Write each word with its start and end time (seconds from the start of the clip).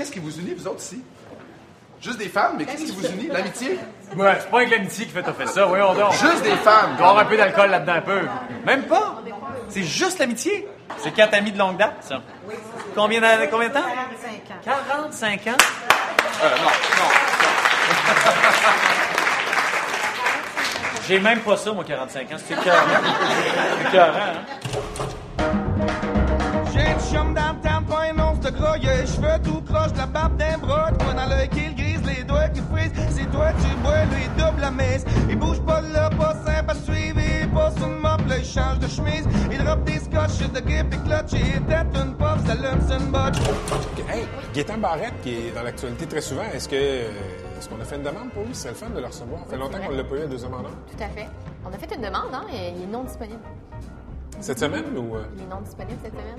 qu'est-ce 0.00 0.12
qui 0.12 0.18
vous 0.18 0.34
unit, 0.40 0.54
vous 0.54 0.66
autres, 0.66 0.80
ici? 0.80 1.02
Juste 2.00 2.16
des 2.16 2.30
femmes, 2.30 2.54
mais 2.56 2.64
qu'est-ce 2.64 2.86
qui 2.86 2.92
vous 2.92 3.04
unit? 3.06 3.26
L'amitié? 3.28 3.78
Ouais, 4.16 4.38
c'est 4.40 4.50
pas 4.50 4.56
avec 4.56 4.70
l'amitié 4.70 5.04
qui 5.04 5.12
fait 5.12 5.22
t'as 5.22 5.34
fait 5.34 5.46
ça, 5.46 5.66
voyons 5.66 5.92
donc. 5.92 6.12
Juste 6.12 6.42
des 6.42 6.56
femmes. 6.56 6.92
Il 6.92 6.96
doit 6.96 7.06
y 7.06 7.10
avoir 7.10 7.18
un 7.18 7.24
peu 7.26 7.36
d'alcool 7.36 7.68
là-dedans, 7.70 7.92
un 7.92 8.00
peu. 8.00 8.20
Même 8.64 8.84
pas. 8.84 9.22
C'est 9.68 9.82
juste 9.82 10.18
l'amitié. 10.18 10.66
C'est 10.96 11.12
quatre 11.12 11.34
amis 11.34 11.52
de 11.52 11.58
longue 11.58 11.76
date, 11.76 11.96
ça. 12.00 12.22
Combien, 12.94 13.20
de- 13.20 13.46
combien 13.50 13.68
de 13.68 13.74
temps? 13.74 13.82
45 13.82 14.50
ans. 14.50 14.56
45 14.64 15.46
ans. 15.48 15.50
Euh, 16.42 16.48
non, 16.56 16.64
non. 16.64 16.70
J'ai 21.06 21.20
même 21.20 21.40
pas 21.40 21.56
ça, 21.58 21.72
moi, 21.72 21.84
45 21.84 22.32
ans. 22.32 22.36
C'est 22.46 22.54
écœurant. 22.54 22.76
C'est 23.82 23.88
écœurant, 23.88 24.16
hein? 24.16 24.32
De 28.50 29.00
les 29.00 29.06
cheveux 29.06 29.42
tout 29.42 29.60
croche, 29.62 29.90
la 29.96 30.06
barbe 30.06 30.36
d'un 30.36 30.58
bras, 30.58 30.90
toi 30.92 31.14
dans 31.14 31.26
l'œil 31.26 31.48
qui 31.48 31.66
le 31.66 31.74
grise, 31.74 32.02
les 32.04 32.24
doigts 32.24 32.48
qui 32.48 32.60
frisent, 32.60 32.92
c'est 33.10 33.30
toi 33.30 33.52
tu 33.60 33.74
bois, 33.82 34.04
lui 34.04 34.24
il 34.24 34.42
double 34.42 34.60
la 34.60 34.70
messe, 34.70 35.04
il 35.28 35.38
bouge 35.38 35.60
pas 35.62 35.80
là, 35.80 36.10
pas 36.10 36.34
simple 36.44 36.70
à 36.70 36.74
suivre, 36.74 37.20
il 37.20 37.48
passe 37.50 37.76
une 37.78 37.98
mop, 37.98 38.20
là 38.28 38.38
il 38.38 38.44
change 38.44 38.78
de 38.78 38.88
chemise, 38.88 39.26
il 39.50 39.58
drop 39.64 39.84
des 39.84 39.98
scotch, 39.98 40.38
de 40.38 40.60
grip 40.60 40.92
et 40.92 40.98
clutch, 40.98 41.32
il 41.32 41.62
tête 41.64 41.86
une 41.94 42.14
pop, 42.14 42.38
ça 42.46 42.54
sur 42.56 43.00
une 43.00 43.10
botte. 43.10 43.38
Hey, 44.08 44.26
Gaétan 44.54 44.78
Barrette, 44.78 45.20
qui 45.22 45.34
est 45.34 45.54
dans 45.54 45.62
l'actualité 45.62 46.06
très 46.06 46.20
souvent, 46.20 46.44
est-ce 46.52 46.68
que 46.68 46.76
est-ce 46.76 47.68
qu'on 47.68 47.80
a 47.80 47.84
fait 47.84 47.96
une 47.96 48.02
demande 48.02 48.30
pour 48.30 48.42
lui? 48.42 48.54
C'est 48.54 48.70
le 48.70 48.74
fun 48.74 48.88
de 48.88 49.00
le 49.00 49.06
recevoir. 49.06 49.40
Ça 49.44 49.50
fait 49.50 49.58
longtemps 49.58 49.78
qu'on 49.78 49.92
ne 49.92 49.98
l'a 49.98 50.04
pas 50.04 50.16
eu 50.16 50.22
à 50.22 50.26
deuxième 50.26 50.50
mandat. 50.50 50.70
Tout 50.90 51.04
à 51.04 51.08
fait. 51.08 51.28
On 51.62 51.68
a 51.68 51.76
fait 51.76 51.94
une 51.94 52.00
demande, 52.00 52.32
hein, 52.32 52.46
et 52.50 52.72
il 52.74 52.84
est 52.84 52.86
non 52.86 53.04
disponible. 53.04 53.40
Cette 54.40 54.58
semaine 54.58 54.84
ou. 54.96 55.16
euh? 55.16 55.24
Non 55.50 55.60
disponible 55.60 55.98
cette 56.02 56.14
semaine. 56.14 56.38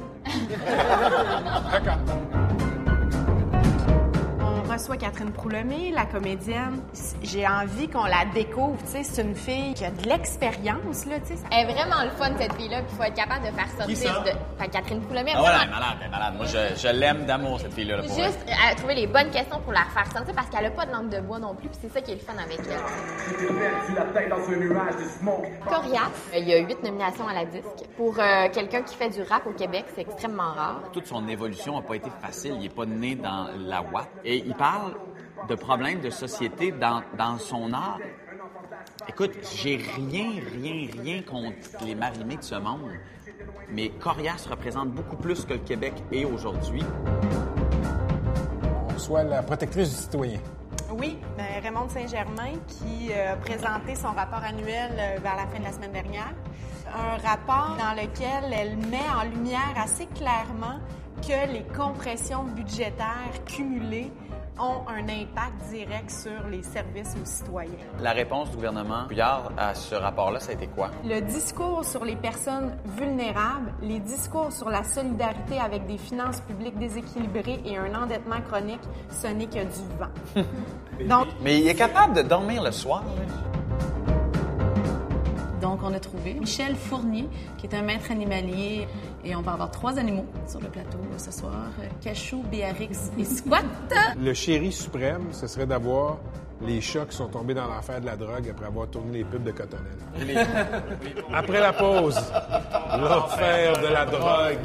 D'accord. 1.71 1.97
Reçoit 4.71 4.95
Catherine 4.95 5.31
Proulomé, 5.31 5.91
la 5.91 6.05
comédienne. 6.05 6.81
J'ai 7.23 7.45
envie 7.45 7.89
qu'on 7.89 8.05
la 8.05 8.23
découvre. 8.33 8.77
Tu 8.85 8.91
sais, 8.91 9.03
c'est 9.03 9.21
une 9.21 9.35
fille 9.35 9.73
qui 9.73 9.83
a 9.83 9.91
de 9.91 10.07
l'expérience, 10.07 11.05
là, 11.07 11.19
tu 11.19 11.35
sais. 11.35 11.43
Elle 11.51 11.69
est 11.69 11.73
vraiment 11.73 12.01
le 12.03 12.09
fun, 12.11 12.31
cette 12.39 12.53
fille-là, 12.53 12.77
puis 12.83 12.87
il 12.93 12.95
faut 12.97 13.03
être 13.03 13.13
capable 13.15 13.45
de 13.47 13.51
faire 13.51 13.67
sortir 13.77 13.97
ça? 13.97 14.23
de. 14.23 14.71
Catherine 14.71 15.01
Coulommiers, 15.01 15.33
Ah 15.35 15.41
ouais, 15.43 15.49
elle 15.61 15.67
est 15.67 15.71
malade, 15.71 15.97
elle 15.99 16.07
est 16.07 16.09
malade. 16.09 16.33
Moi, 16.37 16.45
je, 16.45 16.75
je 16.81 16.87
l'aime 16.87 17.25
d'amour, 17.25 17.59
cette 17.59 17.73
fille-là. 17.73 17.97
là. 17.97 18.03
Juste 18.03 18.39
à 18.47 18.73
trouver 18.75 18.95
les 18.95 19.07
bonnes 19.07 19.29
questions 19.29 19.59
pour 19.59 19.73
la 19.73 19.83
faire 19.93 20.09
sortir 20.11 20.33
parce 20.33 20.47
qu'elle 20.49 20.65
a 20.65 20.71
pas 20.71 20.85
de 20.85 20.91
langue 20.91 21.09
de 21.09 21.19
bois 21.19 21.39
non 21.39 21.53
plus, 21.53 21.67
puis 21.67 21.77
c'est 21.81 21.91
ça 21.91 21.99
qui 22.01 22.11
est 22.11 22.15
le 22.15 22.21
fun 22.21 22.33
avec 22.41 22.59
elle. 22.59 22.79
Corias, 25.67 26.09
il 26.37 26.47
y 26.47 26.53
a 26.53 26.57
huit 26.59 26.81
nominations 26.83 27.27
à 27.27 27.33
la 27.33 27.45
disque. 27.45 27.65
Pour 27.97 28.17
euh, 28.17 28.47
quelqu'un 28.53 28.83
qui 28.83 28.95
fait 28.95 29.09
du 29.09 29.21
rap 29.23 29.45
au 29.45 29.51
Québec, 29.51 29.85
c'est 29.95 30.01
extrêmement 30.01 30.53
rare. 30.53 30.81
toute 30.93 31.07
son 31.07 31.27
évolution 31.27 31.75
n'a 31.75 31.81
pas 31.85 31.95
été 31.95 32.09
facile. 32.21 32.53
Il 32.55 32.61
n'est 32.63 32.69
pas 32.69 32.85
né 32.85 33.15
dans 33.15 33.49
la. 33.57 33.81
Et 34.23 34.37
il 34.37 34.53
parle 34.61 34.93
de 35.49 35.55
problèmes 35.55 36.01
de 36.01 36.11
société 36.11 36.71
dans, 36.71 37.01
dans 37.17 37.39
son 37.39 37.73
art. 37.73 37.97
Écoute, 39.09 39.31
j'ai 39.55 39.77
rien, 39.77 40.33
rien, 40.53 40.87
rien 41.01 41.23
contre 41.23 41.83
les 41.83 41.95
marimés 41.95 42.37
de 42.37 42.43
ce 42.43 42.53
monde. 42.53 42.91
Mais 43.71 43.89
Corias 43.89 44.45
représente 44.47 44.89
beaucoup 44.89 45.15
plus 45.15 45.45
que 45.45 45.53
le 45.53 45.59
Québec 45.61 45.93
est 46.11 46.25
aujourd'hui. 46.25 46.83
On 48.93 48.99
soit 48.99 49.23
la 49.23 49.41
protectrice 49.41 49.89
du 49.89 49.95
citoyen. 49.95 50.39
Oui, 50.91 51.17
ben, 51.35 51.63
Raymond 51.63 51.89
Saint-Germain 51.89 52.53
qui 52.67 53.11
euh, 53.11 53.33
a 53.33 53.37
présenté 53.37 53.95
son 53.95 54.11
rapport 54.11 54.43
annuel 54.43 54.91
euh, 54.91 55.17
vers 55.23 55.37
la 55.37 55.47
fin 55.47 55.57
de 55.57 55.63
la 55.63 55.71
semaine 55.71 55.93
dernière. 55.93 56.35
Un 56.85 57.17
rapport 57.27 57.77
dans 57.79 57.99
lequel 57.99 58.53
elle 58.53 58.77
met 58.77 59.09
en 59.19 59.23
lumière 59.23 59.73
assez 59.75 60.05
clairement 60.05 60.77
que 61.21 61.51
les 61.51 61.63
compressions 61.75 62.43
budgétaires 62.43 63.43
cumulées 63.47 64.11
ont 64.59 64.87
un 64.87 65.03
impact 65.03 65.69
direct 65.71 66.09
sur 66.09 66.47
les 66.49 66.63
services 66.63 67.15
aux 67.21 67.25
citoyens. 67.25 67.71
La 68.01 68.11
réponse 68.11 68.49
du 68.51 68.57
gouvernement 68.57 69.05
Couillard 69.07 69.51
à 69.57 69.73
ce 69.73 69.95
rapport-là, 69.95 70.39
ça 70.39 70.51
a 70.51 70.53
été 70.53 70.67
quoi? 70.67 70.91
Le 71.03 71.19
discours 71.21 71.83
sur 71.85 72.05
les 72.05 72.15
personnes 72.15 72.77
vulnérables, 72.97 73.73
les 73.81 73.99
discours 73.99 74.51
sur 74.51 74.69
la 74.69 74.83
solidarité 74.83 75.59
avec 75.59 75.85
des 75.87 75.97
finances 75.97 76.41
publiques 76.41 76.77
déséquilibrées 76.77 77.61
et 77.65 77.77
un 77.77 77.93
endettement 77.95 78.41
chronique, 78.49 78.81
ce 79.09 79.27
n'est 79.27 79.47
que 79.47 79.63
du 79.63 79.83
vent. 79.99 80.43
Donc, 81.07 81.27
Mais 81.41 81.59
il 81.59 81.67
est 81.67 81.75
capable 81.75 82.13
de 82.13 82.21
dormir 82.21 82.63
le 82.63 82.71
soir. 82.71 83.03
Donc, 85.61 85.81
on 85.83 85.93
a 85.93 85.99
trouvé 85.99 86.33
Michel 86.33 86.75
Fournier, 86.75 87.27
qui 87.57 87.67
est 87.67 87.75
un 87.75 87.83
maître 87.83 88.11
animalier. 88.11 88.87
Et 89.23 89.35
on 89.35 89.41
va 89.41 89.53
avoir 89.53 89.69
trois 89.69 89.97
animaux 89.99 90.25
sur 90.47 90.59
le 90.59 90.67
plateau 90.67 90.97
ce 91.17 91.31
soir. 91.31 91.69
Cachou, 92.01 92.43
Béarix 92.49 92.97
et 93.19 93.25
Squat. 93.25 93.65
Le 94.19 94.33
chéri 94.33 94.71
suprême, 94.71 95.27
ce 95.31 95.45
serait 95.47 95.67
d'avoir 95.67 96.17
les 96.63 96.81
chats 96.81 97.05
qui 97.05 97.15
sont 97.15 97.27
tombés 97.27 97.53
dans 97.53 97.67
l'enfer 97.67 97.99
de 98.01 98.05
la 98.05 98.15
drogue 98.15 98.49
après 98.49 98.65
avoir 98.65 98.87
tourné 98.87 99.19
les 99.19 99.23
pubs 99.23 99.43
de 99.43 99.51
Cottonelle. 99.51 99.97
Après 101.33 101.59
la 101.59 101.73
pause, 101.73 102.19
l'enfer 102.99 103.73
de 103.81 103.87
la 103.87 104.05
drogue. 104.05 104.57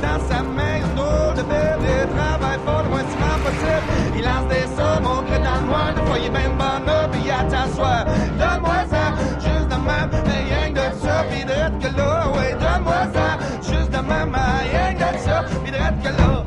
Dans 0.00 0.28
sa 0.28 0.42
main, 0.42 0.76
une 0.76 0.94
drôle 0.94 1.34
de 1.36 1.42
bébé, 1.42 1.92
il 2.02 2.16
travaille 2.16 2.58
fort 2.64 2.82
le 2.82 2.88
moins 2.88 3.04
lance 4.22 4.48
des 4.48 4.66
sommes 4.76 5.06
au 5.06 5.22
gré 5.22 5.38
dans 5.38 5.60
le 5.60 5.66
noir, 5.66 5.94
des 5.94 6.02
fois 6.02 6.18
il 6.18 6.26
est 6.26 6.30
bien 6.30 6.50
bon 6.50 6.86
là, 6.86 7.08
puis 7.10 7.20
il 7.24 7.30
attend 7.30 7.68
soir. 7.74 8.04
Donne-moi 8.38 8.80
ça, 8.90 9.14
juste 9.40 9.68
de 9.68 9.78
même, 9.88 10.10
rien 10.24 10.68
que 10.70 10.90
de 10.90 10.94
ça, 11.02 11.24
pis 11.30 11.44
drette 11.44 11.78
que 11.80 11.96
là, 11.96 12.28
ouais, 12.36 12.52
donne-moi 12.52 13.02
ça, 13.14 13.38
juste 13.62 13.90
de 13.90 13.98
même, 13.98 14.36
rien 14.72 14.94
que 14.94 15.14
de 15.14 15.18
ça, 15.18 15.44
pis 15.64 15.70
drette 15.70 16.02
que 16.02 16.08
là. 16.08 16.43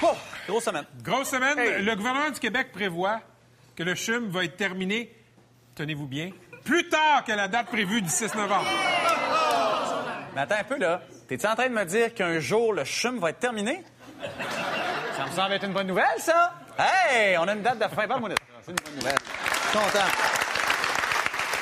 Bon, 0.00 0.14
Grosse 0.48 0.64
semaine. 0.64 0.84
grosse 1.02 1.28
semaine. 1.28 1.58
Le 1.84 1.94
gouvernement 1.94 2.30
du 2.30 2.40
Québec 2.40 2.72
prévoit 2.72 3.20
que 3.76 3.82
le 3.82 3.94
CHUM 3.94 4.30
va 4.30 4.44
être 4.44 4.56
terminé, 4.56 5.14
tenez-vous 5.74 6.06
bien, 6.06 6.30
plus 6.64 6.88
tard 6.88 7.24
que 7.24 7.32
la 7.32 7.48
date 7.48 7.66
prévue 7.66 8.00
du 8.00 8.08
6 8.08 8.34
novembre. 8.34 8.66
Mais 10.34 10.40
attends 10.40 10.56
un 10.60 10.64
peu, 10.64 10.78
là. 10.78 11.02
T'es-tu 11.28 11.46
en 11.46 11.54
train 11.54 11.68
de 11.68 11.74
me 11.74 11.84
dire 11.84 12.14
qu'un 12.14 12.38
jour, 12.38 12.72
le 12.72 12.84
chum 12.84 13.18
va 13.18 13.30
être 13.30 13.40
terminé? 13.40 13.82
Ça 15.16 15.26
me 15.26 15.30
semble 15.32 15.52
être 15.52 15.64
une 15.64 15.72
bonne 15.74 15.86
nouvelle, 15.86 16.18
ça. 16.18 16.54
Hey, 16.78 17.36
on 17.38 17.46
a 17.46 17.52
une 17.52 17.62
date 17.62 17.78
de 17.78 17.94
fin. 17.94 18.06
Parle-moi 18.08 18.30
de 18.30 18.34
ça. 18.34 18.40
C'est 18.62 18.70
une 18.70 18.76
bonne 18.84 18.94
nouvelle. 18.96 19.18
Content. 19.72 20.06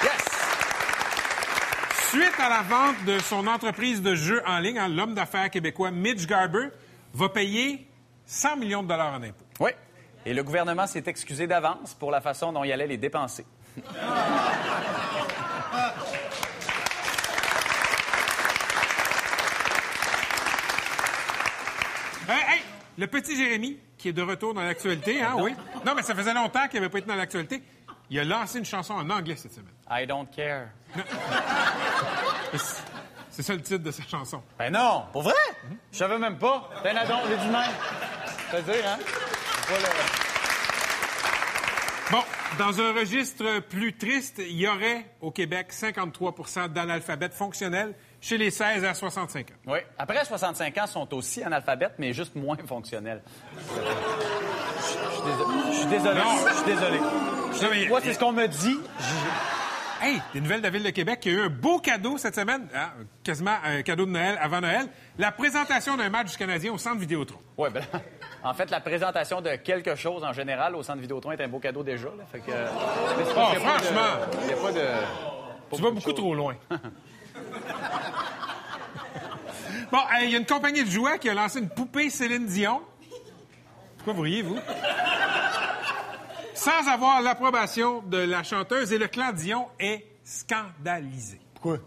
Yes! 0.04 0.24
Suite 2.08 2.40
à 2.40 2.48
la 2.48 2.62
vente 2.62 3.04
de 3.04 3.18
son 3.18 3.46
entreprise 3.48 4.00
de 4.00 4.14
jeux 4.14 4.42
en 4.46 4.58
ligne, 4.60 4.78
hein, 4.78 4.88
l'homme 4.88 5.14
d'affaires 5.14 5.50
québécois 5.50 5.90
Mitch 5.90 6.26
Garber 6.26 6.68
va 7.14 7.28
payer 7.28 7.86
100 8.32 8.56
millions 8.56 8.82
de 8.82 8.88
dollars 8.88 9.12
en 9.12 9.22
impôts. 9.22 9.44
Oui. 9.60 9.70
Et 10.24 10.32
le 10.32 10.42
gouvernement 10.42 10.86
s'est 10.86 11.02
excusé 11.06 11.46
d'avance 11.46 11.92
pour 11.94 12.10
la 12.10 12.22
façon 12.22 12.50
dont 12.52 12.64
il 12.64 12.72
allait 12.72 12.86
les 12.86 12.96
dépenser. 12.96 13.44
Hey, 22.26 22.38
hey, 22.48 22.62
le 22.96 23.06
petit 23.06 23.36
Jérémy, 23.36 23.78
qui 23.98 24.08
est 24.08 24.12
de 24.14 24.22
retour 24.22 24.54
dans 24.54 24.62
l'actualité, 24.62 25.22
hein, 25.22 25.34
oui. 25.38 25.54
Non, 25.84 25.94
mais 25.94 26.02
ça 26.02 26.14
faisait 26.14 26.32
longtemps 26.32 26.68
qu'il 26.68 26.80
n'avait 26.80 26.90
pas 26.90 26.98
été 26.98 27.08
dans 27.08 27.16
l'actualité. 27.16 27.62
Il 28.08 28.18
a 28.18 28.24
lancé 28.24 28.58
une 28.58 28.64
chanson 28.64 28.94
en 28.94 29.10
anglais 29.10 29.36
cette 29.36 29.52
semaine. 29.52 29.74
I 29.90 30.06
don't 30.06 30.26
care. 30.34 30.68
C'est 33.32 33.42
ça 33.42 33.54
le 33.54 33.62
titre 33.62 33.82
de 33.82 33.90
sa 33.90 34.02
chanson. 34.02 34.42
Ben 34.58 34.70
non, 34.70 35.04
pour 35.10 35.22
vrai? 35.22 35.34
Je 35.90 35.98
savais 35.98 36.18
même 36.18 36.36
pas. 36.36 36.68
Ben 36.84 36.96
adon, 36.96 37.16
du 37.26 37.50
même. 37.50 37.70
Hein? 38.54 38.98
Bon, 42.10 42.22
dans 42.58 42.80
un 42.82 42.92
registre 42.92 43.60
plus 43.60 43.96
triste, 43.96 44.42
il 44.46 44.60
y 44.60 44.68
aurait 44.68 45.06
au 45.22 45.30
Québec 45.30 45.68
53% 45.72 46.68
d'analphabètes 46.68 47.32
fonctionnels 47.32 47.94
chez 48.20 48.36
les 48.36 48.50
16 48.50 48.84
à 48.84 48.92
65 48.92 49.50
ans. 49.50 49.54
Oui. 49.68 49.78
Après 49.98 50.22
65 50.22 50.76
ans, 50.78 50.86
sont 50.86 51.14
aussi 51.14 51.42
analphabètes, 51.42 51.94
mais 51.98 52.12
juste 52.12 52.34
moins 52.36 52.58
fonctionnels. 52.66 53.22
Je 55.70 55.76
suis 55.76 55.86
désolé. 55.86 56.20
Je 56.20 56.56
suis 56.56 56.64
désolé. 56.64 57.00
Je 57.52 57.56
suis 57.56 57.66
désolé. 57.66 57.88
Moi, 57.88 58.00
c'est 58.02 58.12
ce 58.12 58.18
qu'on 58.18 58.32
me 58.32 58.46
dit. 58.46 58.78
Hey, 60.04 60.20
des 60.34 60.40
nouvelles 60.40 60.58
de 60.58 60.64
la 60.64 60.70
Ville 60.70 60.82
de 60.82 60.90
Québec 60.90 61.20
qui 61.20 61.28
a 61.28 61.32
eu 61.32 61.40
un 61.42 61.48
beau 61.48 61.78
cadeau 61.78 62.18
cette 62.18 62.34
semaine, 62.34 62.66
hein, 62.74 62.90
quasiment 63.22 63.54
un 63.64 63.82
cadeau 63.82 64.04
de 64.04 64.10
Noël 64.10 64.36
avant 64.40 64.60
Noël, 64.60 64.88
la 65.16 65.30
présentation 65.30 65.96
d'un 65.96 66.10
match 66.10 66.32
du 66.32 66.36
Canadien 66.36 66.72
au 66.72 66.78
Centre 66.78 66.98
Vidéotron. 66.98 67.38
Oui, 67.56 67.68
ben, 67.72 67.84
en 68.42 68.52
fait, 68.52 68.68
la 68.70 68.80
présentation 68.80 69.40
de 69.40 69.50
quelque 69.56 69.94
chose 69.94 70.24
en 70.24 70.32
général 70.32 70.74
au 70.74 70.82
centre 70.82 70.98
Vidéotron 70.98 71.30
est 71.30 71.40
un 71.40 71.46
beau 71.46 71.60
cadeau 71.60 71.84
déjà. 71.84 72.08
Là, 72.08 72.24
fait 72.32 72.40
que, 72.40 72.50
mais 72.50 73.24
c'est 73.24 73.34
parce 73.34 73.56
Oh, 73.56 73.60
pas 73.60 73.78
franchement! 73.78 74.26
Il 74.40 74.46
n'y 74.48 74.52
a 74.52 74.56
pas 74.56 74.72
de. 74.72 75.76
Tu 75.76 75.82
vas 75.82 75.90
beaucoup 75.92 76.12
trop 76.12 76.34
loin. 76.34 76.56
Bon, 79.90 79.98
hey, 80.10 80.26
il 80.28 80.30
y 80.32 80.34
a 80.36 80.38
une 80.38 80.46
compagnie 80.46 80.82
de 80.84 80.90
jouets 80.90 81.18
qui 81.18 81.28
a 81.28 81.34
lancé 81.34 81.58
une 81.58 81.68
poupée 81.68 82.08
Céline 82.08 82.46
Dion. 82.46 82.80
Pourquoi 83.98 84.14
vous 84.14 84.22
riez, 84.22 84.40
vous? 84.40 84.56
Sans 86.62 86.88
avoir 86.88 87.20
l'approbation 87.22 88.02
de 88.02 88.18
la 88.18 88.42
chanteuse 88.42 88.92
et 88.92 88.98
le 88.98 89.08
clan 89.08 89.32
Dion 89.32 89.68
est 89.80 90.06
scandalisé. 90.24 91.40
Pourquoi? 91.54 91.78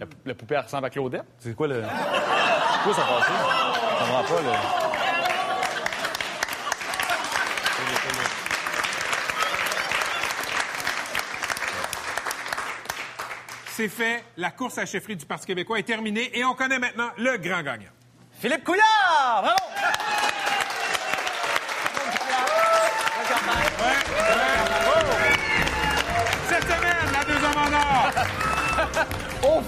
La, 0.00 0.06
pou- 0.06 0.16
la 0.24 0.34
poupée 0.34 0.54
elle 0.54 0.60
ressemble 0.64 0.86
à 0.86 0.90
Claudette? 0.90 1.24
C'est 1.38 1.54
quoi 1.54 1.68
le. 1.68 1.82
C'est 1.82 2.82
quoi 2.84 2.94
ça 2.94 3.02
passé? 3.02 3.32
Je 3.32 4.04
comprends 4.04 4.34
pas, 4.34 4.42
là. 4.42 4.58
C'est 13.72 13.88
fait, 13.88 14.24
la 14.36 14.50
course 14.50 14.76
à 14.78 14.82
la 14.82 14.86
chefferie 14.86 15.16
du 15.16 15.24
Parti 15.24 15.46
québécois 15.46 15.78
est 15.78 15.84
terminée 15.84 16.36
et 16.36 16.44
on 16.44 16.54
connaît 16.54 16.80
maintenant 16.80 17.10
le 17.16 17.36
grand 17.36 17.62
gagnant. 17.62 17.90
Philippe 18.40 18.64
Couillard! 18.64 19.42
Bravo! 19.42 19.58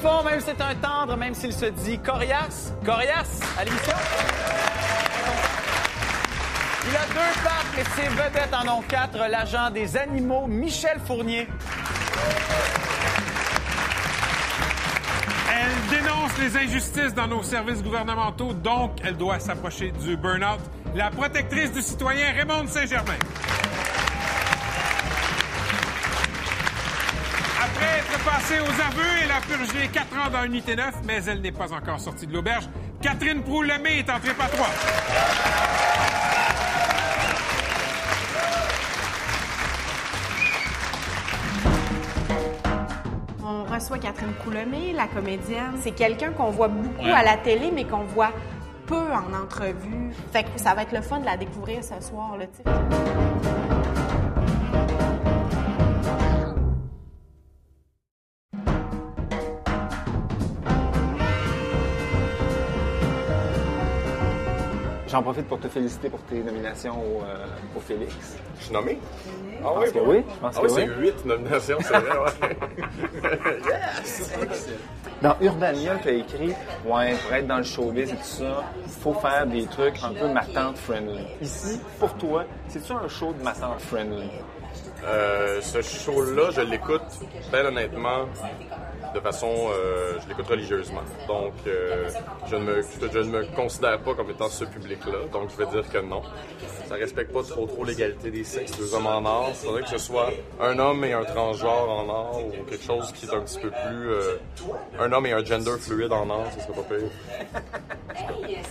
Même 0.03 0.41
c'est 0.41 0.61
un 0.61 0.75
tendre, 0.75 1.17
même 1.17 1.35
s'il 1.35 1.53
se 1.53 1.67
dit 1.67 1.99
coriace, 1.99 2.73
coriace 2.85 3.41
à 3.59 3.65
l'émission. 3.65 3.93
Il 6.89 6.97
a 6.97 7.07
deux 7.07 7.41
pattes, 7.43 7.67
mais 7.77 7.85
ses 7.85 8.09
vedettes 8.09 8.55
en 8.55 8.79
ont 8.79 8.83
quatre. 8.83 9.19
L'agent 9.29 9.71
des 9.71 9.97
animaux, 9.97 10.47
Michel 10.47 10.99
Fournier. 11.07 11.47
Elle 15.53 15.99
dénonce 15.99 16.39
les 16.39 16.57
injustices 16.57 17.15
dans 17.15 17.27
nos 17.27 17.43
services 17.43 17.83
gouvernementaux, 17.83 18.55
donc 18.55 18.93
elle 19.05 19.17
doit 19.17 19.39
s'approcher 19.39 19.93
du 19.93 20.17
burn-out. 20.17 20.61
La 20.95 21.11
protectrice 21.11 21.73
du 21.73 21.83
citoyen, 21.83 22.33
Raymond 22.33 22.67
Saint-Germain. 22.67 23.19
Passée 28.25 28.61
aux 28.61 28.65
aveux, 28.65 29.09
elle 29.25 29.31
a 29.31 29.41
purgé 29.41 29.89
quatre 29.89 30.15
ans 30.15 30.31
dans 30.31 30.45
Unité 30.45 30.77
9, 30.77 30.95
mais 31.07 31.25
elle 31.25 31.41
n'est 31.41 31.53
pas 31.53 31.73
encore 31.73 31.99
sortie 31.99 32.27
de 32.27 32.35
l'auberge. 32.35 32.69
Catherine 33.01 33.43
Proulomé 33.43 34.01
est 34.01 34.11
entrée 34.11 34.35
par 34.35 34.51
trois. 34.51 34.69
On 43.43 43.65
reçoit 43.65 43.99
Catherine 43.99 44.35
Coulomé, 44.45 44.93
la 44.93 45.07
comédienne. 45.07 45.77
C'est 45.81 45.93
quelqu'un 45.93 46.33
qu'on 46.33 46.51
voit 46.51 46.69
beaucoup 46.69 47.11
à 47.11 47.23
la 47.23 47.39
télé, 47.39 47.71
mais 47.75 47.85
qu'on 47.85 48.05
voit 48.05 48.33
peu 48.87 48.97
en 48.97 49.33
entrevue. 49.43 50.11
Fait 50.31 50.43
que 50.43 50.51
ça 50.57 50.75
va 50.75 50.83
être 50.83 50.93
le 50.93 51.01
fun 51.01 51.21
de 51.21 51.25
la 51.25 51.39
découvrir 51.39 51.83
ce 51.83 52.07
soir, 52.07 52.37
là, 52.37 52.47
tu 52.47 52.59
sais. 52.59 53.30
J'en 65.11 65.23
profite 65.23 65.47
pour 65.49 65.59
te 65.59 65.67
féliciter 65.69 66.09
pour 66.09 66.21
tes 66.23 66.41
nominations 66.41 66.95
au, 67.01 67.23
euh, 67.25 67.47
au 67.77 67.81
Félix. 67.81 68.15
Je 68.59 68.65
suis 68.65 68.73
nommé? 68.73 68.99
Ah 69.65 69.69
Je 69.85 69.91
pense 69.91 69.91
que 69.91 69.99
oui. 69.99 70.25
Je 70.35 70.41
pense 70.41 70.55
Ah 70.57 70.61
que 70.61 70.67
oui, 70.67 70.73
oui. 70.77 70.83
c'est 70.87 71.01
huit 71.01 71.25
nominations, 71.27 71.79
c'est 71.81 71.99
vrai, 71.99 72.19
ouais. 72.19 73.31
yes! 74.01 74.31
Dans 75.21 75.37
Urbania, 75.41 75.97
tu 76.01 76.09
as 76.09 76.13
écrit 76.13 76.53
Ouais, 76.87 77.15
pour 77.15 77.35
être 77.35 77.47
dans 77.49 77.59
le 77.59 77.65
showbiz 77.65 78.11
et 78.13 78.17
tout 78.17 78.23
ça, 78.23 78.63
faut 79.03 79.15
faire 79.15 79.47
des 79.47 79.67
trucs 79.67 80.03
un 80.03 80.13
peu 80.15 80.29
ma 80.29 80.45
tante 80.45 80.79
friendly. 80.79 81.27
Ici, 81.43 81.81
pour 81.99 82.15
toi, 82.15 82.45
c'est-tu 82.69 82.93
un 82.93 83.09
show 83.09 83.33
de 83.33 83.43
ma 83.43 83.53
tante 83.53 83.81
friendly? 83.81 84.31
Euh, 85.05 85.61
ce 85.61 85.83
show-là, 85.83 86.51
je 86.53 86.61
l'écoute, 86.61 87.03
ben 87.51 87.67
honnêtement, 87.67 88.27
de 89.15 89.21
façon, 89.21 89.53
euh, 89.73 90.15
je 90.23 90.29
l'écoute 90.29 90.47
religieusement. 90.47 91.03
Donc, 91.27 91.53
euh, 91.67 92.09
je, 92.49 92.57
ne 92.57 92.65
me, 92.65 92.83
je 93.13 93.19
ne 93.19 93.25
me 93.25 93.45
considère 93.57 93.99
pas 94.01 94.15
comme 94.15 94.31
étant 94.31 94.49
ce 94.49 94.65
public-là. 94.65 95.27
Donc, 95.33 95.51
je 95.51 95.57
vais 95.57 95.71
dire 95.71 95.89
que 95.91 95.99
non. 95.99 96.23
Ça 96.87 96.95
respecte 96.95 97.33
pas 97.33 97.43
trop 97.43 97.67
trop 97.67 97.85
l'égalité 97.85 98.31
des 98.31 98.45
sexes, 98.45 98.77
deux 98.79 98.95
hommes 98.95 99.07
en 99.07 99.25
or. 99.25 99.47
Il 99.51 99.55
faudrait 99.55 99.83
que 99.83 99.91
ce 99.91 99.99
soit 99.99 100.31
un 100.61 100.79
homme 100.79 101.05
et 101.05 101.13
un 101.13 101.25
transgenre 101.25 101.89
en 101.91 102.09
or 102.09 102.43
ou 102.47 102.65
quelque 102.65 102.85
chose 102.85 103.13
qui 103.13 103.27
est 103.27 103.35
un 103.35 103.41
petit 103.41 103.59
peu 103.59 103.71
plus... 103.71 104.11
euh, 104.11 104.37
un 104.99 105.13
homme 105.13 105.27
et 105.27 105.33
un 105.33 105.45
gender 105.45 105.77
fluide 105.79 106.13
en 106.13 106.29
or, 106.31 106.47
ce 106.55 106.61
serait 106.61 106.73
pas 106.73 106.95
pire. 106.95 107.09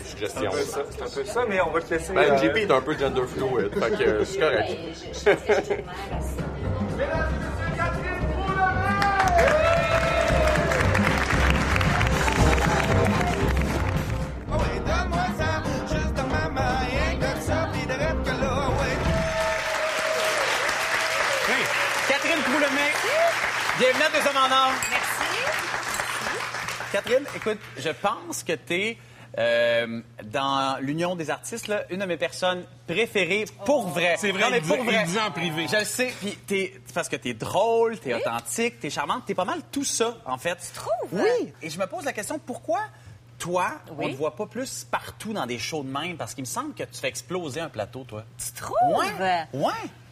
C'est 0.03 0.09
Suggestion. 0.12 0.47
un 0.47 0.51
peu 0.51 0.62
ça, 0.62 0.81
c'est 0.89 1.01
un 1.01 1.09
peu 1.09 1.25
ça, 1.25 1.45
mais 1.47 1.62
on 1.62 1.71
va 1.71 1.81
te 1.81 1.94
laisser. 1.94 2.13
Ben, 2.13 2.38
JP 2.38 2.57
est 2.57 2.71
un 2.71 2.81
peu 2.81 2.97
gender 2.97 3.21
fluid, 3.27 3.71
fait 3.74 4.03
que 4.03 4.24
c'est 4.25 4.39
correct. 4.39 4.77
Bienvenue 23.91 24.06
à 24.06 24.09
Deux 24.21 24.27
Hommes 24.30 24.38
en 24.38 24.56
Or. 24.56 24.71
Merci. 24.91 25.41
Catherine, 26.91 27.24
écoute, 27.36 27.57
je 27.77 27.89
pense 27.89 28.44
que 28.44 28.53
tu 28.53 28.74
es 28.75 28.97
dans 30.25 30.77
l'Union 30.80 31.15
des 31.15 31.31
artistes, 31.31 31.68
là, 31.68 31.83
une 31.89 32.00
de 32.01 32.06
mes 32.06 32.18
personnes 32.18 32.65
préférées 32.88 33.45
pour 33.65 33.88
vrai. 33.88 34.15
C'est 34.19 34.31
vrai, 34.31 34.41
Non, 34.44 34.50
mais 34.51 34.62
pour 34.62 34.83
vrai. 34.83 35.06
en 35.25 35.31
privé. 35.31 35.68
Je 35.71 35.77
le 35.77 35.86
sais. 35.86 36.13
Puis 36.19 36.38
t'es, 36.45 36.80
parce 36.94 37.09
que 37.09 37.15
tu 37.15 37.30
es 37.30 37.33
drôle, 37.33 38.00
tu 38.00 38.09
es 38.09 38.13
authentique, 38.13 38.80
tu 38.80 38.88
es 38.88 38.89
charmante, 38.91 39.24
tu 39.25 39.31
es 39.31 39.36
pas 39.36 39.45
mal 39.45 39.62
tout 39.71 39.83
ça, 39.86 40.18
en 40.25 40.38
fait. 40.38 40.56
Tu 40.57 40.71
trouves? 40.80 41.09
Oui. 41.24 41.51
Et 41.63 41.69
je 41.71 41.80
me 41.80 41.88
pose 41.88 42.06
la 42.06 42.13
question, 42.13 42.38
pourquoi 42.38 42.81
toi, 43.39 43.71
on 43.89 44.03
Oui. 44.06 44.12
te 44.12 44.18
voit 44.18 44.36
pas 44.36 44.45
plus 44.45 44.83
partout 44.83 45.33
dans 45.33 45.47
des 45.47 45.57
shows 45.57 45.81
de 45.83 45.89
même? 45.89 46.15
Parce 46.15 46.36
qu'il 46.36 46.44
me 46.44 46.47
semble 46.50 46.75
que 46.75 46.83
tu 46.83 47.00
fais 47.00 47.07
exploser 47.07 47.59
un 47.62 47.69
plateau, 47.69 48.03
toi. 48.03 48.24
Tu 48.38 48.51
trouves? 48.51 48.77
Ouais. 49.00 49.47
Ouais. 49.53 49.71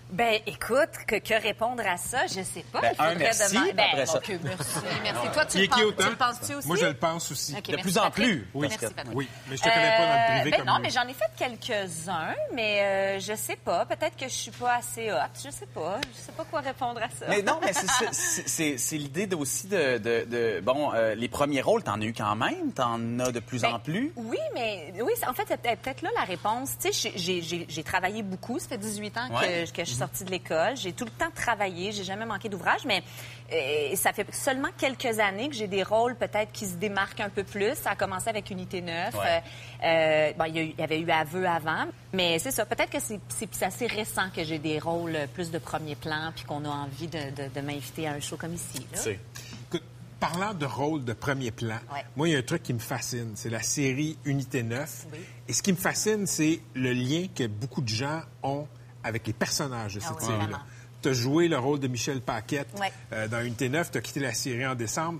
Ben, 0.09 0.39
écoute, 0.45 0.89
que, 1.05 1.15
que 1.17 1.33
répondre 1.41 1.83
à 1.85 1.97
ça, 1.97 2.27
je 2.27 2.41
sais 2.41 2.63
pas. 2.71 2.79
Ben, 2.81 2.91
Il 2.97 3.01
un 3.03 3.15
merci, 3.15 3.57
après 3.57 3.73
Ben, 3.73 4.05
ça. 4.05 4.19
merci, 4.25 4.31
merci. 5.03 5.27
Toi, 5.33 5.45
tu 5.45 5.57
le, 5.59 5.67
penses, 5.67 5.79
tu 5.97 6.09
le 6.09 6.15
penses-tu 6.15 6.55
aussi? 6.55 6.67
Moi, 6.67 6.77
je 6.77 6.85
le 6.85 6.93
pense 6.93 7.31
aussi. 7.31 7.51
De 7.53 7.61
merci, 7.67 7.81
plus 7.83 7.97
en 7.97 8.01
Patrick. 8.03 8.25
plus. 8.25 8.47
Oui, 8.53 8.67
Merci, 8.69 8.85
oui, 9.13 9.27
mais 9.49 9.57
je 9.57 9.61
te 9.63 9.67
connais 9.67 9.89
pas 9.97 10.05
dans 10.05 10.13
le 10.13 10.35
privé 10.41 10.51
ben 10.51 10.57
comme 10.59 10.67
non, 10.67 10.75
lui. 10.77 10.81
mais 10.83 10.89
j'en 10.89 11.07
ai 11.07 11.13
fait 11.13 11.31
quelques-uns, 11.37 12.35
mais 12.53 12.81
euh, 12.81 13.19
je 13.19 13.35
sais 13.35 13.57
pas. 13.57 13.85
Peut-être 13.85 14.15
que 14.15 14.27
je 14.29 14.33
suis 14.33 14.51
pas 14.51 14.75
assez 14.75 15.11
hot. 15.11 15.15
Je 15.43 15.49
sais 15.51 15.65
pas. 15.67 15.99
Je 16.13 16.17
sais 16.21 16.31
pas 16.31 16.45
quoi 16.45 16.61
répondre 16.61 17.01
à 17.01 17.09
ça. 17.09 17.25
Mais 17.27 17.41
non, 17.41 17.59
mais 17.61 17.73
c'est- 17.73 18.97
l'idée 18.97 19.27
aussi 19.35 19.67
de, 19.67 19.97
de- 19.97 20.25
de- 20.25 20.59
bon, 20.61 20.93
euh, 20.93 21.15
les 21.15 21.27
premiers 21.27 21.61
rôles, 21.61 21.83
t'en 21.83 21.99
as 22.01 22.05
eu 22.05 22.13
quand 22.13 22.35
même, 22.35 22.71
t'en 22.73 23.19
as 23.19 23.31
de 23.31 23.39
plus 23.39 23.61
Ben, 23.61 23.73
en 23.75 23.79
plus? 23.79 24.11
Oui, 24.15 24.39
mais 24.53 24.93
oui, 25.01 25.11
en 25.27 25.33
fait, 25.33 25.43
c'est 25.47 25.61
peut-être 25.77 26.01
là 26.01 26.09
la 26.15 26.23
réponse. 26.23 26.71
Tu 26.79 26.93
sais, 26.93 27.11
j'ai 27.15 27.83
travaillé 27.83 28.23
beaucoup. 28.23 28.57
Ça 28.59 28.69
fait 28.69 28.77
18 28.77 29.17
ans 29.17 29.27
que, 29.29 29.33
Ouais. 29.35 29.65
que 29.73 29.83
je 29.85 29.96
suis 29.97 29.99
sortie 29.99 30.23
de 30.23 30.31
l'école. 30.31 30.75
J'ai 30.77 30.93
tout 30.93 31.05
le 31.05 31.11
temps 31.11 31.31
travaillé. 31.33 31.91
J'ai 31.91 32.03
jamais 32.03 32.25
manqué 32.25 32.49
d'ouvrage, 32.49 32.81
mais 32.85 33.03
euh, 33.51 33.95
ça 33.95 34.13
fait 34.13 34.27
seulement 34.33 34.69
quelques 34.77 35.19
années 35.19 35.49
que 35.49 35.55
j'ai 35.55 35.67
des 35.67 35.83
rôles 35.83 36.15
peut-être 36.15 36.51
qui 36.51 36.65
se 36.65 36.75
démarquent 36.75 37.19
un 37.21 37.29
peu 37.29 37.43
plus. 37.43 37.75
Ça 37.75 37.91
a 37.91 37.95
commencé 37.95 38.29
avec 38.29 38.49
Unité 38.51 38.81
9. 38.81 39.13
Ouais. 39.15 39.19
Euh, 39.25 39.39
euh, 39.83 40.33
bon, 40.37 40.45
il 40.45 40.75
y, 40.77 40.81
avait 40.81 40.99
eu 40.99 41.09
Aveu 41.09 41.45
avant, 41.47 41.85
mais 42.13 42.39
c'est 42.39 42.51
ça. 42.51 42.65
Peut-être 42.65 42.91
que 42.91 42.99
c'est- 42.99 43.17
assez 43.63 43.87
récent 43.87 44.29
que 44.35 44.43
j'ai 44.43 44.59
des 44.59 44.77
rôles 44.79 45.17
plus 45.33 45.49
de 45.51 45.57
premier 45.57 45.95
plan 45.95 46.31
puis 46.35 46.45
qu'on 46.45 46.63
a 46.65 46.69
envie 46.69 47.07
de, 47.07 47.17
de- 47.31 47.49
de 47.53 47.61
m'inviter 47.61 48.07
à 48.07 48.11
un 48.11 48.19
show 48.19 48.37
comme 48.37 48.53
ici. 48.53 48.79
là. 48.91 48.97
C'est- 48.99 49.19
Écoute, 49.67 49.83
parlant 50.19 50.53
de 50.53 50.65
rôle 50.65 51.03
de 51.05 51.13
premier 51.13 51.49
plan, 51.51 51.77
Ouais. 51.91 52.03
moi, 52.15 52.27
il 52.29 52.33
y 52.33 52.35
a 52.35 52.39
un 52.39 52.43
truc 52.43 52.61
qui 52.63 52.73
me 52.73 52.79
fascine. 52.79 53.31
C'est 53.35 53.49
la 53.49 53.61
série 53.61 54.17
Unité 54.25 54.61
9. 54.63 55.07
Oui. 55.11 55.19
Et 55.47 55.53
ce 55.53 55.61
qui 55.63 55.71
me 55.71 55.77
fascine, 55.77 56.27
c'est 56.27 56.59
le 56.75 56.91
lien 56.93 57.25
que 57.33 57.47
beaucoup 57.47 57.81
de 57.81 57.87
gens 57.89 58.21
ont 58.43 58.67
avec 59.07 59.25
les 59.27 59.33
personnages 59.33 59.95
de 59.95 60.01
Ah 60.03 60.07
cette 60.09 60.19
oui, 60.21 60.25
série-là. 60.27 60.61
Tu 61.01 61.09
as 61.09 61.13
joué 61.13 61.47
le 61.47 61.57
rôle 61.57 61.79
de 61.79 61.87
Michel 61.87 62.21
Paquette 62.21 62.67
Ouais. 62.79 62.91
euh, 63.13 63.27
dans 63.27 63.41
Unité 63.41 63.69
9. 63.69 63.91
Tu 63.91 63.97
as 63.97 64.01
quitté 64.01 64.19
la 64.19 64.33
série 64.33 64.65
en 64.67 64.75
décembre. 64.75 65.19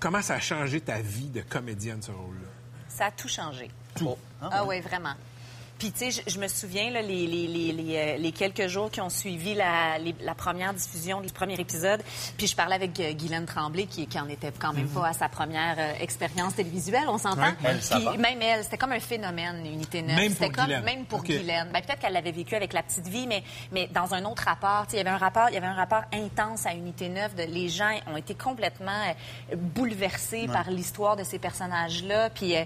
Comment 0.00 0.22
ça 0.22 0.34
a 0.34 0.40
changé 0.40 0.80
ta 0.80 1.00
vie 1.00 1.28
de 1.28 1.40
comédienne, 1.42 2.00
ce 2.02 2.10
rôle-là? 2.12 2.48
Ça 2.88 3.06
a 3.06 3.10
tout 3.10 3.28
changé. 3.28 3.70
Tout. 3.94 4.16
Ah 4.40 4.64
oui, 4.64 4.80
vraiment. 4.80 5.14
Puis, 5.78 5.92
tu 5.92 6.10
sais, 6.10 6.22
je, 6.26 6.32
je 6.32 6.38
me 6.40 6.48
souviens, 6.48 6.90
là, 6.90 7.02
les, 7.02 7.26
les, 7.26 7.46
les, 7.46 7.72
les, 7.72 7.96
euh, 7.96 8.16
les 8.16 8.32
quelques 8.32 8.66
jours 8.66 8.90
qui 8.90 9.00
ont 9.00 9.08
suivi 9.10 9.54
la, 9.54 9.98
la 10.20 10.34
première 10.34 10.74
diffusion 10.74 11.20
du 11.20 11.32
premier 11.32 11.54
épisode, 11.60 12.02
puis 12.36 12.46
je 12.48 12.56
parlais 12.56 12.74
avec 12.74 12.98
euh, 12.98 13.12
Guylaine 13.12 13.46
Tremblay, 13.46 13.86
qui, 13.86 14.06
qui 14.06 14.18
en 14.18 14.28
était 14.28 14.52
quand 14.58 14.72
même 14.72 14.86
Mhm. 14.86 14.90
pas 14.90 15.08
à 15.08 15.12
sa 15.12 15.28
première 15.28 15.76
euh, 15.78 15.92
expérience 16.00 16.54
télévisuelle, 16.56 17.04
on 17.08 17.18
s'entend? 17.18 17.52
Puis 17.62 18.18
même 18.18 18.42
elle, 18.42 18.64
c'était 18.64 18.76
comme 18.78 18.92
un 18.92 19.00
phénomène, 19.00 19.64
Unité 19.66 20.02
9. 20.02 20.16
Même 20.16 20.32
C'était 20.32 20.46
pour 20.46 20.54
comme, 20.56 20.64
Guylaine. 20.66 20.84
Même 20.84 21.04
pour. 21.04 21.22
Guylaine. 21.22 21.68
Ben, 21.72 21.80
peut-être 21.82 22.00
qu'elle 22.00 22.12
l'avait 22.12 22.32
vécu 22.32 22.54
avec 22.56 22.72
La 22.72 22.82
Petite 22.82 23.06
Vie, 23.06 23.26
mais, 23.26 23.42
mais 23.72 23.86
dans 23.88 24.14
un 24.14 24.24
autre 24.24 24.42
rapport. 24.44 24.86
Tu 24.86 24.92
sais, 24.92 24.96
Il 24.96 24.98
y 24.98 25.00
avait 25.02 25.10
un 25.10 25.18
rapport, 25.18 25.48
il 25.48 25.54
y 25.54 25.58
avait 25.58 25.66
un 25.66 25.74
rapport 25.74 26.02
intense 26.12 26.66
à 26.66 26.74
Unité 26.74 27.08
9. 27.08 27.34
De, 27.36 27.42
les 27.44 27.68
gens 27.68 27.90
ont 28.12 28.16
été 28.16 28.34
complètement 28.34 28.90
euh, 29.52 29.56
bouleversés 29.56 30.42
Ouais. 30.42 30.46
par 30.48 30.70
l'histoire 30.70 31.14
de 31.16 31.22
ces 31.24 31.38
personnages-là. 31.38 32.30
Puis 32.30 32.56
euh, 32.56 32.64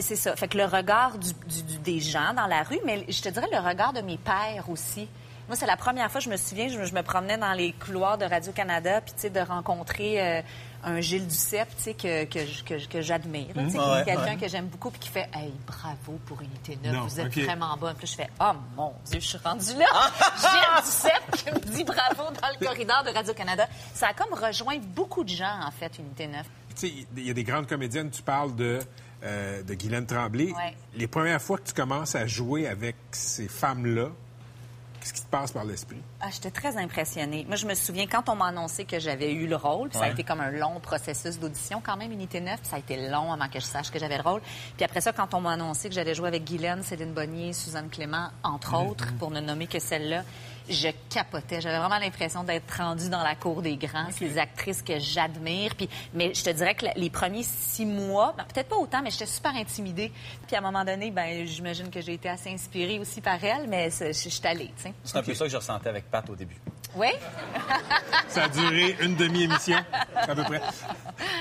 c'est 0.00 0.16
ça. 0.16 0.36
Fait 0.36 0.48
que 0.48 0.56
le 0.58 0.64
regard 0.66 1.18
du- 1.18 1.32
du- 1.46 1.62
du- 1.62 1.78
des 1.78 2.00
gens 2.00 2.11
dans 2.34 2.46
la 2.46 2.62
rue, 2.62 2.78
mais 2.84 3.04
je 3.08 3.20
te 3.22 3.28
dirais 3.28 3.48
le 3.52 3.58
regard 3.58 3.92
de 3.92 4.00
mes 4.00 4.18
pères 4.18 4.68
aussi. 4.70 5.08
Moi, 5.48 5.56
c'est 5.56 5.66
la 5.66 5.76
première 5.76 6.10
fois, 6.10 6.20
je 6.20 6.30
me 6.30 6.36
souviens, 6.36 6.68
je, 6.68 6.78
me- 6.78 6.84
je 6.84 6.94
me 6.94 7.02
promenais 7.02 7.36
dans 7.36 7.52
les 7.52 7.72
couloirs 7.72 8.16
de 8.16 8.24
Radio-Canada, 8.24 9.00
puis 9.00 9.12
tu 9.12 9.22
sais, 9.22 9.30
de 9.30 9.40
rencontrer 9.40 10.22
euh, 10.38 10.40
un 10.84 11.00
Gilles 11.00 11.26
Duceppe, 11.26 11.68
tu 11.76 11.82
sais, 11.82 11.94
que, 11.94 12.24
que, 12.24 12.62
que, 12.64 12.86
que 12.86 13.00
j'admire. 13.02 13.48
là, 13.56 13.64
tu 13.64 13.70
sais, 13.72 13.78
Mhm. 13.78 13.90
Ouais, 13.90 14.04
quelqu'un 14.04 14.22
ouais. 14.24 14.36
que 14.36 14.48
j'aime 14.48 14.66
beaucoup, 14.66 14.90
puis 14.90 15.00
qui 15.00 15.08
fait 15.08 15.28
«Hey, 15.34 15.52
bravo 15.66 16.18
pour 16.26 16.40
Unité 16.40 16.78
9, 16.82 16.92
Non, 16.94 17.00
vous 17.06 17.20
êtes 17.20 17.34
vraiment 17.38 17.76
bonne.» 17.76 17.94
Puis 17.98 18.06
je 18.06 18.14
fais 18.14 18.30
«Oh 18.40 18.52
mon 18.76 18.92
Dieu, 19.04 19.18
je 19.20 19.26
suis 19.26 19.38
rendue 19.38 19.74
là! 19.76 19.86
Gilles 20.40 20.84
Duceppe 20.84 21.30
qui 21.36 21.50
me 21.52 21.74
dit 21.74 21.84
bravo 21.84 22.30
dans 22.40 22.48
le 22.58 22.64
corridor 22.64 23.02
de 23.04 23.10
Radio-Canada.» 23.10 23.66
Ça 23.94 24.08
a 24.08 24.14
comme 24.14 24.32
rejoint 24.38 24.78
beaucoup 24.78 25.24
de 25.24 25.30
gens, 25.30 25.58
en 25.66 25.70
fait, 25.72 25.98
Unité 25.98 26.28
9. 26.28 26.46
Tu 26.74 26.86
sais, 26.88 26.92
il 27.16 27.26
y 27.26 27.30
a 27.30 27.34
des 27.34 27.44
grandes 27.44 27.66
comédiennes, 27.66 28.10
tu 28.10 28.22
parles 28.22 28.54
de, 28.54 28.78
euh, 29.22 29.62
de 29.62 29.74
Guylaine 29.74 30.06
Tremblay. 30.06 30.52
Ouais. 30.52 30.74
Les 30.94 31.06
premières 31.06 31.40
fois 31.40 31.58
que 31.58 31.64
tu 31.64 31.74
commences 31.74 32.14
à 32.14 32.26
jouer 32.26 32.66
avec 32.66 32.96
ces 33.12 33.48
femmes-là, 33.48 34.08
qu'est-ce 35.02 35.14
qui 35.14 35.22
te 35.22 35.30
passe 35.30 35.50
par 35.50 35.64
l'esprit? 35.64 36.00
Ah, 36.20 36.28
j'étais 36.30 36.50
très 36.50 36.76
impressionnée. 36.76 37.44
Moi, 37.46 37.56
je 37.56 37.66
me 37.66 37.74
souviens 37.74 38.06
quand 38.06 38.28
on 38.28 38.36
m'a 38.36 38.46
annoncé 38.46 38.84
que 38.84 39.00
j'avais 39.00 39.32
eu 39.32 39.46
le 39.46 39.56
rôle, 39.56 39.88
puis 39.88 39.98
ça 39.98 40.04
a 40.04 40.08
été 40.10 40.22
comme 40.22 40.40
un 40.40 40.50
long 40.50 40.78
processus 40.80 41.38
d'audition, 41.38 41.82
quand 41.84 41.96
même, 41.96 42.12
Unité 42.12 42.40
9, 42.40 42.60
puis 42.60 42.68
ça 42.68 42.76
a 42.76 42.78
été 42.78 43.08
long 43.08 43.32
avant 43.32 43.48
que 43.48 43.58
je 43.58 43.64
sache 43.64 43.90
que 43.90 43.98
j'avais 43.98 44.16
le 44.16 44.22
rôle. 44.22 44.40
Puis 44.76 44.84
après 44.84 45.00
ça, 45.00 45.12
quand 45.12 45.34
on 45.34 45.40
m'a 45.40 45.52
annoncé 45.52 45.88
que 45.88 45.94
j'allais 45.94 46.14
jouer 46.14 46.28
avec 46.28 46.44
Guylaine, 46.44 46.82
Céline 46.82 47.12
Bonnier, 47.12 47.52
Suzanne 47.52 47.88
Clément, 47.90 48.28
entre 48.42 48.76
autres, 48.76 49.12
pour 49.18 49.30
ne 49.30 49.40
nommer 49.40 49.66
que 49.66 49.80
celle-là, 49.80 50.22
je 50.68 50.88
capotais. 51.10 51.60
J'avais 51.60 51.78
vraiment 51.78 51.98
l'impression 51.98 52.44
d'être 52.44 52.76
rendue 52.76 53.08
dans 53.08 53.22
la 53.22 53.34
cour 53.34 53.62
des 53.62 53.76
grands. 53.76 54.06
C'est 54.10 54.28
des 54.28 54.38
actrices 54.38 54.82
que 54.82 54.98
j'admire. 54.98 55.74
Puis, 55.74 55.88
mais 56.14 56.34
je 56.34 56.42
te 56.42 56.50
dirais 56.50 56.74
que 56.74 56.86
les 56.96 57.10
premiers 57.10 57.42
six 57.42 57.86
mois, 57.86 58.34
ben, 58.36 58.44
peut-être 58.44 58.68
pas 58.68 58.76
autant, 58.76 59.02
mais 59.02 59.10
j'étais 59.10 59.26
super 59.26 59.54
intimidée. 59.54 60.12
Puis 60.46 60.56
à 60.56 60.58
un 60.58 60.62
moment 60.62 60.84
donné, 60.84 61.10
ben, 61.10 61.46
j'imagine 61.46 61.90
que 61.90 62.00
j'ai 62.00 62.14
été 62.14 62.28
assez 62.28 62.50
inspirée 62.50 62.98
aussi 62.98 63.20
par 63.20 63.42
elle, 63.42 63.68
mais 63.68 63.90
je 63.90 64.12
suis 64.12 64.46
allée. 64.46 64.70
C'est 65.04 65.16
un 65.16 65.22
peu 65.22 65.34
ça 65.34 65.44
que 65.44 65.50
je 65.50 65.56
ressentais 65.56 65.88
avec 65.88 66.10
Pat 66.10 66.28
au 66.28 66.36
début. 66.36 66.56
Oui? 66.94 67.08
Ça 68.28 68.44
a 68.44 68.48
duré 68.48 68.96
une 69.00 69.16
demi-émission, 69.16 69.78
à 70.14 70.34
peu 70.34 70.42
près. 70.42 70.60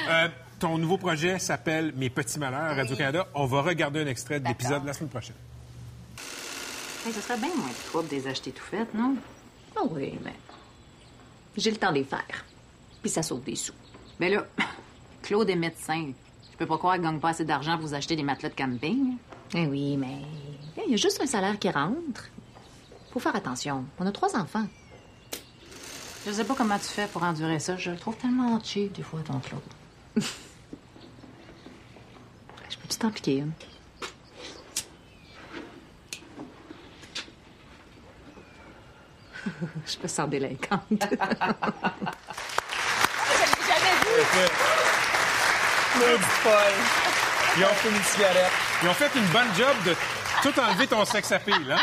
Euh, 0.10 0.30
ton 0.60 0.78
nouveau 0.78 0.98
projet 0.98 1.40
s'appelle 1.40 1.92
Mes 1.96 2.10
petits 2.10 2.40
malheurs 2.40 2.76
Radio-Canada. 2.76 3.28
On 3.34 3.46
va 3.46 3.62
regarder 3.62 4.02
un 4.02 4.08
extrait 4.08 4.40
de 4.40 4.48
l'épisode 4.48 4.86
la 4.86 4.94
semaine 4.94 5.10
prochaine. 5.10 5.36
Hey, 7.06 7.14
ce 7.14 7.22
serait 7.22 7.38
bien 7.38 7.54
moins 7.56 7.68
de 7.68 7.90
trouble 7.90 8.10
de 8.10 8.16
les 8.16 8.28
acheter 8.28 8.52
tout 8.52 8.64
faites, 8.64 8.94
non? 8.94 9.16
Ah 9.76 9.82
oui, 9.90 10.20
mais 10.24 10.36
j'ai 11.58 11.72
le 11.72 11.78
temps 11.78 11.90
de 11.90 11.96
les 11.96 12.04
faire. 12.04 12.46
Puis 13.02 13.10
ça 13.10 13.24
sauve 13.24 13.44
des 13.44 13.56
sous. 13.56 13.74
Mais 14.20 14.30
là, 14.30 14.46
Claude 15.24 15.50
est 15.50 15.56
médecin. 15.56 16.12
Je 16.52 16.58
peux 16.58 16.68
pas 16.68 16.78
croire 16.78 16.94
qu'il 16.96 17.04
gagne 17.04 17.20
pas 17.20 17.30
assez 17.30 17.44
d'argent 17.46 17.78
pour 17.78 17.88
vous 17.88 17.94
acheter 17.96 18.16
des 18.16 18.22
matelas 18.22 18.50
de 18.50 18.56
camping. 18.56 19.18
Eh 19.56 19.66
oui, 19.66 19.98
mais 19.98 20.20
il 20.86 20.92
y 20.92 20.94
a 20.94 20.98
juste 20.98 21.20
un 21.22 21.26
salaire 21.26 21.58
qui 21.58 21.70
rentre. 21.72 22.30
Faut 23.12 23.20
faire 23.20 23.36
attention. 23.36 23.84
On 24.00 24.06
a 24.06 24.12
trois 24.12 24.36
enfants. 24.38 24.68
Je 26.26 26.32
sais 26.32 26.44
pas 26.44 26.54
comment 26.54 26.78
tu 26.78 26.86
fais 26.86 27.08
pour 27.08 27.24
endurer 27.24 27.58
ça. 27.60 27.78
Je 27.78 27.90
le 27.90 27.98
trouve 27.98 28.16
tellement 28.16 28.60
cheap, 28.64 28.94
des 28.94 29.02
fois, 29.02 29.22
ton 29.26 29.40
Claude. 29.40 29.62
Je 32.70 32.78
peux-tu 32.78 32.98
t'en 32.98 33.10
piquer 33.10 33.38
une? 33.38 33.54
Je 39.86 39.98
me 40.04 40.08
sens 40.08 40.30
délinquante. 40.30 40.84
Ils 47.58 47.64
ont 47.66 47.68
fait 47.68 47.90
une 47.90 48.04
cigarette. 48.04 48.52
Ils 48.84 48.90
ont 48.90 48.94
fait 48.94 49.12
une 49.16 49.26
bonne 49.28 49.54
job 49.58 49.76
de 49.86 49.96
tout 50.42 50.58
enlever 50.60 50.88
ton 50.88 51.04
sex 51.06 51.32
appeal, 51.32 51.68
là. 51.68 51.78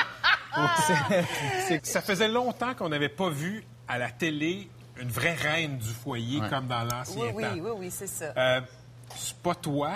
Ça 1.82 2.00
faisait 2.00 2.28
longtemps 2.28 2.74
qu'on 2.74 2.88
n'avait 2.88 3.08
pas 3.10 3.28
vu 3.30 3.64
à 3.86 3.98
la 3.98 4.10
télé 4.10 4.68
une 4.96 5.10
vraie 5.10 5.34
reine 5.34 5.78
du 5.78 5.90
foyer 5.90 6.40
comme 6.50 6.66
dans 6.66 6.82
l'ancien 6.84 7.22
Oui, 7.22 7.30
oui, 7.34 7.42
temps. 7.44 7.50
oui, 7.54 7.70
oui, 7.76 7.90
c'est 7.90 8.06
ça. 8.08 8.32
Euh, 8.36 8.60
c'est 9.16 9.36
pas 9.36 9.54
toi. 9.54 9.92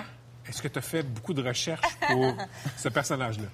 Est-ce 0.47 0.61
que 0.61 0.67
tu 0.67 0.79
as 0.79 0.81
fait 0.81 1.03
beaucoup 1.03 1.33
de 1.33 1.45
recherches 1.45 1.97
pour 2.07 2.35
ce 2.77 2.87
personnage-là? 2.89 3.45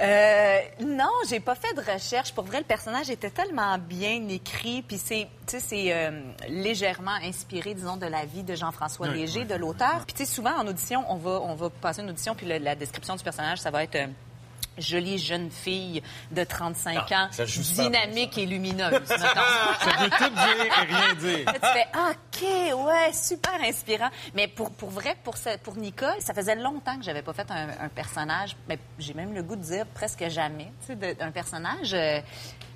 Euh, 0.00 0.58
non, 0.80 1.10
j'ai 1.28 1.38
pas 1.40 1.54
fait 1.54 1.72
de 1.74 1.80
recherche. 1.92 2.32
Pour 2.34 2.44
vrai, 2.44 2.58
le 2.58 2.64
personnage 2.64 3.10
était 3.10 3.30
tellement 3.30 3.78
bien 3.78 4.26
écrit, 4.28 4.82
puis 4.82 4.98
c'est, 4.98 5.28
tu 5.46 5.58
sais, 5.58 5.60
c'est 5.60 5.92
euh, 5.92 6.10
légèrement 6.48 7.14
inspiré, 7.22 7.74
disons, 7.74 7.96
de 7.96 8.06
la 8.06 8.24
vie 8.24 8.42
de 8.42 8.54
Jean-François 8.56 9.06
Oui, 9.08 9.18
Léger, 9.20 9.44
de 9.44 9.54
l'auteur. 9.54 10.04
Puis 10.04 10.14
tu 10.14 10.24
sais, 10.24 10.32
souvent 10.32 10.56
en 10.56 10.66
audition, 10.66 11.04
on 11.08 11.16
va, 11.16 11.40
on 11.42 11.54
va 11.54 11.70
passer 11.70 12.02
une 12.02 12.10
audition, 12.10 12.34
puis 12.34 12.46
le- 12.46 12.58
la 12.58 12.74
description 12.74 13.14
du 13.14 13.22
personnage, 13.22 13.58
ça 13.58 13.70
va 13.70 13.84
être 13.84 13.94
euh, 13.94 14.06
jolie 14.78 15.18
jeune 15.18 15.50
fille 15.50 16.02
de 16.30 16.44
35 16.44 16.98
Ah, 17.10 17.24
ans, 17.24 17.28
dynamique 17.74 18.36
et 18.38 18.46
lumineuse. 18.46 19.00
Ça 19.06 19.96
veut 20.00 20.10
tout 20.10 20.30
dire 20.30 20.64
et 20.64 20.86
rien 20.86 21.14
dire. 21.14 21.46
Là, 21.46 21.52
tu 21.54 21.60
fais 21.60 21.86
OK, 22.74 22.86
ouais, 22.86 23.12
super 23.12 23.54
inspirant. 23.62 24.10
Mais 24.34 24.48
pour, 24.48 24.70
pour 24.72 24.90
vrai, 24.90 25.16
pour, 25.24 25.36
ce- 25.36 25.56
pour 25.58 25.76
Nicole, 25.76 26.16
ça 26.20 26.34
faisait 26.34 26.56
longtemps 26.56 26.96
que 26.98 27.04
j'avais 27.04 27.22
pas 27.22 27.32
fait 27.32 27.50
un, 27.50 27.68
un 27.84 27.88
personnage, 27.88 28.56
mais 28.68 28.78
j'ai 28.98 29.14
même 29.14 29.34
le 29.34 29.42
goût 29.42 29.56
de 29.56 29.62
dire 29.62 29.86
presque 29.86 30.28
jamais, 30.28 30.72
tu 30.86 30.94
sais, 30.98 31.14
d'un 31.14 31.30
personnage 31.30 31.94
euh, 31.94 32.20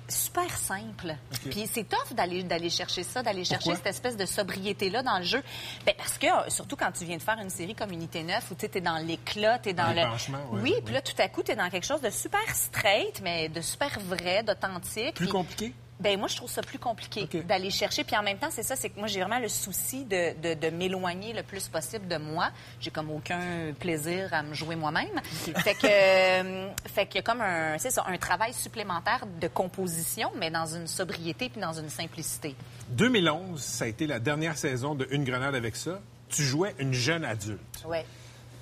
super 0.09 0.49
simple. 0.57 1.15
Puis 1.49 1.69
c'est 1.71 1.87
tough 1.87 2.13
d'aller 2.13 2.43
d'aller 2.43 2.69
chercher 2.69 3.03
ça, 3.03 3.23
d'aller 3.23 3.43
chercher 3.43 3.75
cette 3.75 3.87
espèce 3.87 4.17
de 4.17 4.25
sobriété-là 4.25 5.03
dans 5.03 5.17
le 5.17 5.23
jeu. 5.23 5.41
Ben, 5.85 5.93
parce 5.97 6.17
que, 6.17 6.27
euh, 6.27 6.49
surtout 6.49 6.75
quand 6.75 6.91
tu 6.91 7.05
viens 7.05 7.17
de 7.17 7.21
faire 7.21 7.39
une 7.39 7.49
série 7.49 7.75
comme 7.75 7.91
Unité 7.91 8.23
9, 8.23 8.51
où 8.51 8.55
tu 8.55 8.65
es 8.65 8.81
dans 8.81 8.97
l'éclat, 8.97 9.59
tu 9.59 9.69
es 9.69 9.73
dans 9.73 9.89
le... 9.89 10.01
Ouais, 10.01 10.61
oui, 10.61 10.73
puis 10.83 10.93
là, 10.93 11.01
tout 11.01 11.19
à 11.19 11.27
coup, 11.27 11.43
tu 11.43 11.51
es 11.51 11.55
dans 11.55 11.69
quelque 11.69 11.85
chose 11.85 12.01
de 12.01 12.09
super 12.09 12.55
straight, 12.55 13.21
mais 13.21 13.49
de 13.49 13.61
super 13.61 13.99
vrai, 13.99 14.43
d'authentique. 14.43 15.15
Plus 15.15 15.27
compliqué? 15.27 15.73
Ben 15.99 16.17
moi, 16.17 16.27
je 16.27 16.37
trouve 16.37 16.49
ça 16.49 16.61
plus 16.61 16.79
compliqué 16.79 17.27
d'aller 17.43 17.69
chercher. 17.69 18.03
Puis 18.03 18.15
en 18.15 18.23
même 18.23 18.37
temps, 18.37 18.49
c'est 18.51 18.63
ça, 18.63 18.75
c'est 18.75 18.89
que 18.89 18.97
moi, 18.97 19.07
j'ai 19.07 19.19
vraiment 19.19 19.39
le 19.39 19.49
souci 19.49 20.05
de, 20.05 20.33
de, 20.41 20.53
de 20.53 20.69
m'éloigner 20.69 21.33
le 21.33 21.43
plus 21.43 21.67
possible 21.67 22.07
de 22.07 22.17
moi. 22.17 22.49
J'ai 22.79 22.89
comme 22.91 23.11
aucun 23.11 23.73
plaisir 23.77 24.33
à 24.33 24.41
me 24.41 24.53
jouer 24.53 24.75
moi-même. 24.75 25.19
Fait 25.57 25.73
que, 25.73 25.87
euh, 25.87 26.69
fait 26.85 27.05
qu'il 27.05 27.15
y 27.15 27.19
a 27.19 27.21
comme 27.23 27.41
un, 27.41 27.77
c'est 27.77 27.91
ça, 27.91 28.05
un 28.07 28.17
travail 28.17 28.53
supplémentaire 28.53 29.25
de 29.41 29.47
composition, 29.47 30.31
mais 30.37 30.49
dans 30.49 30.65
une 30.65 30.87
sobriété 30.87 31.49
puis 31.49 31.59
dans 31.59 31.73
une 31.73 31.89
simplicité. 31.89 32.55
2011, 32.89 33.61
ça 33.61 33.85
a 33.85 33.87
été 33.87 34.07
la 34.07 34.19
dernière 34.19 34.57
saison 34.57 34.95
de 34.95 35.07
Une 35.11 35.23
grenade 35.23 35.55
avec 35.55 35.75
ça. 35.75 35.99
Tu 36.29 36.43
jouais 36.43 36.75
une 36.79 36.93
jeune 36.93 37.25
adulte. 37.25 37.83
Ouais. 37.85 38.05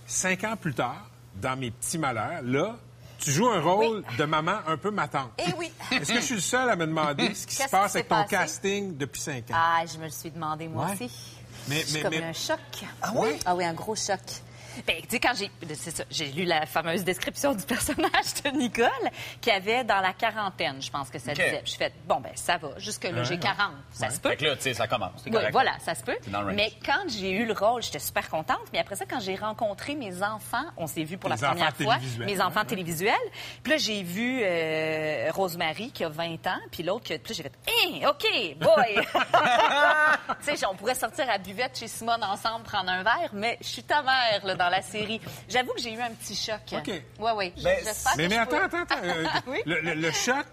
Cinq 0.05 0.43
ans 0.43 0.55
plus 0.55 0.73
tard, 0.73 1.09
dans 1.35 1.57
Mes 1.57 1.71
petits 1.71 1.97
malheurs, 1.97 2.41
là, 2.41 2.77
tu 3.17 3.31
joues 3.31 3.47
un 3.49 3.59
rôle 3.61 4.03
de 4.17 4.23
maman 4.25 4.57
un 4.67 4.77
peu 4.77 4.91
matante. 4.91 5.31
Eh 5.39 5.51
oui. 5.57 5.71
Est-ce 5.91 6.11
que 6.13 6.19
je 6.19 6.25
suis 6.25 6.35
le 6.35 6.41
seul 6.41 6.69
à 6.69 6.75
me 6.75 6.85
demander 6.87 7.33
ce 7.35 7.47
qui 7.47 7.55
se 7.55 7.67
passe 7.69 7.95
avec 7.95 8.07
ton 8.07 8.15
passé? 8.15 8.29
casting 8.29 8.97
depuis 8.97 9.21
cinq 9.21 9.51
ans? 9.51 9.55
Ah, 9.55 9.83
je 9.91 9.97
me 9.97 10.05
le 10.05 10.09
suis 10.11 10.31
demandé 10.31 10.67
moi 10.67 10.85
Ouais. 10.85 10.93
aussi. 10.93 11.11
Mais- 11.67 11.81
je 11.81 11.85
suis 11.85 11.93
mais- 11.95 12.01
comme 12.01 12.11
mais- 12.11 12.23
un 12.23 12.33
choc. 12.33 12.59
Ah 13.01 13.11
oui? 13.15 13.29
Ah 13.45 13.55
oui, 13.55 13.65
un 13.65 13.73
gros 13.73 13.95
choc. 13.95 14.19
Ben, 14.85 14.97
tu 15.01 15.07
sais, 15.09 15.19
quand 15.19 15.33
j'ai, 15.35 15.49
c'est 15.75 15.95
ça, 15.95 16.03
j'ai 16.09 16.27
lu 16.27 16.43
la 16.43 16.65
fameuse 16.65 17.03
description 17.03 17.53
du 17.53 17.63
personnage 17.65 18.33
de 18.43 18.49
Nicole, 18.51 18.87
qui 19.41 19.51
avait 19.51 19.83
dans 19.83 19.99
la 20.01 20.13
quarantaine, 20.13 20.81
je 20.81 20.89
pense 20.91 21.09
que 21.09 21.19
ça 21.19 21.31
OK. 21.31 21.37
disait. 21.37 21.61
Je 21.65 21.75
fais, 21.75 21.93
bon, 22.05 22.19
ben, 22.19 22.31
ça 22.35 22.57
va. 22.57 22.69
Jusque-là, 22.77 23.11
Ouais, 23.19 23.25
j'ai 23.25 23.33
ouais. 23.35 23.39
40. 23.39 23.71
Ça 23.91 24.09
se 24.09 24.19
peut. 24.19 24.29
Fait 24.29 24.37
que 24.37 24.45
là, 24.45 24.55
tu 24.55 24.63
sais, 24.63 24.73
ça 24.73 24.87
commence. 24.87 25.23
Oui, 25.25 25.37
voilà, 25.51 25.71
ça 25.79 25.95
se 25.95 26.03
peut. 26.03 26.17
Mais 26.53 26.71
quand 26.85 27.03
j'ai 27.07 27.31
eu 27.31 27.45
le 27.45 27.53
rôle, 27.53 27.81
j'étais 27.81 27.99
super 27.99 28.29
contente. 28.29 28.59
Mais 28.73 28.79
après 28.79 28.95
ça, 28.95 29.05
quand 29.05 29.19
j'ai 29.19 29.35
rencontré 29.35 29.95
mes 29.95 30.21
enfants, 30.23 30.65
on 30.77 30.87
s'est 30.87 31.03
vus 31.03 31.17
pour 31.17 31.29
Les 31.29 31.37
la 31.37 31.47
première 31.49 31.75
fois, 31.75 31.97
mes 32.19 32.41
enfants 32.41 32.65
télévisuels. 32.65 33.13
Puis 33.63 33.71
là, 33.71 33.77
j'ai 33.77 34.03
vu 34.03 34.41
euh, 34.43 35.31
Rosemary 35.33 35.91
qui 35.91 36.03
a 36.03 36.09
20 36.09 36.47
ans, 36.47 36.59
puis 36.71 36.83
l'autre 36.83 37.05
qui. 37.05 37.17
Puis 37.17 37.33
là, 37.33 37.37
j'ai 37.37 37.43
fait, 37.43 37.53
Hein, 37.67 38.09
OK, 38.09 38.57
boy! 38.59 39.05
tu 40.45 40.55
sais, 40.57 40.65
on 40.65 40.75
pourrait 40.75 40.95
sortir 40.95 41.29
à 41.29 41.37
buvette 41.37 41.77
chez 41.77 41.87
Simone 41.87 42.23
ensemble, 42.23 42.63
prendre 42.63 42.89
un 42.89 43.03
verre, 43.03 43.29
mais 43.33 43.57
je 43.61 43.67
suis 43.67 43.83
ta 43.83 44.01
mère 44.01 44.45
là, 44.45 44.55
dans 44.55 44.66
la 44.69 44.81
série. 44.81 45.19
J'avoue 45.49 45.73
que 45.73 45.81
j'ai 45.81 45.93
eu 45.93 45.99
un 45.99 46.11
petit 46.11 46.35
choc. 46.35 46.59
OK. 46.73 46.91
Oui, 47.19 47.31
oui. 47.35 47.51
Que 47.53 47.63
mais, 47.63 47.83
mais 48.17 48.29
je 48.29 48.35
attends, 48.39 48.49
peux- 48.57 48.63
attends, 48.63 48.81
attends. 48.81 49.03
euh, 49.03 49.23
Oui? 49.47 49.59
le, 49.65 49.79
le- 49.81 49.93
le 49.95 50.11
choc, 50.11 50.45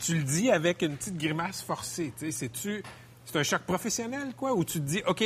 tu 0.00 0.14
le 0.16 0.22
dis 0.22 0.50
avec 0.50 0.82
une 0.82 0.96
petite 0.96 1.16
grimace 1.16 1.62
forcée. 1.62 2.12
C'est-tu, 2.30 2.82
c'est 3.24 3.38
un 3.38 3.42
choc 3.42 3.62
professionnel, 3.62 4.32
quoi, 4.36 4.52
où 4.54 4.64
tu 4.64 4.74
te 4.80 4.84
dis, 4.84 5.02
OK, 5.06 5.24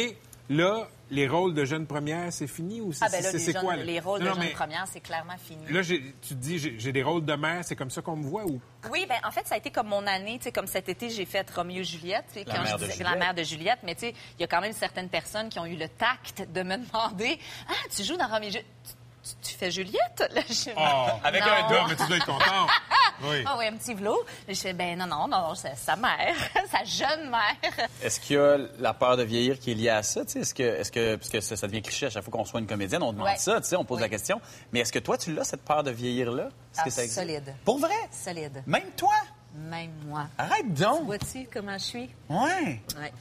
là, 0.51 0.89
les 1.13 1.29
rôles 1.29 1.55
de 1.55 1.65
jeunes 1.65 1.87
premières, 1.87 2.33
c'est 2.33 2.47
fini 2.47 2.81
ou 2.81 2.93
c'est 2.93 3.05
Ah, 3.05 3.09
ben 3.11 3.23
là, 3.23 3.31
c'est- 3.31 3.37
les, 3.37 3.39
c'est 3.45 3.53
jeunes- 3.53 3.63
quoi? 3.63 3.77
là? 3.77 3.85
les 3.85 4.01
rôles 4.01 4.23
Non, 4.23 4.35
de 4.35 4.41
jeunes 4.43 4.53
premières, 4.53 4.87
c'est 4.91 5.01
clairement 5.01 5.37
fini. 5.39 5.65
Là, 5.71 5.83
j'ai- 5.83 6.01
tu 6.23 6.29
te 6.31 6.35
dis, 6.35 6.59
j'ai 6.59 6.79
j'ai 6.79 6.91
des 6.93 7.03
rôles 7.03 7.25
de 7.25 7.35
mère, 7.35 7.65
c'est 7.65 7.77
comme 7.77 7.91
ça 7.91 8.03
qu'on 8.03 8.17
me 8.17 8.25
voit 8.27 8.45
ou? 8.47 8.61
Oui, 8.91 9.07
ben 9.09 9.17
en 9.25 9.31
fait, 9.31 9.47
ça 9.47 9.55
a 9.55 9.59
été 9.59 9.71
comme 9.71 9.89
mon 9.89 10.07
année. 10.07 10.39
Tu 10.39 10.45
sais, 10.45 10.53
comme 10.53 10.67
cet 10.67 10.89
été, 10.89 11.11
j'ai 11.11 11.25
fait 11.27 11.49
Roméo 11.51 11.83
et 11.83 11.85
Juliette. 11.85 12.25
tu 12.33 12.41
sais, 12.41 12.45
quand 12.45 12.65
je 12.65 12.77
disais-. 12.87 13.05
La 13.05 13.15
mère 13.17 13.35
de 13.35 13.43
Juliette. 13.43 13.79
Mais 13.85 13.95
tu 13.95 14.01
sais, 14.07 14.15
il 14.39 14.41
y 14.41 14.45
a 14.45 14.47
quand 14.49 14.61
même 14.61 14.73
certaines 14.73 15.09
personnes 15.09 15.49
qui 15.49 15.59
ont 15.59 15.67
eu 15.67 15.77
le 15.77 15.89
tact 15.89 16.49
de 16.51 16.63
me 16.63 16.77
demander 16.93 17.39
Ah, 17.69 17.73
tu 17.95 18.03
joues 18.03 18.17
dans 18.17 18.27
Roméo 18.27 18.49
et 18.49 18.53
Juliette. 18.53 18.97
Tu, 19.43 19.55
fais 19.55 19.71
Juliette? 19.71 20.25
Là, 20.35 20.41
je- 20.49 20.71
Oh, 20.77 21.07
avec 21.23 21.43
un 21.43 21.69
dos, 21.69 21.77
mais 21.89 21.97
tu 21.97 22.07
dois 22.07 22.17
être 22.17 22.27
content. 22.27 22.67
Oui. 23.25 23.45
Ah 23.47 23.55
oui, 23.57 23.67
un 23.67 23.75
petit 23.77 23.95
vlog. 23.95 24.17
Je 24.49 24.55
fais, 24.55 24.73
ben 24.73 24.99
non, 24.99 25.07
non, 25.07 25.29
non, 25.29 25.55
c'est 25.55 25.77
sa 25.77 25.95
mère, 25.95 26.35
sa 26.73 26.83
jeune 26.83 27.31
mère. 27.31 27.87
Est-ce 28.03 28.19
qu'il 28.19 28.35
y 28.35 28.39
a 28.41 28.57
la 28.81 28.95
peur 28.95 29.17
de 29.17 29.23
vieillir 29.23 29.61
qui 29.61 29.71
est 29.71 29.75
liée 29.75 29.91
à 29.91 30.03
ça? 30.03 30.25
tu 30.25 30.33
sais? 30.33 30.41
Est-ce 30.41 30.53
que, 30.55 30.63
est-ce 30.65 30.91
que, 30.91 31.15
parce 31.15 31.29
que 31.29 31.41
ça, 31.41 31.55
ça 31.57 31.69
devient 31.69 31.83
cliché 31.83 32.07
à 32.07 32.11
chaque 32.11 32.25
fois 32.25 32.33
qu'on 32.33 32.45
soit 32.45 32.59
une 32.59 32.67
comédienne, 32.67 33.01
on 33.05 33.13
demande 33.13 33.29
Ouais. 33.29 33.37
ça, 33.37 33.61
tu 33.61 33.69
sais, 33.69 33.77
on 33.77 33.85
pose 33.85 33.99
Oui. 33.99 34.03
la 34.03 34.09
question. 34.09 34.41
Mais 34.73 34.81
est-ce 34.81 34.93
que 34.93 34.99
toi, 34.99 35.17
tu 35.17 35.33
l'as, 35.33 35.45
cette 35.45 35.63
peur 35.63 35.85
de 35.85 35.93
vieillir-là? 35.93 36.49
Ah, 36.77 36.83
que 36.83 36.91
ça 36.91 37.03
existe? 37.05 37.21
solide. 37.21 37.55
Pour 37.65 37.79
vrai? 37.79 37.95
Solide. 38.11 38.61
Même 38.67 38.91
toi? 38.97 39.15
Même 39.55 39.93
moi. 40.07 40.27
Arrête 40.37 40.75
donc! 40.75 41.05
Vois-tu 41.05 41.47
comment 41.53 41.75
je 41.79 41.85
suis? 41.85 42.11
Ouais. 42.29 42.81
Ouais. 42.99 43.13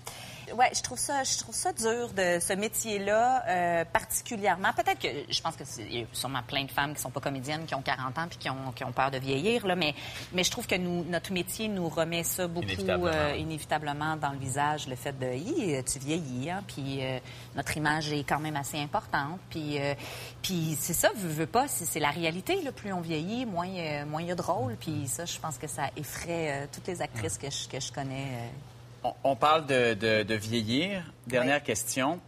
Ouais, 0.58 0.70
je 0.76 0.82
trouve 0.82 0.98
ça, 0.98 1.24
je 1.24 1.38
trouve 1.38 1.56
ça 1.56 1.74
dur 1.74 2.10
de 2.10 2.40
ce 2.40 2.54
métier-là, 2.54 3.44
euh, 3.48 3.86
particulièrement. 3.86 4.70
Peut-être 4.74 5.00
que 5.00 5.32
je 5.32 5.42
pense 5.42 5.56
que 5.56 5.64
y 5.90 6.04
a 6.04 6.06
sûrement 6.14 6.44
plein 6.44 6.64
de 6.64 6.72
femmes 6.72 6.94
qui 6.94 7.02
sont 7.02 7.10
pas 7.10 7.20
comédiennes, 7.20 7.66
qui 7.66 7.76
ont 7.76 7.82
40 7.82 8.18
ans 8.18 8.28
puis 8.30 8.38
qui 8.38 8.50
ont, 8.50 8.72
qui 8.76 8.84
ont 8.84 8.92
peur 8.92 9.12
de 9.12 9.18
vieillir, 9.18 9.66
là. 9.66 9.76
Mais, 9.76 9.94
mais 10.34 10.44
je 10.44 10.52
trouve 10.52 10.68
que 10.68 10.76
nous, 10.76 11.04
notre 11.06 11.32
métier 11.32 11.68
nous 11.68 11.90
remet 11.90 12.24
ça 12.24 12.48
beaucoup 12.48 12.66
Inévitablement. 12.66 13.12
euh, 13.14 13.36
inévitablement 13.36 14.18
dans 14.18 14.32
le 14.32 14.40
visage, 14.40 14.88
le 14.88 14.96
fait 14.96 15.18
de, 15.18 15.82
tu 15.82 16.00
vieillis, 16.00 16.50
hein, 16.50 16.64
puis 16.68 17.00
euh, 17.02 17.20
notre 17.56 17.76
image 17.78 18.12
est 18.12 18.24
quand 18.24 18.40
même 18.40 18.56
assez 18.56 18.80
importante, 18.80 19.40
puis, 19.50 19.78
puis 20.42 20.78
c'est 20.80 20.94
ça, 20.94 21.10
veux, 21.16 21.30
veux 21.30 21.48
pas, 21.48 21.68
c'est 21.68 22.00
la 22.00 22.12
réalité. 22.12 22.62
Là, 22.62 22.72
plus 22.72 22.94
on 22.94 23.02
vieillit, 23.02 23.46
moins, 23.46 24.06
moins 24.06 24.22
il 24.22 24.28
y 24.28 24.32
a 24.32 24.36
de 24.36 24.42
rôle, 24.42 24.76
puis 24.80 25.08
ça, 25.08 25.26
je 25.26 25.38
pense 25.40 25.58
que 25.58 25.68
ça 25.68 25.90
effraie 25.96 26.68
toutes 26.72 26.88
les 26.88 27.02
actrices 27.02 27.38
que 27.38 27.50
je, 27.50 27.68
que 27.68 27.80
je 27.80 27.92
connais. 27.92 28.50
On, 29.04 29.14
on 29.24 29.36
parle 29.36 29.66
de, 29.66 29.94
de- 29.96 30.24
de 30.24 30.36
vieillir. 30.36 31.04
Dernière 31.28 31.64
question. 31.64 32.20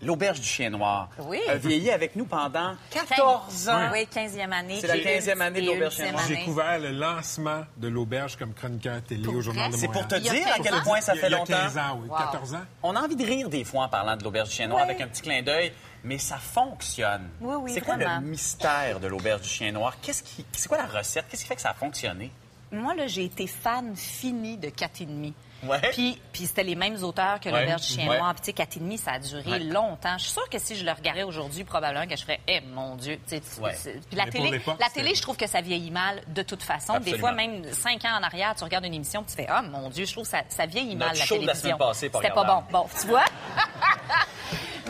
L'auberge 0.00 0.38
du 0.40 0.46
chien 0.46 0.70
noir 0.70 1.08
Oui. 1.24 1.40
a 1.48 1.56
vieilli 1.56 1.90
avec 1.90 2.14
nous 2.14 2.24
pendant 2.24 2.76
14 2.90 3.68
ans. 3.68 3.88
Oui, 3.92 4.06
15e 4.14 4.52
année. 4.52 4.78
C'est 4.80 4.86
la 4.86 4.96
15e 4.96 5.40
année 5.40 5.60
de 5.60 5.66
l'Auberge 5.66 5.98
ultime 5.98 6.16
J'ai 6.28 6.34
année. 6.36 6.44
couvert 6.44 6.78
le 6.78 6.92
lancement 6.92 7.62
de 7.76 7.88
l'auberge 7.88 8.36
comme 8.36 8.54
chroniqueur 8.54 9.02
télé 9.02 9.26
au 9.26 9.40
Journal 9.40 9.72
de 9.72 9.76
C'est 9.76 9.88
Montréal. 9.88 10.06
pour 10.08 10.16
te 10.16 10.22
Il 10.24 10.30
dire 10.30 10.46
à 10.46 10.56
15 10.58 10.60
quel 10.62 10.74
ans? 10.74 10.82
point 10.84 11.00
ça 11.00 11.14
Il 11.16 11.20
fait 11.20 11.26
il 11.26 11.30
y 11.32 11.34
a 11.34 11.38
longtemps. 11.38 11.52
15 11.52 11.78
ans, 11.78 11.98
oui. 12.00 12.08
Wow. 12.08 12.16
14 12.16 12.54
ans. 12.54 12.60
On 12.84 12.94
a 12.94 13.00
envie 13.00 13.16
de 13.16 13.24
rire 13.26 13.48
des 13.48 13.64
fois 13.64 13.84
en 13.84 13.88
parlant 13.88 14.16
de 14.16 14.22
l'auberge 14.22 14.50
du 14.50 14.54
chien 14.54 14.68
noir 14.68 14.82
avec 14.82 15.00
un 15.00 15.08
petit 15.08 15.22
clin 15.22 15.42
d'œil, 15.42 15.72
mais 16.04 16.18
ça 16.18 16.36
fonctionne. 16.36 17.28
Oui, 17.40 17.56
oui, 17.60 17.72
C'est 17.74 17.80
quoi 17.80 17.96
vraiment. 17.96 18.20
le 18.20 18.26
mystère 18.28 19.00
de 19.00 19.08
l'auberge 19.08 19.40
du 19.42 19.48
chien 19.48 19.72
noir? 19.72 19.96
Qu'est-ce 20.00 20.22
qui, 20.22 20.44
c'est 20.52 20.68
quoi 20.68 20.78
la 20.78 20.86
recette? 20.86 21.24
Qu'est-ce 21.28 21.42
qui 21.42 21.48
fait 21.48 21.56
que 21.56 21.60
ça 21.60 21.70
a 21.70 21.74
fonctionné? 21.74 22.30
Moi, 22.70 22.94
là, 22.94 23.08
j'ai 23.08 23.24
été 23.24 23.48
fan 23.48 23.96
fini 23.96 24.58
de 24.58 24.68
4 24.68 25.00
et 25.00 25.06
demi. 25.06 25.34
Ouais. 25.64 25.80
Puis, 25.92 26.20
puis 26.32 26.46
c'était 26.46 26.62
les 26.62 26.76
mêmes 26.76 27.02
auteurs 27.02 27.40
que 27.40 27.48
l'Auberge 27.48 27.80
du 27.82 27.94
Chien. 27.94 28.04
Noir. 28.18 28.32
Puis, 28.34 28.40
tu 28.42 28.46
sais, 28.46 28.52
4 28.52 28.76
et 28.76 28.80
demi, 28.80 28.96
ça 28.98 29.12
a 29.12 29.18
duré 29.18 29.58
longtemps. 29.58 30.16
Je 30.18 30.22
suis 30.24 30.32
sûre 30.32 30.48
que 30.48 30.58
si 30.58 30.76
je 30.76 30.84
le 30.84 30.92
regardais 30.92 31.24
aujourd'hui, 31.24 31.64
probablement 31.64 32.06
que 32.06 32.14
je 32.16 32.22
ferais, 32.22 32.40
eh, 32.46 32.60
mon 32.60 32.94
Dieu. 32.96 33.18
Puis 33.26 34.16
la 34.16 34.26
télé, 34.30 34.50
la 34.78 34.88
télé, 34.90 35.14
je 35.16 35.22
trouve 35.22 35.36
que 35.36 35.46
ça 35.48 35.60
vieillit 35.60 35.90
mal 35.90 36.22
de 36.28 36.42
toute 36.42 36.62
façon. 36.62 36.94
Des 37.00 37.18
fois, 37.18 37.32
même 37.32 37.64
5 37.72 38.04
ans 38.04 38.18
en 38.18 38.22
arrière, 38.22 38.54
tu 38.56 38.62
regardes 38.64 38.84
une 38.84 38.94
émission, 38.94 39.22
puis 39.24 39.34
tu 39.34 39.42
fais, 39.42 39.48
ah, 39.50 39.62
mon 39.62 39.88
Dieu, 39.90 40.04
je 40.04 40.12
trouve 40.12 40.24
que 40.24 40.30
ça, 40.30 40.42
ça 40.48 40.66
vieillit 40.66 40.94
Notre 40.94 41.10
mal, 41.10 41.18
la 41.18 41.24
télévision. 41.38 41.76
C'était 42.22 42.34
pas 42.34 42.44
bon. 42.44 42.62
Bon, 42.70 42.86
tu 43.00 43.06
vois? 43.08 43.24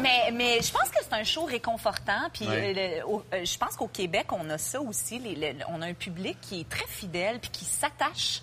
Mais, 0.00 0.30
mais 0.32 0.62
je 0.62 0.70
pense 0.70 0.88
que 0.90 0.98
c'est 1.02 1.12
un 1.12 1.24
show 1.24 1.44
réconfortant. 1.44 2.28
Puis 2.32 2.46
euh, 2.46 2.72
le- 3.00 3.04
au- 3.06 3.24
euh, 3.34 3.44
je 3.44 3.58
pense 3.58 3.74
qu'au 3.74 3.88
Québec, 3.88 4.26
on 4.32 4.48
a 4.48 4.56
ça 4.56 4.80
aussi. 4.80 5.18
Les- 5.18 5.56
on 5.68 5.82
a 5.82 5.86
un 5.86 5.94
public 5.94 6.38
qui 6.40 6.60
est 6.60 6.68
très 6.68 6.86
fidèle 6.86 7.40
puis 7.40 7.50
qui 7.50 7.64
s'attache 7.64 8.40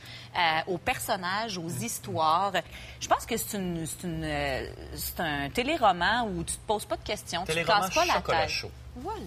aux 0.68 0.78
personnages, 0.78 1.58
aux 1.58 1.70
histoires. 1.70 2.52
Je 3.00 3.08
pense 3.08 3.26
que 3.26 3.38
c'est 3.38 3.58
une, 3.58 3.86
c'est 3.86 4.04
une, 4.08 4.24
euh, 4.24 4.68
c'est 4.96 5.20
un 5.22 5.50
téléroman 5.50 6.24
où 6.28 6.44
tu 6.44 6.56
te 6.56 6.66
poses 6.68 6.86
pas 6.86 6.96
de 6.98 7.04
questions, 7.04 7.42
tu 7.42 7.48
te 7.48 7.52
Téléroman 7.54 7.82
casses 7.90 7.94
pas 7.96 8.06
la 8.06 8.22
tête. 8.42 8.50
chaud. 8.50 8.72
Voilà. 8.98 9.20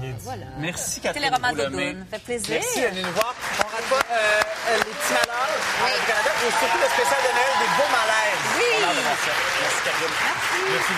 bien 0.00 0.10
dit. 0.10 0.16
Voilà. 0.24 0.44
Merci, 0.58 1.00
Catherine 1.00 1.22
Téléroman 1.30 1.54
Boulomé. 1.54 1.92
Doudoune. 1.94 2.06
Fait 2.10 2.18
plaisir. 2.18 2.50
Merci 2.60 2.80
venue 2.82 3.02
nous 3.02 3.12
voir. 3.12 3.34
On 3.58 3.68
rate 3.68 3.88
pas 3.88 3.96
euh, 4.12 4.40
euh, 4.68 4.76
les 4.76 4.84
petits 4.84 5.12
malheurs 5.14 5.56
à 5.80 5.84
Radio-Canada 5.84 6.30
et 6.36 6.50
surtout 6.52 6.78
le 6.84 6.88
spécial 6.92 7.20
de 7.24 7.30
Noël 7.32 7.54
des 7.60 7.70
beaux 7.80 7.90
malaises. 7.96 8.44
Oui. 8.58 8.68
On 8.76 8.84
a 8.84 8.88
hâte 8.90 8.96
de 8.96 9.00
voir 9.00 9.16
ça. 9.16 9.32
Merci, 10.68 10.92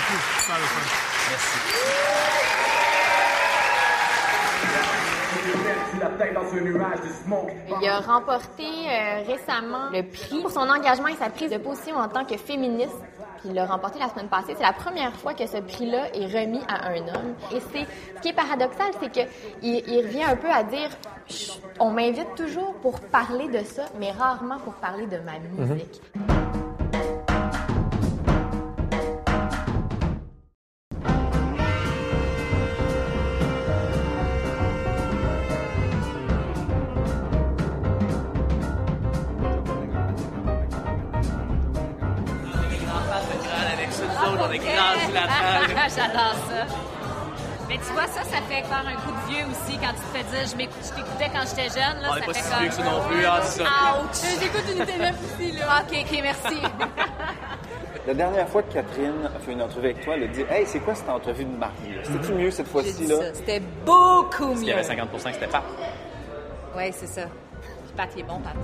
Il 7.81 7.89
a 7.89 8.01
remporté 8.01 8.65
euh, 8.65 9.23
récemment 9.27 9.91
le 9.93 10.03
prix 10.03 10.41
pour 10.41 10.51
son 10.51 10.69
engagement 10.69 11.09
et 11.09 11.15
sa 11.17 11.31
prise 11.31 11.51
de 11.51 11.59
position 11.59 11.97
en 11.97 12.09
tant 12.09 12.25
que 12.25 12.37
féministe. 12.37 12.97
Puis 13.41 13.51
il 13.51 13.55
l'a 13.55 13.67
remporté 13.67 13.99
la 13.99 14.09
semaine 14.09 14.29
passée. 14.29 14.55
C'est 14.57 14.65
la 14.65 14.73
première 14.73 15.15
fois 15.15 15.33
que 15.35 15.47
ce 15.47 15.59
prix-là 15.59 16.09
est 16.15 16.27
remis 16.27 16.61
à 16.69 16.89
un 16.89 16.99
homme. 16.99 17.35
Et 17.53 17.61
c'est 17.73 17.87
ce 18.17 18.21
qui 18.21 18.29
est 18.29 18.33
paradoxal, 18.33 18.91
c'est 19.01 19.13
que 19.13 19.29
il, 19.63 19.83
il 19.87 20.07
revient 20.07 20.25
un 20.25 20.37
peu 20.37 20.51
à 20.51 20.65
dire 20.65 20.91
on 21.79 21.91
m'invite 21.91 22.35
toujours 22.35 22.75
pour 22.75 23.01
parler 23.01 23.49
de 23.49 23.65
ça, 23.65 23.85
mais 24.01 24.11
rarement 24.11 24.59
pour 24.59 24.75
parler 24.75 25.07
de 25.07 25.19
ma 25.19 25.39
musique. 25.39 26.01
J'adore 45.99 46.35
ça. 46.49 46.67
Mais 47.69 47.77
tu 47.77 47.93
vois, 47.93 48.07
ça, 48.07 48.23
ça 48.25 48.39
fait 48.49 48.63
faire 48.63 48.85
un 48.87 48.95
coup 48.95 49.13
de 49.13 49.33
vieux 49.35 49.45
aussi 49.51 49.77
quand 49.79 49.91
tu 49.93 50.01
te 50.01 50.17
fais 50.17 50.25
dire 50.25 50.49
je 50.51 50.57
m'écoute- 50.57 50.79
je 50.83 50.95
t'écoutais 50.95 51.29
quand 51.35 51.45
j'étais 51.47 51.69
jeune. 51.69 52.01
Là, 52.01 52.09
On 52.11 52.15
ça 52.15 52.21
pas 52.21 52.33
fait 52.33 52.41
si 52.41 52.49
comme... 52.51 52.61
vieux 52.61 52.69
que 52.71 52.75
ça 52.75 52.83
non 52.85 53.01
plus, 53.09 53.25
ah, 53.27 53.41
c'est 53.43 53.59
ça. 53.63 53.65
Ouch! 54.01 54.41
J'écoute 54.41 54.65
une 54.79 54.87
télé 54.87 55.11
aussi, 55.13 55.53
là. 55.59 55.83
OK, 55.83 55.99
OK, 56.01 56.19
merci. 56.23 56.63
La 58.07 58.15
dernière 58.15 58.49
fois 58.49 58.63
que 58.63 58.73
Catherine 58.73 59.27
a 59.27 59.39
fait 59.39 59.53
une 59.53 59.61
entrevue 59.61 59.91
avec 59.91 60.03
toi, 60.03 60.15
elle 60.17 60.23
a 60.23 60.27
dit 60.29 60.41
Hey, 60.49 60.65
c'est 60.67 60.79
quoi 60.81 60.95
cette 60.95 61.11
entrevue 61.11 61.45
de 61.45 61.55
mari 61.59 61.95
là? 61.95 62.01
C'était-tu 62.05 62.33
mieux 62.33 62.51
cette 62.51 62.69
fois-ci 62.69 63.07
là? 63.07 63.17
C'était 63.35 63.61
beaucoup 63.85 64.53
Il 64.57 64.63
y 64.63 64.67
mieux. 64.69 64.73
avait 64.73 64.83
50 64.85 65.11
que 65.13 65.19
c'était 65.31 65.47
pas. 65.47 65.63
Oui, 66.75 66.85
c'est 66.97 67.07
ça. 67.07 67.23
Puis 67.61 67.93
Pat, 67.95 68.09
il 68.17 68.21
est 68.21 68.23
bon, 68.23 68.39
Pat. 68.41 68.55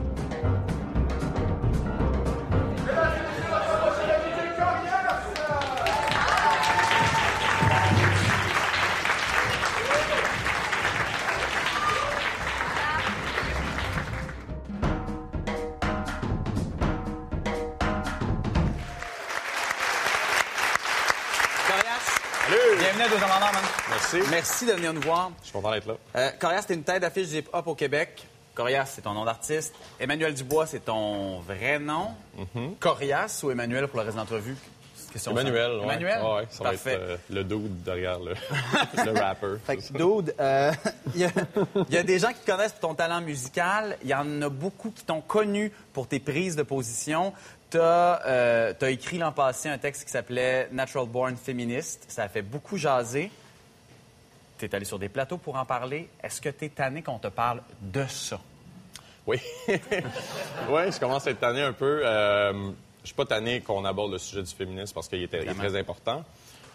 Merci. 24.30 24.66
De 24.66 24.72
venir 24.72 24.92
nous 24.92 25.00
voir. 25.00 25.30
Je 25.40 25.44
suis 25.48 25.52
content 25.52 25.70
d'être 25.72 25.86
là. 25.86 25.94
Euh, 26.16 26.30
Corias, 26.38 26.62
t'es 26.62 26.74
une 26.74 26.82
tête 26.84 27.00
d'affiche 27.02 27.28
du 27.28 27.38
hip-hop 27.38 27.66
au 27.66 27.74
Québec. 27.74 28.26
Corias, 28.54 28.86
c'est 28.86 29.02
ton 29.02 29.12
nom 29.14 29.24
d'artiste. 29.24 29.74
Emmanuel 29.98 30.32
Dubois, 30.34 30.66
c'est 30.66 30.84
ton 30.84 31.40
vrai 31.40 31.78
nom. 31.78 32.08
Corias 32.80 33.40
ou 33.42 33.50
Emmanuel 33.50 33.88
pour 33.88 33.98
le 34.00 34.06
reste 34.06 34.16
d'entrevue? 34.16 34.56
Emmanuel, 35.28 35.70
ouais. 35.76 35.82
Emmanuel? 35.84 36.22
Ouais, 36.22 36.34
ouais, 36.34 36.46
ça 36.50 36.64
Parfait. 36.64 36.96
va 36.96 37.04
être 37.04 37.10
euh, 37.10 37.16
le 37.30 37.44
dude 37.44 37.82
derrière 37.84 38.18
le, 38.18 38.34
le 39.04 39.12
rapper. 39.20 39.46
Fait 39.64 39.76
que, 39.76 39.92
dude, 39.92 40.34
euh, 40.40 40.72
il 41.14 41.20
y, 41.20 41.24
a- 41.24 41.30
il 41.88 41.94
y 41.94 41.98
a 41.98 42.02
des 42.02 42.18
gens 42.18 42.28
qui 42.32 42.40
te 42.40 42.50
connaissent 42.50 42.72
pour 42.72 42.88
ton 42.88 42.94
talent 42.96 43.20
musical. 43.20 43.96
Il 44.02 44.08
y 44.08 44.14
en 44.14 44.42
a 44.42 44.48
beaucoup 44.48 44.90
qui 44.90 45.04
t'ont 45.04 45.20
connu 45.20 45.70
pour 45.92 46.08
tes 46.08 46.18
prises 46.18 46.56
de 46.56 46.64
position. 46.64 47.32
Tu 47.70 47.78
as, 47.80 48.74
écrit 48.88 49.18
l'an 49.18 49.30
passé 49.30 49.68
un 49.68 49.78
texte 49.78 50.04
qui 50.04 50.10
s'appelait 50.10 50.68
Natural 50.72 51.06
Born 51.06 51.36
Feminist. 51.36 52.04
Ça 52.08 52.24
a 52.24 52.28
fait 52.28 52.42
beaucoup 52.42 52.76
jaser. 52.76 53.30
Tu 54.64 54.70
es 54.70 54.74
allé 54.76 54.86
sur 54.86 54.98
des 54.98 55.10
plateaux 55.10 55.36
pour 55.36 55.56
en 55.56 55.66
parler. 55.66 56.08
Est-ce 56.22 56.40
que 56.40 56.48
tu 56.48 56.64
es 56.64 56.68
tanné 56.70 57.02
qu'on 57.02 57.18
te 57.18 57.28
parle 57.28 57.60
de 57.82 58.06
ça? 58.08 58.40
Oui. 59.26 59.38
oui, 59.68 60.90
je 60.90 60.98
commence 60.98 61.26
à 61.26 61.32
être 61.32 61.40
tanné 61.40 61.60
un 61.60 61.74
peu. 61.74 62.00
Euh, 62.02 62.70
je 63.02 63.08
suis 63.08 63.14
pas 63.14 63.26
tanné 63.26 63.60
qu'on 63.60 63.84
aborde 63.84 64.12
le 64.12 64.18
sujet 64.18 64.42
du 64.42 64.50
féminisme 64.50 64.94
parce 64.94 65.08
qu'il 65.08 65.22
est 65.22 65.54
très 65.54 65.78
important. 65.78 66.24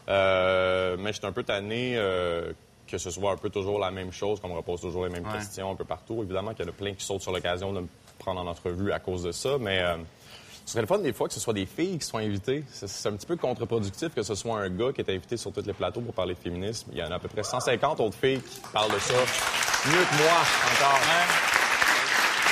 Euh, 0.07 0.97
mais 0.99 1.13
je 1.13 1.17
suis 1.17 1.25
un 1.25 1.31
peu 1.31 1.41
tanné 1.43 1.93
euh, 1.97 2.51
que 2.87 2.99
ce 2.99 3.09
soit 3.09 3.31
un 3.31 3.37
peu 3.37 3.49
toujours 3.49 3.79
la 3.79 3.89
même 3.89 4.11
chose, 4.11 4.39
qu'on 4.39 4.49
me 4.49 4.55
repose 4.55 4.81
toujours 4.81 5.05
les 5.05 5.11
mêmes 5.11 5.25
Ouais. 5.25 5.33
questions 5.39 5.71
un 5.71 5.75
peu 5.75 5.85
partout. 5.85 6.21
Évidemment 6.21 6.53
qu'il 6.53 6.65
y 6.65 6.67
en 6.67 6.71
a 6.71 6.75
plein 6.75 6.93
qui 6.93 7.03
sautent 7.03 7.23
sur 7.23 7.31
l'occasion 7.31 7.73
de 7.73 7.79
me 7.81 7.87
prendre 8.19 8.39
en 8.41 8.45
entrevue 8.47 8.91
à 8.91 8.99
cause 8.99 9.23
de 9.23 9.31
ça, 9.31 9.57
mais 9.59 9.79
euh, 9.81 9.95
Ce 10.69 10.73
serait 10.73 10.81
le 10.81 10.87
fun 10.87 10.99
des 10.99 11.13
fois 11.13 11.27
que 11.27 11.33
ce 11.33 11.39
soit 11.39 11.55
des 11.55 11.65
filles 11.65 11.97
qui 11.97 12.05
soient 12.05 12.19
invitées. 12.19 12.63
C'est- 12.71 13.09
un 13.09 13.13
petit 13.13 13.25
peu 13.25 13.35
contre-productif 13.37 14.13
que 14.13 14.21
ce 14.21 14.35
soit 14.35 14.59
un 14.59 14.69
gars 14.69 14.93
qui 14.93 15.01
est 15.01 15.09
invité 15.09 15.35
sur 15.35 15.51
tous 15.51 15.65
les 15.65 15.73
plateaux 15.73 15.99
pour 16.01 16.13
parler 16.13 16.35
de 16.35 16.39
féminisme. 16.39 16.91
Il 16.91 16.99
y 16.99 17.03
en 17.03 17.09
a 17.09 17.15
à 17.15 17.19
peu 17.19 17.27
près 17.27 17.41
150 17.41 17.99
autres 17.99 18.15
filles 18.15 18.39
qui 18.39 18.59
parlent 18.71 18.93
de 18.93 18.99
ça 18.99 19.15
mieux 19.15 19.93
que 19.93 20.15
moi 20.21 20.37
encore. 20.71 20.99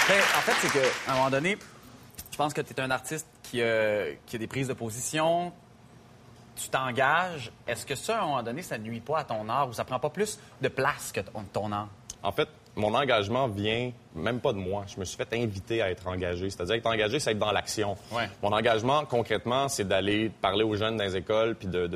Ben, 0.09 0.19
en 0.35 0.41
fait, 0.41 0.53
c'est 0.63 0.73
qu'à 0.73 1.11
un 1.11 1.15
moment 1.15 1.29
donné, 1.29 1.59
je 2.31 2.37
pense 2.37 2.55
que 2.55 2.61
tu 2.61 2.73
es 2.73 2.81
un 2.81 2.89
artiste 2.89 3.27
qui, 3.43 3.61
euh, 3.61 4.15
qui 4.25 4.37
a 4.37 4.39
des 4.39 4.47
prises 4.47 4.67
de 4.67 4.73
position, 4.73 5.53
tu 6.55 6.69
t'engages. 6.69 7.51
Est-ce 7.67 7.85
que 7.85 7.93
ça, 7.93 8.17
à 8.17 8.23
un 8.23 8.25
moment 8.25 8.41
donné, 8.41 8.63
ça 8.63 8.79
ne 8.79 8.83
nuit 8.83 8.99
pas 8.99 9.19
à 9.19 9.23
ton 9.25 9.47
art 9.47 9.69
ou 9.69 9.73
ça 9.73 9.83
prend 9.83 9.99
pas 9.99 10.09
plus 10.09 10.39
de 10.59 10.69
place 10.69 11.11
que 11.11 11.21
ton 11.53 11.71
art? 11.71 11.89
En 12.23 12.31
fait, 12.31 12.49
mon 12.77 12.93
engagement 12.93 13.47
vient 13.47 13.91
même 14.15 14.39
pas 14.39 14.53
de 14.53 14.57
moi. 14.57 14.85
Je 14.87 14.99
me 14.99 15.05
suis 15.05 15.17
fait 15.17 15.33
inviter 15.33 15.81
à 15.81 15.89
être 15.89 16.07
engagé. 16.07 16.49
C'est-à-dire 16.49 16.75
être 16.75 16.87
engagé, 16.87 17.19
c'est 17.19 17.31
être 17.31 17.39
dans 17.39 17.51
l'action. 17.51 17.97
Ouais. 18.11 18.29
Mon 18.41 18.51
engagement, 18.51 19.03
concrètement, 19.05 19.67
c'est 19.67 19.87
d'aller 19.87 20.29
parler 20.29 20.63
aux 20.63 20.75
jeunes 20.75 20.97
dans 20.97 21.03
les 21.03 21.15
écoles 21.15 21.55
puis 21.55 21.67
de, 21.67 21.87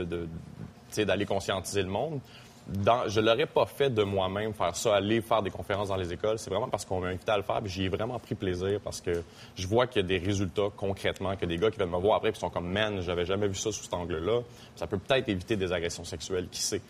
d'aller 0.98 1.26
conscientiser 1.26 1.84
le 1.84 1.90
monde. 1.90 2.20
Dans, 2.68 3.08
je 3.10 3.20
l'aurais 3.20 3.48
pas 3.48 3.66
fait 3.66 3.90
de 3.90 4.04
moi-même, 4.04 4.54
faire 4.54 4.76
ça, 4.76 4.96
aller 4.96 5.22
faire 5.22 5.42
des 5.42 5.50
conférences 5.50 5.90
dans 5.90 5.96
les 5.96 6.14
écoles. 6.14 6.40
C'est 6.40 6.50
vraiment 6.50 6.70
parce 6.70 6.86
qu'on 6.86 7.00
m'a 7.00 7.08
invité 7.08 7.32
à 7.32 7.38
le 7.38 7.44
faire. 7.44 7.62
puis 7.62 7.72
J'y 7.72 7.86
ai 7.86 7.90
vraiment 7.90 8.18
pris 8.20 8.36
plaisir 8.36 8.80
parce 8.84 9.02
que 9.02 9.24
je 9.56 9.68
vois 9.68 9.88
qu'il 9.88 10.02
y 10.02 10.06
a 10.06 10.08
des 10.08 10.24
résultats 10.24 10.70
concrètement, 10.76 11.36
que 11.36 11.46
des 11.46 11.58
gars 11.58 11.70
qui 11.70 11.78
viennent 11.78 11.90
me 11.90 11.98
voir 11.98 12.18
après 12.18 12.30
et 12.30 12.34
sont 12.34 12.50
comme, 12.50 12.72
man, 12.72 13.02
j'avais 13.02 13.26
jamais 13.26 13.48
vu 13.48 13.56
ça 13.56 13.72
sous 13.72 13.84
cet 13.84 13.94
angle-là. 13.94 14.42
Ça 14.76 14.88
peut 14.88 15.00
peut-être 15.00 15.28
éviter 15.28 15.56
des 15.56 15.72
agressions 15.72 16.06
sexuelles, 16.06 16.48
qui 16.50 16.62
sait. 16.62 16.82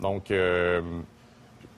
Donc, 0.00 0.30
euh, 0.30 0.82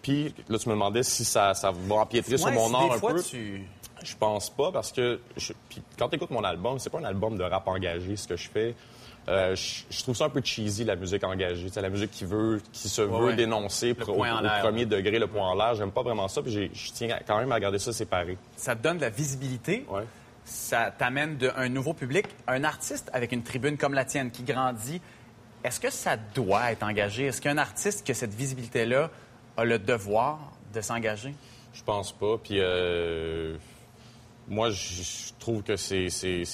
puis 0.04 0.34
là, 0.48 0.58
tu 0.58 0.68
me 0.68 0.74
demandais 0.74 1.02
si 1.02 1.24
ça, 1.24 1.54
ça 1.54 1.72
va 1.72 1.94
empiétrer 1.96 2.36
sur 2.36 2.52
mon 2.52 2.68
si 2.68 2.74
art 2.74 2.88
des 2.90 2.94
un 2.94 2.98
fois, 2.98 3.14
peu. 3.14 3.22
tu- 3.22 3.64
Je 4.04 4.14
pense 4.16 4.50
pas 4.50 4.70
parce 4.70 4.92
que 4.92 5.18
je- 5.38 5.54
puis 5.70 5.82
quand 5.98 6.10
tu 6.10 6.16
écoutes 6.16 6.30
mon 6.30 6.44
album, 6.44 6.78
c'est 6.78 6.90
pas 6.90 6.98
un 6.98 7.04
album 7.04 7.38
de 7.38 7.42
rap 7.42 7.66
engagé 7.66 8.16
ce 8.16 8.28
que 8.28 8.36
je 8.36 8.50
fais. 8.50 8.74
Euh, 9.28 9.56
je, 9.56 9.84
je 9.88 10.02
trouve 10.02 10.14
ça 10.14 10.26
un 10.26 10.28
peu 10.28 10.42
cheesy 10.44 10.84
la 10.84 10.96
musique 10.96 11.24
engagée, 11.24 11.68
c'est 11.72 11.80
la 11.80 11.88
musique 11.88 12.10
qui 12.10 12.26
veut 12.26 12.60
qui 12.74 12.90
se 12.90 13.00
veut 13.00 13.08
ouais. 13.28 13.34
dénoncer 13.36 13.94
pour- 13.94 14.18
au, 14.18 14.24
premier 14.60 14.84
degré 14.84 15.18
le 15.18 15.26
point 15.26 15.48
en 15.48 15.54
l'air, 15.54 15.74
j'aime 15.74 15.90
pas 15.92 16.02
vraiment 16.02 16.28
ça 16.28 16.42
puis 16.42 16.70
je 16.74 16.92
tiens 16.92 17.16
quand 17.26 17.38
même 17.38 17.50
à 17.50 17.58
garder 17.58 17.78
ça 17.78 17.94
séparé. 17.94 18.36
Ça 18.56 18.76
te 18.76 18.82
donne 18.82 18.98
de 18.98 19.02
la 19.02 19.08
visibilité. 19.10 19.86
Ouais. 19.88 20.02
Ça 20.44 20.90
t'amène 20.90 21.38
un 21.56 21.70
nouveau 21.70 21.94
public. 21.94 22.26
Un 22.46 22.64
artiste 22.64 23.08
avec 23.14 23.32
une 23.32 23.42
tribune 23.42 23.78
comme 23.78 23.94
la 23.94 24.04
tienne 24.04 24.30
qui 24.30 24.42
grandit, 24.42 25.00
est-ce 25.62 25.80
que 25.80 25.88
ça 25.90 26.18
doit 26.18 26.72
être 26.72 26.82
engagé? 26.82 27.24
Est-ce 27.24 27.40
qu'un 27.40 27.56
artiste 27.56 28.04
qui 28.04 28.12
a 28.12 28.14
cette 28.14 28.34
visibilité-là 28.34 29.08
a 29.56 29.64
le 29.64 29.78
devoir 29.78 30.38
de 30.72 30.80
s'engager? 30.80 31.34
Je 31.72 31.82
pense 31.82 32.12
pas 32.12 32.38
puis 32.38 32.56
euh, 32.60 33.56
moi 34.48 34.70
je 34.70 35.32
trouve 35.38 35.62
que 35.62 35.76
c'est 35.76 36.08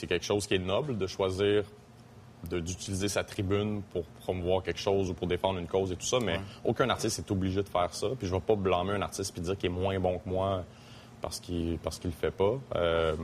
quelque 0.08 0.24
chose 0.24 0.46
qui 0.46 0.54
est 0.54 0.58
noble 0.58 0.96
de 0.98 1.06
choisir 1.06 1.64
d'utiliser 2.44 3.08
sa 3.08 3.22
tribune 3.22 3.82
pour 3.92 4.04
promouvoir 4.22 4.62
quelque 4.62 4.80
chose 4.80 5.10
ou 5.10 5.14
pour 5.14 5.26
défendre 5.26 5.58
une 5.58 5.66
cause 5.66 5.92
et 5.92 5.96
tout 5.96 6.06
ça, 6.06 6.18
mais 6.20 6.40
aucun 6.64 6.88
artiste 6.88 7.18
est 7.18 7.30
obligé 7.30 7.62
de 7.62 7.68
faire 7.68 7.92
ça. 7.92 8.08
Puis 8.18 8.26
je 8.26 8.34
vais 8.34 8.40
pas 8.40 8.56
blâmer 8.56 8.92
un 8.94 9.02
artiste 9.02 9.32
puis 9.34 9.42
dire 9.42 9.58
qu'il 9.58 9.66
est 9.70 9.74
moins 9.74 9.98
bon 10.00 10.18
que 10.18 10.26
moi 10.28 10.64
parce 11.20 11.38
qu'il 11.38 11.78
parce 11.80 11.98
qu'il 11.98 12.08
le 12.10 12.16
fait 12.16 12.30
pas. 12.30 12.54
Euh, 12.76 13.14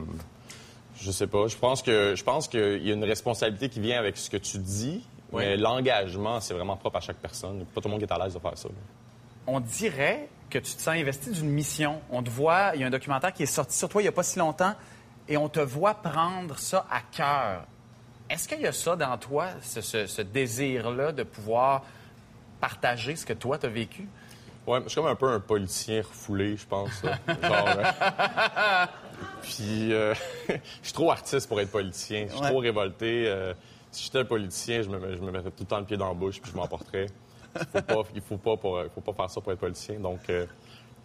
je 0.99 1.09
sais 1.09 1.25
pas. 1.25 1.47
Je 1.47 1.57
pense 1.57 1.81
que 1.81 2.13
je 2.15 2.23
pense 2.23 2.47
qu'il 2.47 2.85
y 2.85 2.91
a 2.91 2.93
une 2.93 3.03
responsabilité 3.03 3.69
qui 3.69 3.79
vient 3.79 3.97
avec 3.97 4.17
ce 4.17 4.29
que 4.29 4.37
tu 4.37 4.59
dis, 4.59 5.03
Oui. 5.31 5.41
mais 5.43 5.57
l'engagement 5.57 6.39
c'est 6.39 6.53
vraiment 6.53 6.77
propre 6.77 6.97
à 6.97 7.01
chaque 7.01 7.17
personne. 7.17 7.65
Pas 7.73 7.81
tout 7.81 7.87
le 7.87 7.93
monde 7.93 8.03
est 8.03 8.11
à 8.11 8.19
l'aise 8.23 8.35
de 8.35 8.39
faire 8.39 8.55
ça. 8.57 8.69
On 9.47 9.59
dirait 9.59 10.29
que 10.49 10.59
tu 10.59 10.73
te 10.75 10.81
sens 10.81 10.95
investi 10.95 11.31
d'une 11.31 11.49
mission. 11.49 12.01
On 12.11 12.21
te 12.23 12.29
voit, 12.29 12.71
il 12.75 12.81
y 12.81 12.83
a 12.83 12.87
un 12.87 12.91
documentaire 12.91 13.33
qui 13.33 13.43
est 13.43 13.47
sorti 13.47 13.75
sur 13.77 13.89
toi 13.89 14.01
il 14.01 14.05
n'y 14.05 14.09
a 14.09 14.13
pas 14.13 14.23
si 14.23 14.39
longtemps, 14.39 14.75
et 15.27 15.37
on 15.37 15.49
te 15.49 15.59
voit 15.59 15.95
prendre 15.95 16.57
ça 16.57 16.85
à 16.91 17.01
cœur. 17.01 17.65
Est-ce 18.29 18.47
qu'il 18.47 18.61
y 18.61 18.67
a 18.67 18.71
ça 18.73 18.95
dans 18.95 19.17
toi, 19.17 19.47
ce, 19.61 19.81
ce- 19.81 20.05
ce 20.07 20.21
désir-là 20.21 21.11
de 21.13 21.23
pouvoir 21.23 21.83
partager 22.59 23.15
ce 23.15 23.25
que 23.25 23.33
toi, 23.33 23.57
tu 23.57 23.65
as 23.65 23.69
vécu? 23.69 24.07
Ouais, 24.65 24.81
je 24.83 24.89
suis 24.89 24.95
comme 24.95 25.07
un 25.07 25.15
peu 25.15 25.29
un 25.29 25.39
politicien 25.39 26.01
refoulé, 26.01 26.57
je 26.57 26.65
pense. 26.65 27.01
là. 27.03 27.17
Genre, 27.41 27.67
euh, 27.77 28.85
Puis, 29.43 29.93
euh, 29.93 30.13
je 30.49 30.53
suis 30.83 30.93
trop 30.93 31.09
artiste 31.11 31.47
pour 31.47 31.59
être 31.61 31.71
politicien. 31.71 32.25
Je 32.27 32.33
suis 32.33 32.41
Ouais. 32.41 32.49
trop 32.49 32.59
révolté. 32.59 33.27
euh, 33.27 33.53
si 33.91 34.03
j'étais 34.03 34.19
un 34.19 34.25
politicien, 34.25 34.81
je 34.81 34.89
me, 34.89 35.15
je 35.15 35.21
me 35.21 35.31
mettrais 35.31 35.51
tout 35.51 35.61
le 35.63 35.65
temps 35.65 35.79
le 35.79 35.85
pied 35.85 35.95
dans 35.97 36.09
la 36.09 36.13
bouche 36.13 36.41
puis 36.41 36.51
je 36.51 36.57
m'emporterais. 36.57 37.05
Il 37.61 37.67
faut 37.67 37.81
pas, 37.81 38.09
il 38.15 38.21
faut 38.21 38.37
pas, 38.37 38.57
pour, 38.57 38.81
faut 38.93 39.01
pas 39.01 39.13
faire 39.13 39.29
ça 39.29 39.41
pour 39.41 39.51
être 39.51 39.59
politicien. 39.59 39.99
Donc, 39.99 40.19
euh, 40.29 40.45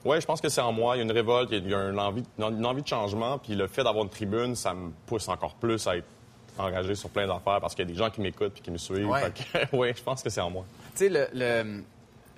ouais, 0.04 0.20
je 0.20 0.26
pense 0.26 0.40
que 0.40 0.48
c'est 0.48 0.60
en 0.60 0.72
moi. 0.72 0.96
Il 0.96 0.98
y 0.98 1.00
a 1.00 1.04
une 1.04 1.12
révolte, 1.12 1.50
il 1.52 1.68
y 1.68 1.74
a 1.74 1.88
une 1.88 1.98
envie, 1.98 2.22
une 2.38 2.66
envie 2.66 2.82
de 2.82 2.88
changement. 2.88 3.38
Puis 3.38 3.54
le 3.54 3.66
fait 3.66 3.84
d'avoir 3.84 4.04
une 4.04 4.10
tribune, 4.10 4.54
ça 4.56 4.74
me 4.74 4.90
pousse 5.06 5.28
encore 5.28 5.54
plus 5.54 5.86
à 5.86 5.96
être 5.96 6.06
engagé 6.58 6.94
sur 6.94 7.08
plein 7.08 7.26
d'affaires 7.26 7.60
parce 7.60 7.74
qu'il 7.74 7.86
y 7.86 7.88
a 7.88 7.92
des 7.92 7.98
gens 7.98 8.10
qui 8.10 8.20
m'écoutent 8.20 8.52
puis 8.52 8.62
qui 8.62 8.70
me 8.70 8.78
suivent. 8.78 9.08
Ouais. 9.08 9.32
Que, 9.52 9.76
ouais, 9.76 9.94
je 9.96 10.02
pense 10.02 10.22
que 10.22 10.28
c'est 10.30 10.40
en 10.40 10.50
moi. 10.50 10.64
Tu 10.92 10.98
sais, 10.98 11.08
le, 11.08 11.26
le- 11.32 11.82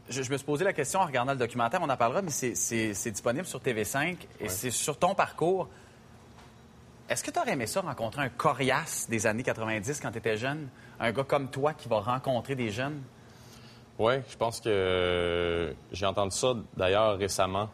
je, 0.08 0.22
je 0.22 0.30
me 0.30 0.36
suis 0.36 0.44
posé 0.46 0.64
la 0.64 0.72
question 0.72 1.00
en 1.00 1.06
regardant 1.06 1.32
le 1.32 1.38
documentaire, 1.38 1.80
on 1.82 1.88
en 1.88 1.96
parlera, 1.96 2.22
mais 2.22 2.30
c'est- 2.30 2.54
c'est 2.54 2.92
c'est 2.94 3.10
disponible 3.10 3.46
sur 3.46 3.58
TV5 3.60 4.16
et 4.40 4.48
c'est 4.48 4.70
sur 4.70 4.96
ton 4.98 5.14
parcours. 5.14 5.68
Est-ce 7.08 7.22
que 7.24 7.30
tu 7.30 7.38
aurais 7.38 7.52
aimé 7.52 7.66
ça, 7.66 7.80
rencontrer 7.82 8.22
un 8.22 8.28
coriace 8.30 9.06
des 9.10 9.26
années 9.26 9.42
90 9.42 10.00
quand 10.00 10.10
tu 10.10 10.18
étais 10.18 10.36
jeune? 10.36 10.68
Un 11.00 11.12
gars 11.12 11.24
comme 11.24 11.48
toi 11.50 11.74
qui 11.74 11.88
va 11.88 12.00
rencontrer 12.00 12.54
des 12.54 12.70
jeunes? 12.70 13.02
Oui, 13.98 14.14
je 14.28 14.36
pense 14.36 14.60
que 14.60 14.68
euh, 14.68 15.72
j'ai 15.92 16.06
entendu 16.06 16.36
ça 16.36 16.54
d'ailleurs 16.76 17.16
récemment. 17.16 17.68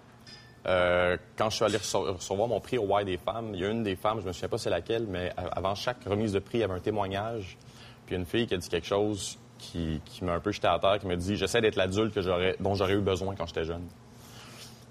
Euh, 0.66 1.16
quand 1.38 1.48
je 1.48 1.56
suis 1.56 1.64
allé 1.64 1.78
rece- 1.78 1.96
recevoir 2.16 2.46
mon 2.46 2.60
prix 2.60 2.76
au 2.76 2.86
Y 3.00 3.04
des 3.06 3.16
femmes, 3.16 3.52
il 3.54 3.60
y 3.60 3.64
a 3.64 3.70
une 3.70 3.82
des 3.82 3.96
femmes, 3.96 4.20
je 4.20 4.26
me 4.26 4.32
souviens 4.32 4.50
pas 4.50 4.58
c'est 4.58 4.68
laquelle, 4.68 5.06
mais 5.08 5.32
avant 5.36 5.74
chaque 5.74 6.04
remise 6.04 6.32
de 6.32 6.38
prix, 6.38 6.58
il 6.58 6.60
y 6.60 6.64
avait 6.64 6.74
un 6.74 6.80
témoignage. 6.80 7.56
Puis 8.04 8.16
une 8.16 8.26
fille 8.26 8.46
qui 8.46 8.54
a 8.54 8.58
dit 8.58 8.68
quelque 8.68 8.86
chose 8.86 9.38
qui, 9.56 10.02
qui 10.04 10.22
m'a 10.24 10.34
un 10.34 10.40
peu 10.40 10.52
jeté 10.52 10.66
à 10.68 10.78
terre, 10.78 10.98
qui 10.98 11.06
m'a 11.06 11.16
dit 11.16 11.36
J'essaie 11.36 11.62
d'être 11.62 11.76
l'adulte 11.76 12.18
dont 12.60 12.74
j'aurais 12.74 12.92
eu 12.94 13.00
besoin 13.00 13.34
quand 13.34 13.46
j'étais 13.46 13.64
jeune. 13.64 13.86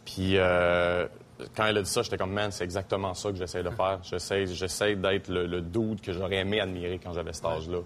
Puis 0.05 0.37
euh, 0.37 1.07
quand 1.55 1.65
elle 1.65 1.77
a 1.77 1.81
dit 1.83 1.89
ça, 1.89 2.01
j'étais 2.01 2.17
comme 2.17 2.33
Man, 2.33 2.51
c'est 2.51 2.63
exactement 2.63 3.13
ça 3.13 3.29
que 3.29 3.37
j'essaie 3.37 3.61
de 3.61 3.69
faire. 3.69 3.99
J'essaie, 4.01 4.47
j'essaie 4.47 4.95
d'être 4.95 5.27
le, 5.27 5.45
le 5.45 5.61
dude 5.61 6.01
que 6.01 6.11
j'aurais 6.13 6.37
aimé 6.37 6.59
admirer 6.61 6.99
quand 7.03 7.13
j'avais 7.13 7.33
cet 7.33 7.45
âge-là, 7.45 7.79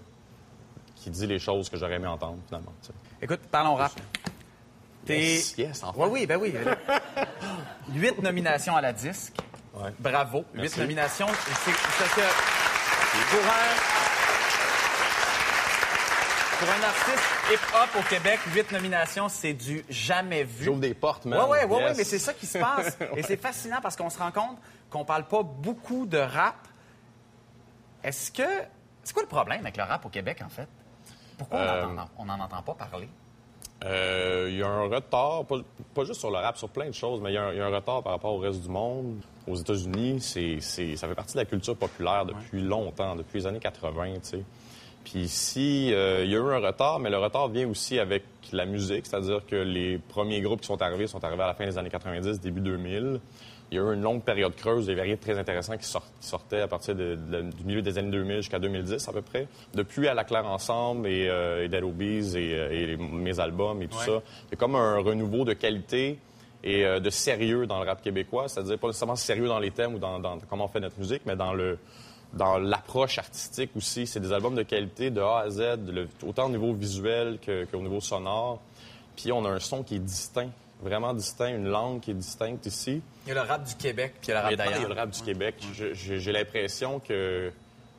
qui 1.04 1.10
dit 1.10 1.28
les 1.28 1.39
choses 1.39 1.70
que 1.70 1.76
j'aurais 1.78 1.96
aimé 1.96 2.08
entendre 2.08 2.39
finalement. 2.48 2.72
tu 2.82 2.88
sais. 2.88 2.94
Écoute, 3.22 3.42
parlons 3.52 3.76
rap. 3.76 3.92
Yes, 5.08 5.58
yes, 5.58 5.84
enfin. 5.84 6.00
Oui, 6.06 6.10
oui, 6.12 6.26
ben 6.26 6.38
oui. 6.38 6.54
Huit 7.94 8.22
nominations 8.22 8.78
à 8.78 8.82
la 8.82 8.94
disque. 8.94 9.36
Bravo. 10.00 10.46
Huit 10.54 10.78
nominations. 10.78 11.28
C'est 11.66 11.72
que 11.72 12.28
pour 13.32 13.46
un... 13.46 13.76
Pour 16.60 16.70
un 16.70 16.84
artiste 16.88 17.24
hip-hop 17.52 17.89
au 18.00 18.04
Québec, 18.08 18.39
huit 18.54 18.72
nominations, 18.72 19.28
c'est 19.28 19.52
du 19.52 19.84
jamais 19.89 20.46
vu. 20.46 20.63
J'ouvre 20.63 20.80
des 20.80 20.94
portes, 20.94 21.26
man. 21.26 21.38
Oui, 21.50 21.58
oui, 21.68 21.78
oui, 21.84 21.94
mais 21.98 22.06
c'est 22.06 22.20
ça 22.20 22.34
qui 22.34 22.46
se 22.46 22.58
passe. 22.60 22.98
Et 23.18 23.24
c'est 23.24 23.36
fascinant 23.36 23.82
parce 23.82 23.98
qu'on 23.98 24.10
se 24.10 24.18
rend 24.20 24.32
compte 24.32 24.58
qu'on 24.89 25.04
parle 25.04 25.28
pas 25.28 25.44
beaucoup 25.44 26.06
de 26.06 26.20
rap. 26.20 26.56
Est-ce 28.02 28.32
que... 28.32 28.48
C'est 29.04 29.12
quoi 29.12 29.24
le 29.24 29.28
problème 29.28 29.60
avec 29.60 29.76
le 29.76 29.84
rap 29.84 30.06
au 30.06 30.10
Québec, 30.10 30.42
en 30.46 30.48
fait? 30.50 30.70
Pourquoi 31.38 31.58
Euh, 31.60 31.86
on 32.17 32.26
n'en 32.26 32.39
entend 32.39 32.62
pas 32.62 32.74
parler? 32.74 33.08
Euh, 33.86 34.48
Il 34.50 34.58
y 34.58 34.63
a 34.63 34.67
un 34.67 34.88
retard, 34.88 35.43
pas, 35.46 35.58
pas 35.93 36.06
juste 36.06 36.19
sur 36.19 36.32
le 36.32 36.38
rap, 36.38 36.58
sur 36.58 36.69
plein 36.69 36.88
de 36.88 36.93
choses, 36.93 37.19
mais 37.22 37.32
il 37.32 37.34
y, 37.34 37.38
a 37.38 37.46
un- 37.48 37.52
il 37.52 37.58
y 37.58 37.62
a 37.62 37.65
un 37.65 37.76
retard 37.76 38.02
par 38.04 38.13
rapport 38.13 38.34
au 38.34 38.38
reste 38.38 38.62
du 38.62 38.69
monde. 38.69 39.15
Aux 39.48 39.56
États-Unis, 39.56 40.22
c'est, 40.22 40.60
c'est- 40.62 40.96
ça 40.96 41.08
fait 41.08 41.15
partie 41.15 41.34
de 41.34 41.39
la 41.39 41.46
culture 41.46 41.76
populaire 41.76 42.26
depuis 42.26 42.62
longtemps, 42.62 43.15
depuis 43.15 43.39
les 43.39 43.48
années 43.48 43.60
80, 43.60 44.13
tu 44.15 44.19
sais. 44.22 44.43
Puis 45.04 45.19
ici, 45.19 45.89
euh, 45.93 46.24
il 46.24 46.32
y 46.32 46.36
a 46.36 46.38
eu 46.38 46.41
un 46.54 46.60
retard, 46.65 47.00
mais 47.00 47.10
le 47.10 47.17
retard 47.17 47.50
vient 47.50 47.67
aussi 47.67 48.00
avec 48.00 48.24
la 48.54 48.65
musique, 48.65 49.06
c'est-à-dire 49.06 49.46
que 49.46 49.56
les 49.58 49.98
premiers 49.98 50.39
groupes 50.39 50.62
qui 50.62 50.67
sont 50.67 50.82
arrivés 50.82 51.08
sont 51.08 51.22
arrivés 51.26 51.43
à 51.43 51.48
la 51.48 51.54
fin 51.54 51.65
des 51.65 51.78
années 51.78 51.89
90, 51.89 52.39
début 52.39 52.62
2000. 52.62 53.19
Il 53.71 53.78
y 53.78 53.80
a 53.80 53.84
eu 53.84 53.93
une 53.93 54.02
longue 54.02 54.21
période 54.21 54.56
creuse, 54.56 54.86
des 54.86 54.93
variétés 54.95 55.32
très 55.32 55.39
intéressants 55.39 55.78
qui, 55.78 55.86
sort- 55.86 56.06
qui 56.21 56.28
sortaient 56.28 56.62
à 56.62 56.67
partir 56.67 56.93
de- 56.95 57.15
de- 57.15 57.41
du 57.41 57.63
milieu 57.63 57.82
des 57.82 57.97
années 57.97 58.12
2000 58.12 58.38
jusqu'à 58.38 58.60
2010 58.60 59.08
à 59.08 59.12
peu 59.13 59.21
près. 59.23 59.47
Depuis 59.73 60.08
À 60.08 60.13
la 60.13 60.23
Claire 60.23 60.45
Ensemble 60.45 61.08
et, 61.08 61.28
euh, 61.28 61.63
et 61.63 61.69
Dead 61.69 61.84
et, 61.84 62.54
euh, 62.54 62.69
et 62.71 62.86
les- 62.86 62.97
mes 62.97 63.39
albums 63.39 63.82
et 63.82 63.88
tout 63.88 63.97
Ouais. 63.97 64.06
ça, 64.06 64.21
il 64.47 64.52
y 64.52 64.54
a 64.54 64.58
comme 64.58 64.76
un 64.76 64.99
renouveau 64.99 65.43
de 65.43 65.54
qualité 65.54 66.19
et 66.63 66.86
euh, 66.86 66.99
de 66.99 67.10
sérieux 67.10 67.65
dans 67.65 67.82
le 67.84 67.89
rap 67.89 68.02
québécois, 68.04 68.47
c'est-à-dire 68.47 68.78
pas 68.78 68.88
nécessairement 68.88 69.15
sérieux 69.15 69.47
dans 69.47 69.60
les 69.60 69.71
thèmes 69.71 69.95
ou 69.95 69.99
dans, 69.99 70.19
dans 70.19 70.38
comment 70.49 70.65
on 70.65 70.69
fait 70.69 70.80
notre 70.80 70.99
musique, 70.99 71.23
mais 71.26 71.36
dans 71.36 71.54
le 71.54 71.80
dans 72.34 72.58
l'approche 72.58 73.19
artistique 73.19 73.69
aussi. 73.76 74.08
C'est 74.08 74.19
des 74.19 74.34
albums 74.34 74.56
de 74.56 74.63
qualité 74.63 75.12
de 75.12 75.21
A 75.21 75.39
à 75.41 75.49
Z, 75.52 75.62
le- 75.88 76.08
autant 76.28 76.45
au 76.47 76.49
niveau 76.49 76.73
visuel 76.73 77.38
que- 77.39 77.65
qu'au 77.65 77.78
niveau 77.80 77.99
sonore. 78.02 78.60
Puis 79.15 79.32
on 79.32 79.45
a 79.45 79.49
un 79.49 79.60
son 79.60 79.84
qui 79.84 79.95
est 79.97 79.99
distinct, 79.99 80.49
vraiment 80.84 81.13
distinct, 81.13 81.50
une 81.50 81.67
langue 81.67 82.02
qui 82.02 82.12
est 82.12 82.15
distincte 82.15 82.65
ici. 82.65 83.02
Il 83.26 83.30
y 83.30 83.32
a 83.32 83.36
le 83.36 83.48
rap 83.50 83.63
du 83.63 83.76
Québec, 83.76 84.13
puis 84.22 84.28
il 84.28 84.34
y 84.34 84.34
a 84.34 84.36
le 84.36 84.41
rap 84.41 84.52
Maintenant, 84.52 84.65
il 84.65 84.67
y 84.67 84.72
a 84.72 84.76
d'ailleurs. 84.76 84.89
le 84.89 84.96
rap 85.02 85.10
du 85.10 85.22
Québec. 85.22 85.56
J'ai 85.93 86.32
l'impression 86.32 87.00
que 87.00 87.52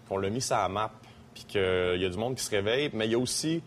qu'on 0.08 0.18
l'a 0.18 0.28
mis 0.28 0.42
ça 0.42 0.62
à 0.64 0.68
map, 0.68 0.92
puis 1.32 1.44
qu'il 1.44 1.60
y 1.60 2.04
a 2.04 2.08
du 2.08 2.18
monde 2.18 2.36
qui 2.36 2.44
se 2.44 2.50
réveille. 2.50 2.90
Mais 2.92 3.06
il 3.06 3.12
y 3.12 3.14
a 3.14 3.18
aussi, 3.18 3.62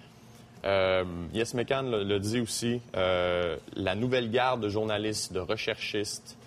euh, 0.65 1.03
Yes 1.33 1.53
Mekan 1.55 1.81
le, 1.83 2.03
le 2.03 2.19
dit 2.19 2.39
aussi, 2.39 2.79
euh, 2.95 3.57
la 3.73 3.95
nouvelle 3.95 4.29
garde 4.29 4.61
de 4.61 4.69
journalistes, 4.69 5.33
de 5.33 5.39
recherchistes 5.39 6.37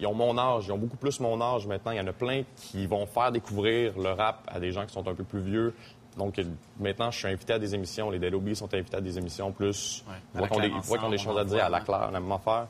ils 0.00 0.06
ont 0.06 0.14
mon 0.14 0.36
âge, 0.38 0.64
ils 0.66 0.72
ont 0.72 0.78
beaucoup 0.78 0.96
plus 0.96 1.20
mon 1.20 1.40
âge 1.40 1.66
maintenant. 1.66 1.92
Il 1.92 1.98
y 1.98 2.00
en 2.00 2.06
a 2.06 2.12
plein 2.12 2.42
qui 2.56 2.86
vont 2.86 3.06
faire 3.06 3.30
découvrir 3.32 3.98
le 3.98 4.12
rap 4.12 4.42
à 4.48 4.58
des 4.58 4.72
gens 4.72 4.86
qui 4.86 4.92
sont 4.92 5.06
un 5.06 5.14
peu 5.14 5.24
plus 5.24 5.40
vieux. 5.40 5.74
Donc 6.16 6.40
maintenant, 6.78 7.10
je 7.10 7.18
suis 7.18 7.28
invité 7.28 7.52
à 7.52 7.58
des 7.58 7.74
émissions. 7.74 8.10
Les 8.10 8.18
Dead 8.18 8.34
sont 8.56 8.72
invités 8.74 8.96
à 8.96 9.00
des 9.00 9.16
émissions 9.18 9.52
plus. 9.52 10.04
qu'on 10.48 10.58
a 10.58 10.62
des- 10.62 10.70
Claire 10.70 10.96
ils 10.96 11.06
a 11.06 11.10
des 11.10 11.16
ensemble, 11.16 11.18
choses 11.18 11.38
à 11.38 11.42
on 11.42 11.44
dire 11.44 11.64
à 11.64 11.68
la 11.68 11.80
claire, 11.80 12.10
la 12.10 12.20
même 12.20 12.32
affaire. 12.32 12.66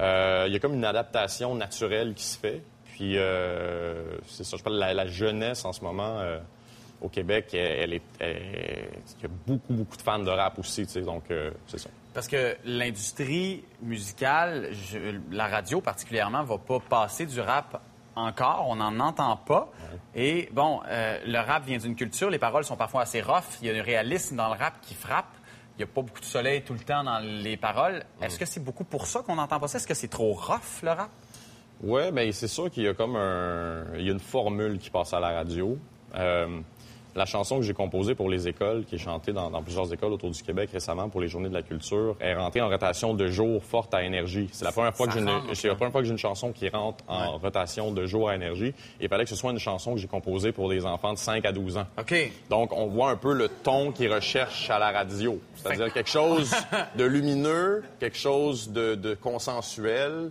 Euh, 0.00 0.44
Il 0.48 0.52
y 0.52 0.56
a 0.56 0.58
comme 0.58 0.74
une 0.74 0.84
adaptation 0.84 1.54
naturelle 1.54 2.14
qui 2.14 2.24
se 2.24 2.38
fait. 2.38 2.62
Puis, 2.86 3.16
euh, 3.18 4.16
c'est 4.26 4.44
ça, 4.44 4.56
je 4.56 4.62
parle 4.62 4.76
de 4.76 4.80
la, 4.80 4.94
la 4.94 5.06
jeunesse 5.06 5.64
en 5.64 5.72
ce 5.72 5.82
moment 5.82 6.18
euh, 6.20 6.38
au 7.00 7.08
Québec, 7.08 7.48
elle, 7.52 7.58
elle 7.60 7.92
est, 7.94 8.02
elle- 8.20 8.88
il 9.18 9.22
y 9.22 9.26
a 9.26 9.30
beaucoup, 9.46 9.72
beaucoup 9.72 9.96
de 9.96 10.02
fans 10.02 10.18
de 10.18 10.30
rap 10.30 10.58
aussi, 10.58 10.84
tu 10.86 10.92
sais, 10.92 11.00
donc 11.02 11.24
euh, 11.30 11.50
c'est 11.66 11.78
ça. 11.78 11.88
Parce 12.14 12.28
que 12.28 12.56
l'industrie 12.64 13.64
musicale, 13.80 14.68
je- 14.72 15.18
la 15.30 15.48
radio 15.48 15.80
particulièrement, 15.80 16.42
va 16.44 16.58
pas 16.58 16.78
passer 16.80 17.24
du 17.26 17.40
rap 17.40 17.80
encore. 18.14 18.66
On 18.68 18.76
n'en 18.76 18.98
entend 19.00 19.36
pas. 19.38 19.70
Et 20.14 20.48
bon, 20.52 20.80
euh, 20.88 21.18
le 21.26 21.38
rap 21.38 21.64
vient 21.64 21.78
d'une 21.78 21.96
culture. 21.96 22.28
Les 22.28 22.38
paroles 22.38 22.64
sont 22.64 22.76
parfois 22.76 23.02
assez 23.02 23.22
rough. 23.22 23.58
Il 23.62 23.68
y 23.68 23.70
a 23.70 23.78
un 23.80 23.82
réalisme 23.82 24.36
dans 24.36 24.52
le 24.52 24.58
rap 24.58 24.74
qui 24.82 24.94
frappe. 24.94 25.32
Il 25.74 25.78
n'y 25.78 25.84
a 25.84 25.86
pas 25.86 26.02
beaucoup 26.02 26.20
de 26.20 26.24
soleil 26.26 26.62
tout 26.62 26.74
le 26.74 26.80
temps 26.80 27.02
dans 27.02 27.18
les 27.20 27.56
paroles. 27.56 28.04
Est-ce 28.20 28.38
que 28.38 28.44
c'est 28.44 28.60
beaucoup 28.62 28.84
pour 28.84 29.06
ça 29.06 29.20
qu'on 29.20 29.36
n'entend 29.36 29.58
pas 29.58 29.68
ça? 29.68 29.78
Est-ce 29.78 29.86
que 29.86 29.94
c'est 29.94 30.08
trop 30.08 30.34
rough, 30.34 30.82
le 30.82 30.90
rap? 30.90 31.08
Ouais, 31.82 32.12
ben 32.12 32.30
c'est 32.30 32.46
sûr 32.46 32.70
qu'il 32.70 32.82
y 32.84 32.88
a 32.88 32.94
comme 32.94 33.16
un, 33.16 33.84
il 33.96 34.04
y 34.04 34.08
a 34.10 34.12
une 34.12 34.20
formule 34.20 34.78
qui 34.78 34.90
passe 34.90 35.14
à 35.14 35.18
la 35.20 35.30
radio. 35.30 35.78
Euh, 36.14 36.60
la 37.14 37.26
chanson 37.26 37.58
que 37.58 37.62
j'ai 37.62 37.74
composée 37.74 38.14
pour 38.14 38.28
les 38.28 38.48
écoles, 38.48 38.84
qui 38.84 38.94
est 38.94 38.98
chantée 38.98 39.32
dans, 39.32 39.50
dans 39.50 39.62
plusieurs 39.62 39.92
écoles 39.92 40.12
autour 40.12 40.30
du 40.30 40.42
Québec 40.42 40.70
récemment 40.72 41.08
pour 41.08 41.20
les 41.20 41.28
Journées 41.28 41.48
de 41.48 41.54
la 41.54 41.62
culture, 41.62 42.16
est 42.20 42.34
rentrée 42.34 42.60
en 42.60 42.68
rotation 42.68 43.14
de 43.14 43.26
jour 43.28 43.62
forte 43.62 43.92
à 43.94 44.02
énergie. 44.02 44.48
C'est 44.52 44.64
la 44.64 44.72
première 44.72 44.94
fois 44.94 45.06
que 45.06 45.12
j'ai 45.14 45.20
une, 45.20 45.54
c'est 45.54 45.68
la 45.68 45.74
première 45.74 45.92
fois 45.92 46.00
que 46.00 46.06
j'ai 46.06 46.12
une 46.12 46.18
chanson 46.18 46.52
qui 46.52 46.68
rentre 46.68 47.04
en 47.08 47.38
rotation 47.38 47.92
de 47.92 48.06
jour 48.06 48.28
à 48.28 48.34
énergie. 48.34 48.72
Il 49.00 49.08
fallait 49.08 49.24
que 49.24 49.30
ce 49.30 49.36
soit 49.36 49.50
une 49.50 49.58
chanson 49.58 49.94
que 49.94 50.00
j'ai 50.00 50.08
composée 50.08 50.52
pour 50.52 50.68
des 50.68 50.84
enfants 50.86 51.12
de 51.12 51.18
5 51.18 51.44
à 51.44 51.52
12 51.52 51.76
ans. 51.78 51.86
OK. 51.98 52.32
Donc, 52.48 52.72
on 52.72 52.86
voit 52.86 53.10
un 53.10 53.16
peu 53.16 53.32
le 53.32 53.48
ton 53.48 53.92
qu'ils 53.92 54.12
recherchent 54.12 54.70
à 54.70 54.78
la 54.78 54.90
radio. 54.90 55.40
C'est-à-dire 55.56 55.92
quelque 55.92 56.10
chose 56.10 56.54
de 56.96 57.04
lumineux, 57.04 57.82
quelque 58.00 58.18
chose 58.18 58.70
de, 58.70 58.94
de 58.94 59.14
consensuel. 59.14 60.30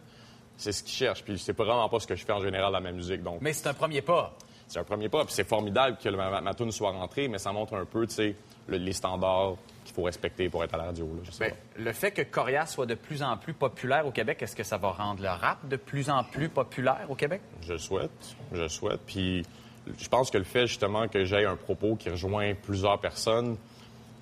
C'est 0.57 0.71
ce 0.71 0.83
qu'ils 0.83 0.93
cherchent. 0.93 1.23
Puis 1.23 1.39
c'est 1.39 1.55
vraiment 1.55 1.89
pas 1.89 1.99
ce 1.99 2.07
que 2.07 2.15
je 2.15 2.23
fais 2.25 2.33
en 2.33 2.41
général 2.41 2.71
dans 2.71 2.81
ma 2.81 2.91
musique. 2.91 3.23
Donc, 3.23 3.39
Mais 3.41 3.53
c'est 3.53 3.67
un 3.67 3.73
premier 3.73 4.01
pas. 4.01 4.33
C'est 4.71 4.79
un 4.79 4.83
premier 4.83 5.09
pas. 5.09 5.25
Puis 5.25 5.33
c'est 5.33 5.47
formidable 5.47 5.97
que 6.01 6.07
le- 6.09 6.17
ma, 6.17 6.41
ma 6.41 6.53
tune 6.53 6.71
soit 6.71 6.91
rentrée, 6.91 7.27
mais 7.27 7.37
ça 7.37 7.51
montre 7.51 7.75
un 7.75 7.85
peu, 7.85 8.07
tu 8.07 8.13
sais, 8.15 8.35
le- 8.67 8.77
les 8.77 8.93
standards 8.93 9.55
qu'il 9.83 9.93
faut 9.95 10.03
respecter 10.03 10.47
pour 10.49 10.63
être 10.63 10.73
à 10.75 10.77
la 10.77 10.83
radio. 10.85 11.05
là. 11.05 11.21
Je 11.23 11.31
sais 11.31 11.45
Ben, 11.49 11.51
pas. 11.51 11.81
le 11.83 11.91
fait 11.93 12.11
que 12.11 12.21
Corias 12.21 12.67
soit 12.67 12.85
de 12.85 12.95
plus 12.95 13.21
en 13.23 13.35
plus 13.37 13.53
populaire 13.53 14.05
au 14.07 14.11
Québec, 14.11 14.41
est-ce 14.41 14.55
que 14.55 14.63
ça 14.63 14.77
va 14.77 14.91
rendre 14.91 15.21
le 15.21 15.29
rap 15.29 15.67
de 15.67 15.75
plus 15.75 16.09
en 16.09 16.23
plus 16.23 16.49
populaire 16.49 17.05
au 17.09 17.15
Québec? 17.15 17.41
Je 17.61 17.73
le 17.73 17.79
souhaite. 17.79 18.35
Je 18.53 18.61
le 18.61 18.69
souhaite. 18.69 19.01
Puis 19.05 19.43
je 19.99 20.07
pense 20.07 20.29
que 20.31 20.37
le 20.37 20.43
fait 20.43 20.67
justement 20.67 21.07
que 21.07 21.25
j'aie 21.25 21.45
un 21.45 21.55
propos 21.55 21.95
qui 21.95 22.09
rejoint 22.09 22.53
plusieurs 22.53 22.99
personnes, 22.99 23.57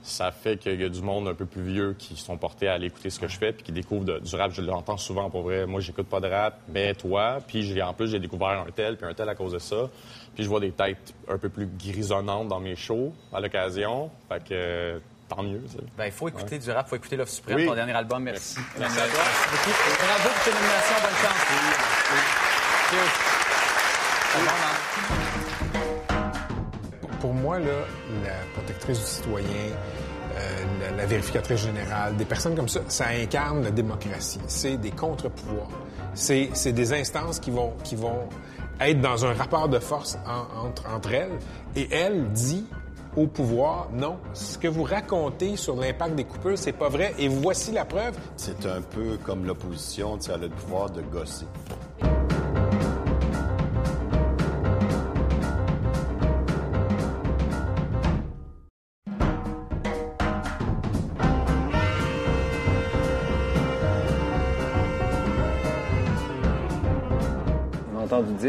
ça 0.01 0.31
fait 0.31 0.57
qu'il 0.57 0.79
y 0.79 0.83
a 0.83 0.89
du 0.89 1.01
monde 1.01 1.27
un 1.27 1.33
peu 1.33 1.45
plus 1.45 1.61
vieux 1.61 1.93
qui 1.97 2.15
sont 2.15 2.37
portés 2.37 2.67
à 2.67 2.73
aller 2.73 2.87
écouter 2.87 3.09
ce 3.09 3.19
que 3.19 3.27
je 3.27 3.37
fais 3.37 3.51
puis 3.51 3.63
qui 3.63 3.71
découvrent 3.71 4.05
de- 4.05 4.19
du 4.19 4.35
rap. 4.35 4.51
Je 4.53 4.61
l'entends 4.61 4.97
souvent 4.97 5.29
pour 5.29 5.41
vrai. 5.43 5.65
Moi, 5.65 5.81
j'écoute 5.81 6.07
pas 6.07 6.19
de 6.19 6.27
rap, 6.27 6.59
mais 6.69 6.93
toi. 6.95 7.39
Puis 7.45 7.63
j'ai- 7.63 7.81
en 7.81 7.93
plus, 7.93 8.07
j'ai 8.09 8.19
découvert 8.19 8.63
un 8.65 8.71
tel 8.75 8.95
puis 8.97 9.05
un 9.05 9.13
tel 9.13 9.27
à 9.29 9.35
cause 9.35 9.51
de 9.53 9.59
ça. 9.59 9.89
Puis 10.35 10.43
je 10.43 10.49
vois 10.49 10.59
des 10.61 10.71
têtes 10.71 11.13
un 11.27 11.37
peu 11.37 11.49
plus 11.49 11.67
grisonnantes 11.67 12.47
dans 12.47 12.59
mes 12.61 12.75
shows 12.75 13.13
à 13.33 13.39
l'occasion. 13.41 14.09
Fait 14.29 14.43
que 14.43 15.01
tant 15.27 15.43
mieux. 15.43 15.61
Ben, 15.97 16.05
il 16.05 16.11
faut 16.11 16.27
écouter 16.29 16.57
du 16.59 16.71
rap, 16.71 16.85
il 16.87 16.89
faut 16.89 16.95
écouter 16.95 17.15
Love 17.17 17.29
Supreme, 17.29 17.57
Oui. 17.57 17.65
ton 17.67 17.75
dernier 17.75 17.93
album. 17.93 18.23
Merci. 18.23 18.57
Merci 18.79 18.97
Emmanuel. 18.97 19.03
à 19.03 19.07
toi. 19.13 19.23
Merci 19.25 19.69
beaucoup. 19.69 20.05
Bravo 20.05 20.29
pour 20.29 20.43
tes 20.43 20.51
nominations. 20.51 20.95
Bonne 21.03 21.17
chance. 21.21 21.43
Hein? 24.35 24.68
La 27.65 28.31
protectrice 28.53 28.99
du 28.99 29.05
citoyen, 29.05 29.47
euh, 30.35 30.95
la, 30.97 31.05
vérificatrice 31.05 31.61
générale, 31.61 32.15
des 32.17 32.25
personnes 32.25 32.55
comme 32.55 32.69
ça, 32.69 32.81
ça 32.87 33.07
incarne 33.07 33.63
la 33.63 33.71
démocratie. 33.71 34.39
C'est 34.47 34.77
des 34.77 34.91
contre-pouvoirs. 34.91 35.69
C'est 36.13 36.71
des 36.73 36.93
instances 36.93 37.39
qui 37.39 37.51
vont, 37.51 37.73
qui 37.83 37.95
vont 37.95 38.27
être 38.79 39.01
dans 39.01 39.25
un 39.25 39.33
rapport 39.33 39.67
de 39.69 39.79
force 39.79 40.17
en- 40.25 40.67
entre, 40.67 40.83
entre 40.93 41.13
elles. 41.13 41.37
Et 41.75 41.87
elle 41.91 42.29
dit 42.31 42.65
au 43.17 43.25
pouvoir, 43.27 43.89
non, 43.91 44.17
ce 44.33 44.57
que 44.57 44.67
vous 44.67 44.83
racontez 44.83 45.57
sur 45.57 45.75
l'impact 45.75 46.15
des 46.15 46.23
coupures, 46.25 46.57
c'est 46.57 46.71
pas 46.73 46.89
vrai. 46.89 47.13
Et 47.17 47.27
voici 47.27 47.71
la 47.71 47.83
preuve. 47.83 48.15
C'est 48.37 48.65
un 48.65 48.81
peu 48.81 49.17
comme 49.25 49.45
l'opposition, 49.45 50.17
tu 50.17 50.25
sais, 50.25 50.31
elle 50.35 50.43
a 50.43 50.47
le 50.47 50.49
pouvoir 50.49 50.89
de 50.91 51.01
gosser. 51.01 51.45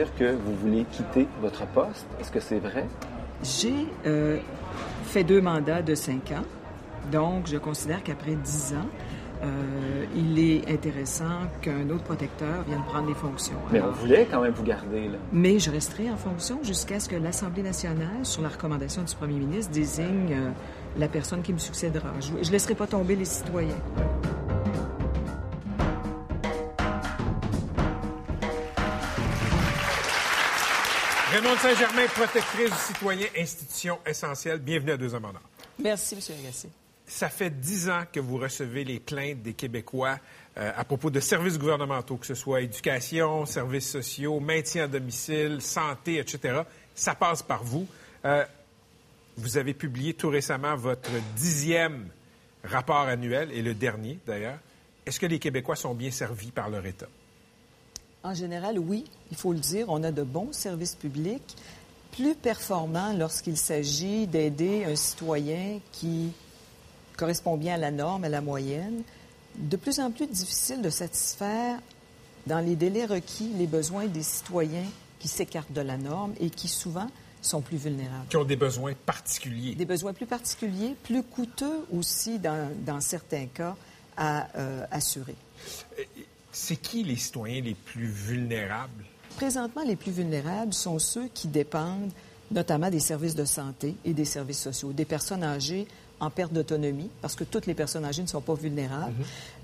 Dire 0.00 0.14
que 0.18 0.34
vous 0.34 0.54
voulez 0.54 0.84
quitter 0.90 1.28
votre 1.40 1.66
poste? 1.66 2.06
Est-ce 2.20 2.30
que 2.30 2.40
c'est 2.40 2.58
vrai? 2.58 2.86
J'ai 3.42 3.86
euh, 4.06 4.38
fait 5.04 5.24
deux 5.24 5.40
mandats 5.40 5.82
de 5.82 5.94
cinq 5.94 6.32
ans. 6.32 6.44
Donc, 7.10 7.46
je 7.46 7.58
considère 7.58 8.02
qu'après 8.02 8.34
dix 8.34 8.74
ans, 8.74 8.88
euh, 9.42 10.04
il 10.14 10.38
est 10.38 10.70
intéressant 10.70 11.48
qu'un 11.62 11.88
autre 11.90 12.04
protecteur 12.04 12.62
vienne 12.66 12.82
prendre 12.86 13.08
les 13.08 13.14
fonctions. 13.14 13.56
Mais 13.72 13.80
on 13.80 13.90
voulait 13.90 14.26
quand 14.30 14.40
même 14.40 14.52
vous 14.52 14.62
garder, 14.62 15.08
là. 15.08 15.18
mais 15.32 15.58
je 15.58 15.70
resterai 15.70 16.10
en 16.10 16.16
fonction 16.16 16.58
jusqu'à 16.62 17.00
ce 17.00 17.08
que 17.08 17.16
l'Assemblée 17.16 17.62
nationale, 17.62 18.22
sur 18.22 18.42
la 18.42 18.50
recommandation 18.50 19.02
du 19.02 19.14
premier 19.14 19.38
ministre, 19.38 19.72
désigne 19.72 20.32
euh, 20.32 20.50
la 20.98 21.08
personne 21.08 21.40
qui 21.40 21.54
me 21.54 21.58
succédera. 21.58 22.10
Je 22.20 22.32
ne 22.32 22.52
laisserai 22.52 22.74
pas 22.74 22.86
tomber 22.86 23.16
les 23.16 23.24
citoyens. 23.24 23.80
Raymond 31.30 31.56
Saint-Germain, 31.58 32.06
protectrice 32.08 32.70
du 32.70 32.76
citoyen, 32.76 33.26
institution 33.38 34.00
essentielle. 34.04 34.58
Bienvenue 34.58 34.90
à 34.90 34.96
Deux 34.96 35.14
Hommes 35.14 35.26
en 35.26 35.28
Or. 35.28 35.42
Merci, 35.78 36.16
M. 36.16 36.20
Agassi. 36.40 36.68
Ça 37.06 37.28
fait 37.28 37.50
dix 37.50 37.88
ans 37.88 38.02
que 38.12 38.18
vous 38.18 38.36
recevez 38.36 38.82
les 38.82 38.98
plaintes 38.98 39.40
des 39.40 39.52
Québécois 39.52 40.18
euh, 40.58 40.72
à 40.74 40.82
propos 40.82 41.08
de 41.08 41.20
services 41.20 41.56
gouvernementaux, 41.56 42.16
que 42.16 42.26
ce 42.26 42.34
soit 42.34 42.62
éducation, 42.62 43.46
services 43.46 43.88
sociaux, 43.88 44.40
maintien 44.40 44.84
à 44.84 44.88
domicile, 44.88 45.62
santé, 45.62 46.18
etc. 46.18 46.62
Ça 46.96 47.14
passe 47.14 47.44
par 47.44 47.62
vous. 47.62 47.86
Euh, 48.24 48.44
vous 49.36 49.56
avez 49.56 49.72
publié 49.72 50.14
tout 50.14 50.30
récemment 50.30 50.74
votre 50.74 51.12
dixième 51.36 52.08
rapport 52.64 53.06
annuel, 53.06 53.52
et 53.52 53.62
le 53.62 53.74
dernier 53.74 54.18
d'ailleurs. 54.26 54.58
Est-ce 55.06 55.20
que 55.20 55.26
les 55.26 55.38
Québécois 55.38 55.76
sont 55.76 55.94
bien 55.94 56.10
servis 56.10 56.50
par 56.50 56.68
leur 56.68 56.84
État? 56.84 57.06
En 58.22 58.34
général, 58.34 58.78
oui, 58.78 59.04
il 59.30 59.36
faut 59.36 59.52
le 59.52 59.58
dire, 59.58 59.86
on 59.88 60.02
a 60.02 60.12
de 60.12 60.22
bons 60.22 60.52
services 60.52 60.94
publics, 60.94 61.56
plus 62.12 62.34
performants 62.34 63.14
lorsqu'il 63.14 63.56
s'agit 63.56 64.26
d'aider 64.26 64.84
un 64.84 64.96
citoyen 64.96 65.78
qui 65.92 66.32
correspond 67.16 67.56
bien 67.56 67.74
à 67.74 67.78
la 67.78 67.90
norme, 67.90 68.24
à 68.24 68.28
la 68.28 68.40
moyenne. 68.40 69.02
De 69.56 69.76
plus 69.76 70.00
en 70.00 70.10
plus 70.10 70.26
difficile 70.26 70.82
de 70.82 70.90
satisfaire 70.90 71.78
dans 72.46 72.60
les 72.60 72.76
délais 72.76 73.06
requis 73.06 73.52
les 73.56 73.66
besoins 73.66 74.06
des 74.06 74.22
citoyens 74.22 74.86
qui 75.18 75.28
s'écartent 75.28 75.72
de 75.72 75.80
la 75.80 75.96
norme 75.96 76.32
et 76.40 76.50
qui 76.50 76.68
souvent 76.68 77.08
sont 77.42 77.60
plus 77.60 77.76
vulnérables. 77.76 78.26
Qui 78.28 78.36
ont 78.36 78.44
des 78.44 78.56
besoins 78.56 78.94
particuliers. 79.06 79.74
Des 79.74 79.84
besoins 79.84 80.12
plus 80.12 80.26
particuliers, 80.26 80.94
plus 81.04 81.22
coûteux 81.22 81.86
aussi 81.92 82.38
dans, 82.38 82.70
dans 82.84 83.00
certains 83.00 83.46
cas 83.46 83.76
à 84.16 84.48
euh, 84.56 84.84
assurer. 84.90 85.36
C'est 86.52 86.76
qui 86.76 87.04
les 87.04 87.16
citoyens 87.16 87.62
les 87.62 87.74
plus 87.74 88.06
vulnérables? 88.06 89.04
Présentement, 89.36 89.82
les 89.86 89.96
plus 89.96 90.12
vulnérables 90.12 90.74
sont 90.74 90.98
ceux 90.98 91.28
qui 91.28 91.48
dépendent 91.48 92.10
notamment 92.50 92.90
des 92.90 93.00
services 93.00 93.36
de 93.36 93.44
santé 93.44 93.94
et 94.04 94.12
des 94.12 94.24
services 94.24 94.60
sociaux, 94.60 94.92
des 94.92 95.04
personnes 95.04 95.44
âgées 95.44 95.86
en 96.18 96.28
perte 96.28 96.52
d'autonomie, 96.52 97.08
parce 97.22 97.34
que 97.34 97.44
toutes 97.44 97.66
les 97.66 97.74
personnes 97.74 98.04
âgées 98.04 98.22
ne 98.22 98.26
sont 98.26 98.42
pas 98.42 98.54
vulnérables, 98.54 99.14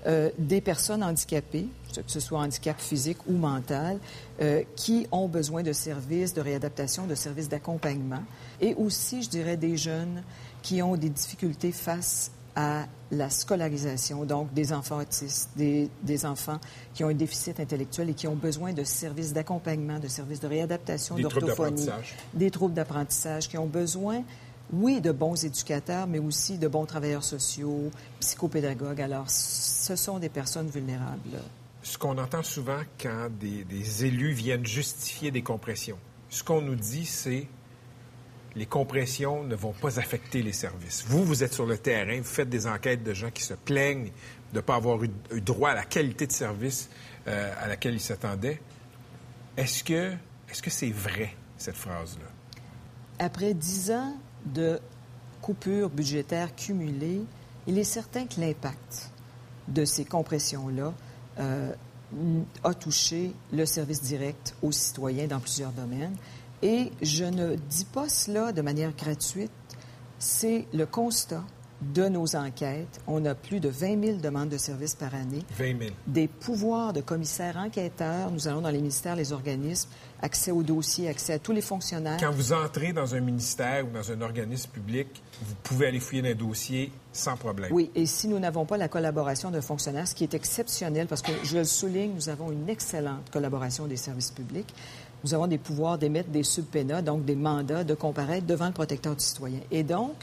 euh, 0.07 0.31
des 0.39 0.59
personnes 0.59 1.03
handicapées, 1.03 1.67
que 1.93 2.01
ce 2.11 2.19
soit 2.19 2.39
handicap 2.39 2.79
physique 2.79 3.17
ou 3.27 3.33
mental, 3.33 3.99
euh, 4.41 4.63
qui 4.75 5.05
ont 5.11 5.27
besoin 5.27 5.61
de 5.61 5.71
services 5.71 6.33
de 6.33 6.41
réadaptation, 6.41 7.05
de 7.05 7.13
services 7.13 7.49
d'accompagnement, 7.49 8.23
et 8.59 8.73
aussi, 8.73 9.21
je 9.21 9.29
dirais, 9.29 9.55
des 9.55 9.77
jeunes 9.77 10.23
qui 10.63 10.81
ont 10.81 10.95
des 10.95 11.09
difficultés 11.09 11.71
face 11.71 12.31
à 12.59 12.87
la 13.11 13.29
scolarisation, 13.29 14.25
donc 14.25 14.51
des 14.51 14.73
enfants 14.73 14.97
autistes, 14.97 15.51
des, 15.55 15.91
des 16.01 16.25
enfants 16.25 16.59
qui 16.95 17.03
ont 17.03 17.09
un 17.09 17.13
déficit 17.13 17.59
intellectuel 17.59 18.09
et 18.09 18.13
qui 18.15 18.27
ont 18.27 18.35
besoin 18.35 18.73
de 18.73 18.83
services 18.83 19.31
d'accompagnement, 19.31 19.99
de 19.99 20.07
services 20.07 20.39
de 20.39 20.47
réadaptation, 20.47 21.15
d'orthophonie, 21.19 21.87
des 22.33 22.49
troubles 22.49 22.73
d'apprentissage, 22.73 23.47
qui 23.47 23.59
ont 23.59 23.67
besoin, 23.67 24.23
oui, 24.73 24.99
de 25.01 25.11
bons 25.11 25.45
éducateurs, 25.45 26.07
mais 26.07 26.17
aussi 26.17 26.57
de 26.57 26.67
bons 26.67 26.87
travailleurs 26.87 27.23
sociaux, 27.23 27.91
psychopédagogues. 28.19 29.01
Alors, 29.01 29.29
ce 29.29 29.95
sont 29.95 30.17
des 30.17 30.29
personnes 30.29 30.67
vulnérables. 30.67 31.39
ce 31.83 31.99
qu'on 31.99 32.17
entend 32.17 32.41
souvent 32.41 32.81
quand 32.99 33.29
des, 33.39 33.65
des 33.65 34.05
élus 34.05 34.33
viennent 34.33 34.65
justifier 34.65 35.29
des 35.29 35.43
compressions. 35.43 35.99
Ce 36.29 36.43
qu'on 36.43 36.61
nous 36.61 36.75
dit, 36.75 37.05
c'est 37.05 37.47
les 38.57 38.65
compressions 38.65 39.43
ne 39.43 39.55
vont 39.55 39.71
pas 39.71 39.99
affecter 39.99 40.41
les 40.41 40.51
services. 40.51 41.05
Vous, 41.07 41.23
vous 41.23 41.43
êtes 41.43 41.53
sur 41.53 41.67
le 41.67 41.77
terrain, 41.77 42.17
vous 42.17 42.23
faites 42.23 42.49
des 42.49 42.65
enquêtes 42.65 43.03
de 43.03 43.13
gens 43.13 43.29
qui 43.29 43.43
se 43.43 43.53
plaignent 43.53 44.11
de 44.51 44.57
ne 44.57 44.61
pas 44.61 44.75
avoir 44.75 45.01
eu, 45.03 45.11
droit 45.41 45.69
à 45.69 45.75
la 45.75 45.83
qualité 45.83 46.25
de 46.25 46.31
service 46.31 46.89
euh, 47.27 47.53
à 47.61 47.67
laquelle 47.67 47.93
ils 47.93 48.01
s'attendaient. 48.01 48.59
Est-ce 49.55 49.83
que 49.83 50.13
est-ce 50.49 50.61
que 50.61 50.69
c'est 50.69 50.91
vrai, 50.91 51.35
cette 51.57 51.75
phrase-là? 51.75 52.25
Après 53.19 53.53
dix 53.53 53.91
ans 53.91 54.15
de 54.45 54.79
coupures 55.41 55.89
budgétaires 55.89 56.55
cumulées, 56.55 57.21
il 57.67 57.77
est 57.77 57.83
certain 57.83 58.25
que 58.25 58.39
l'impact 58.39 59.11
de 59.67 59.85
ces 59.85 60.05
compressions-là 60.05 60.93
euh, 61.39 61.71
a 62.63 62.73
touché 62.73 63.33
le 63.51 63.65
service 63.65 64.01
direct 64.01 64.55
aux 64.61 64.71
citoyens 64.71 65.27
dans 65.27 65.39
plusieurs 65.39 65.71
domaines. 65.71 66.15
Et 66.61 66.91
je 67.01 67.25
ne 67.25 67.55
dis 67.55 67.85
pas 67.85 68.09
cela 68.09 68.51
de 68.51 68.61
manière 68.61 68.95
gratuite, 68.95 69.51
c'est 70.19 70.65
le 70.73 70.85
constat 70.85 71.43
de 71.81 72.07
nos 72.09 72.35
enquêtes. 72.35 72.99
On 73.05 73.23
a 73.25 73.35
plus 73.35 73.59
de 73.59 73.69
20 73.69 74.03
000 74.03 74.17
demandes 74.17 74.49
de 74.49 74.57
services 74.57 74.95
par 74.95 75.13
année. 75.13 75.43
20 75.57 75.79
000. 75.79 75.91
Des 76.07 76.27
pouvoirs 76.27 76.93
de 76.93 77.01
commissaires 77.01 77.57
enquêteurs. 77.57 78.31
Nous 78.31 78.47
allons 78.47 78.61
dans 78.61 78.69
les 78.69 78.79
ministères, 78.79 79.15
les 79.15 79.31
organismes, 79.31 79.89
accès 80.21 80.51
aux 80.51 80.63
dossiers, 80.63 81.07
accès 81.07 81.33
à 81.33 81.39
tous 81.39 81.51
les 81.51 81.61
fonctionnaires. 81.61 82.17
Quand 82.19 82.31
vous 82.31 82.53
entrez 82.53 82.93
dans 82.93 83.13
un 83.13 83.19
ministère 83.19 83.85
ou 83.85 83.91
dans 83.91 84.11
un 84.11 84.21
organisme 84.21 84.71
public, 84.71 85.21
vous 85.41 85.55
pouvez 85.61 85.87
aller 85.87 85.99
fouiller 85.99 86.23
dans 86.23 86.29
un 86.29 86.47
dossier 86.47 86.91
sans 87.13 87.37
problème. 87.37 87.71
Oui, 87.71 87.91
et 87.95 88.05
si 88.05 88.27
nous 88.27 88.39
n'avons 88.39 88.65
pas 88.65 88.77
la 88.77 88.87
collaboration 88.87 89.51
d'un 89.51 89.61
fonctionnaire, 89.61 90.07
ce 90.07 90.15
qui 90.15 90.23
est 90.23 90.33
exceptionnel, 90.33 91.07
parce 91.07 91.21
que 91.21 91.31
je 91.43 91.57
le 91.57 91.63
souligne, 91.63 92.13
nous 92.13 92.29
avons 92.29 92.51
une 92.51 92.69
excellente 92.69 93.29
collaboration 93.31 93.85
des 93.85 93.97
services 93.97 94.31
publics. 94.31 94.73
Nous 95.23 95.33
avons 95.33 95.47
des 95.47 95.57
pouvoirs 95.57 95.97
d'émettre 95.97 96.29
des 96.29 96.43
subpénas, 96.43 97.01
donc 97.01 97.25
des 97.25 97.35
mandats 97.35 97.83
de 97.83 97.93
comparaître 97.93 98.45
devant 98.45 98.67
le 98.67 98.73
protecteur 98.73 99.15
du 99.15 99.23
citoyen. 99.23 99.59
Et 99.71 99.83
donc, 99.83 100.13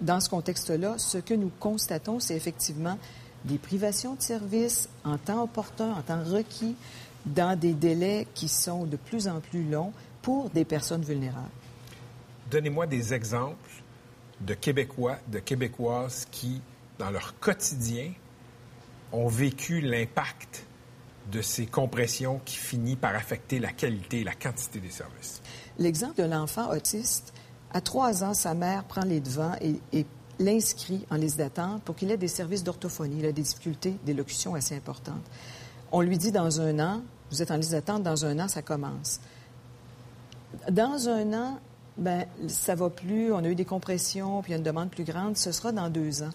dans 0.00 0.20
ce 0.20 0.28
contexte-là, 0.28 0.96
ce 0.98 1.18
que 1.18 1.34
nous 1.34 1.50
constatons, 1.60 2.20
c'est 2.20 2.36
effectivement 2.36 2.98
des 3.44 3.58
privations 3.58 4.14
de 4.14 4.22
services 4.22 4.88
en 5.04 5.18
temps 5.18 5.42
opportun, 5.42 5.92
en 5.92 6.02
temps 6.02 6.22
requis, 6.24 6.74
dans 7.26 7.58
des 7.58 7.74
délais 7.74 8.26
qui 8.34 8.48
sont 8.48 8.84
de 8.84 8.96
plus 8.96 9.28
en 9.28 9.40
plus 9.40 9.68
longs 9.68 9.92
pour 10.22 10.50
des 10.50 10.64
personnes 10.64 11.02
vulnérables. 11.02 11.48
Donnez-moi 12.50 12.86
des 12.86 13.12
exemples 13.12 13.82
de 14.40 14.54
Québécois, 14.54 15.16
de 15.28 15.38
Québécoises 15.38 16.26
qui, 16.30 16.60
dans 16.98 17.10
leur 17.10 17.38
quotidien, 17.38 18.12
ont 19.12 19.28
vécu 19.28 19.80
l'impact 19.80 20.64
de 21.30 21.42
ces 21.42 21.66
compressions 21.66 22.40
qui 22.44 22.56
finit 22.56 22.96
par 22.96 23.14
affecter 23.14 23.58
la 23.58 23.72
qualité 23.72 24.20
et 24.20 24.24
la 24.24 24.34
quantité 24.34 24.80
des 24.80 24.90
services. 24.90 25.42
L'exemple 25.78 26.22
de 26.22 26.28
l'enfant 26.28 26.70
autiste, 26.70 27.32
à 27.72 27.80
trois 27.80 28.24
ans, 28.24 28.34
sa 28.34 28.54
mère 28.54 28.84
prend 28.84 29.04
les 29.04 29.20
devants 29.20 29.54
et, 29.60 30.06
l'inscrit 30.40 31.04
en 31.10 31.16
liste 31.16 31.38
d'attente 31.38 31.82
pour 31.82 31.96
qu'il 31.96 32.12
ait 32.12 32.16
des 32.16 32.28
services 32.28 32.62
d'orthophonie. 32.62 33.16
Il 33.18 33.26
a 33.26 33.32
des 33.32 33.42
difficultés 33.42 33.96
d'élocution 34.06 34.54
assez 34.54 34.76
importantes. 34.76 35.24
On 35.90 36.00
lui 36.00 36.16
dit 36.16 36.30
dans 36.30 36.60
un 36.60 36.78
an, 36.78 37.02
vous 37.32 37.42
êtes 37.42 37.50
en 37.50 37.56
liste 37.56 37.72
d'attente, 37.72 38.04
dans 38.04 38.24
un 38.24 38.38
an, 38.38 38.46
ça 38.46 38.62
commence. 38.62 39.18
Dans 40.70 41.08
un 41.08 41.32
an, 41.32 41.58
ben, 41.96 42.24
ça 42.46 42.76
va 42.76 42.88
plus, 42.88 43.32
on 43.32 43.38
a 43.38 43.48
eu 43.48 43.56
des 43.56 43.64
compressions, 43.64 44.40
puis 44.42 44.52
il 44.52 44.52
y 44.52 44.54
a 44.54 44.58
une 44.58 44.64
demande 44.64 44.90
plus 44.90 45.02
grande, 45.02 45.36
ce 45.36 45.50
sera 45.50 45.72
dans 45.72 45.90
deux 45.90 46.22
ans. 46.22 46.30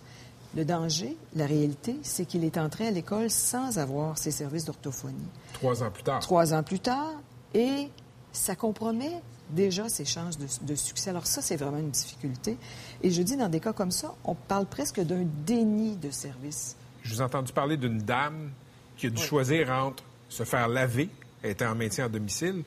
Le 0.56 0.66
danger, 0.66 1.18
la 1.36 1.46
réalité, 1.48 1.96
c'est 2.04 2.26
qu'il 2.26 2.44
est 2.44 2.58
entré 2.58 2.88
à 2.88 2.92
l'école 2.92 3.30
sans 3.30 3.80
avoir 3.80 4.18
ses 4.18 4.32
services 4.32 4.66
d'orthophonie. 4.66 5.16
Trois 5.54 5.82
ans 5.82 5.90
plus 5.90 6.04
tard. 6.04 6.20
Trois 6.20 6.54
ans 6.54 6.64
plus 6.64 6.80
tard, 6.80 7.14
et 7.54 7.90
ça 8.32 8.56
compromet 8.56 9.22
déjà 9.50 9.90
ses 9.90 10.06
chances 10.06 10.38
de, 10.38 10.48
de 10.62 10.76
succès. 10.76 11.10
Alors 11.10 11.26
ça, 11.26 11.42
c'est 11.42 11.56
vraiment 11.56 11.78
une 11.80 11.90
difficulté. 11.90 12.58
Et 13.02 13.10
je 13.10 13.22
dis, 13.24 13.36
dans 13.36 13.50
des 13.50 13.60
cas 13.60 13.74
comme 13.74 13.92
ça, 13.92 14.14
on 14.24 14.36
parle 14.36 14.68
presque 14.68 15.00
d'un 15.02 15.26
déni 15.46 15.96
de 15.96 16.12
service. 16.12 16.76
Je 17.02 17.14
vous 17.14 17.22
ai 17.22 17.26
entendu 17.26 17.52
parler 17.52 17.78
d'une 17.78 17.98
dame 17.98 18.52
qui 18.96 19.08
a 19.08 19.10
dû 19.10 19.22
choisir 19.22 19.72
entre 19.72 20.04
se 20.30 20.44
faire 20.44 20.68
laver, 20.68 21.10
être 21.44 21.64
en 21.64 21.76
maintien 21.76 22.06
à 22.06 22.10
domicile, 22.10 22.64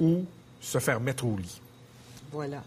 ou 0.00 0.24
se 0.60 0.78
faire 0.78 1.00
mettre 1.00 1.24
au 1.26 1.36
lit. 1.36 1.60
Voilà. 2.32 2.62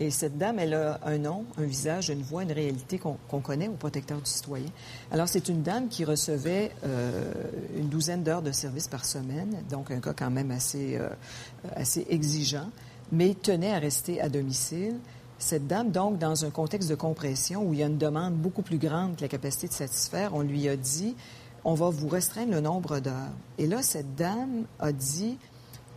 Et 0.00 0.10
cette 0.10 0.36
dame, 0.36 0.58
elle 0.58 0.74
a 0.74 0.98
un 1.04 1.18
nom, 1.18 1.44
un 1.58 1.64
visage, 1.64 2.08
une 2.08 2.22
voix, 2.22 2.42
une 2.42 2.52
réalité 2.52 2.98
qu'on 2.98 3.40
connaît 3.40 3.68
au 3.68 3.74
protecteur 3.74 4.18
du 4.18 4.28
citoyen. 4.28 4.68
Alors, 5.10 5.28
c'est 5.28 5.48
une 5.48 5.62
dame 5.62 5.88
qui 5.88 6.04
recevait 6.04 6.72
euh, 6.84 7.32
une 7.76 7.88
douzaine 7.88 8.22
d'heures 8.22 8.42
de 8.42 8.52
service 8.52 8.88
par 8.88 9.04
semaine, 9.04 9.62
donc 9.70 9.90
un 9.90 10.00
cas 10.00 10.12
quand 10.12 10.30
même 10.30 10.50
assez, 10.50 10.96
euh, 10.96 11.08
assez 11.76 12.06
exigeant, 12.10 12.68
mais 13.12 13.34
tenait 13.34 13.72
à 13.72 13.78
rester 13.78 14.20
à 14.20 14.28
domicile. 14.28 14.96
Cette 15.38 15.66
dame, 15.66 15.90
donc, 15.90 16.18
dans 16.18 16.44
un 16.44 16.50
contexte 16.50 16.88
de 16.88 16.94
compression 16.94 17.64
où 17.64 17.72
il 17.72 17.80
y 17.80 17.82
a 17.82 17.86
une 17.86 17.98
demande 17.98 18.34
beaucoup 18.34 18.62
plus 18.62 18.78
grande 18.78 19.16
que 19.16 19.22
la 19.22 19.28
capacité 19.28 19.68
de 19.68 19.72
satisfaire, 19.72 20.34
on 20.34 20.42
lui 20.42 20.68
a 20.68 20.76
dit, 20.76 21.14
on 21.64 21.74
va 21.74 21.90
vous 21.90 22.08
restreindre 22.08 22.52
le 22.52 22.60
nombre 22.60 22.98
d'heures. 23.00 23.32
Et 23.58 23.66
là, 23.66 23.82
cette 23.82 24.14
dame 24.14 24.64
a 24.80 24.92
dit, 24.92 25.38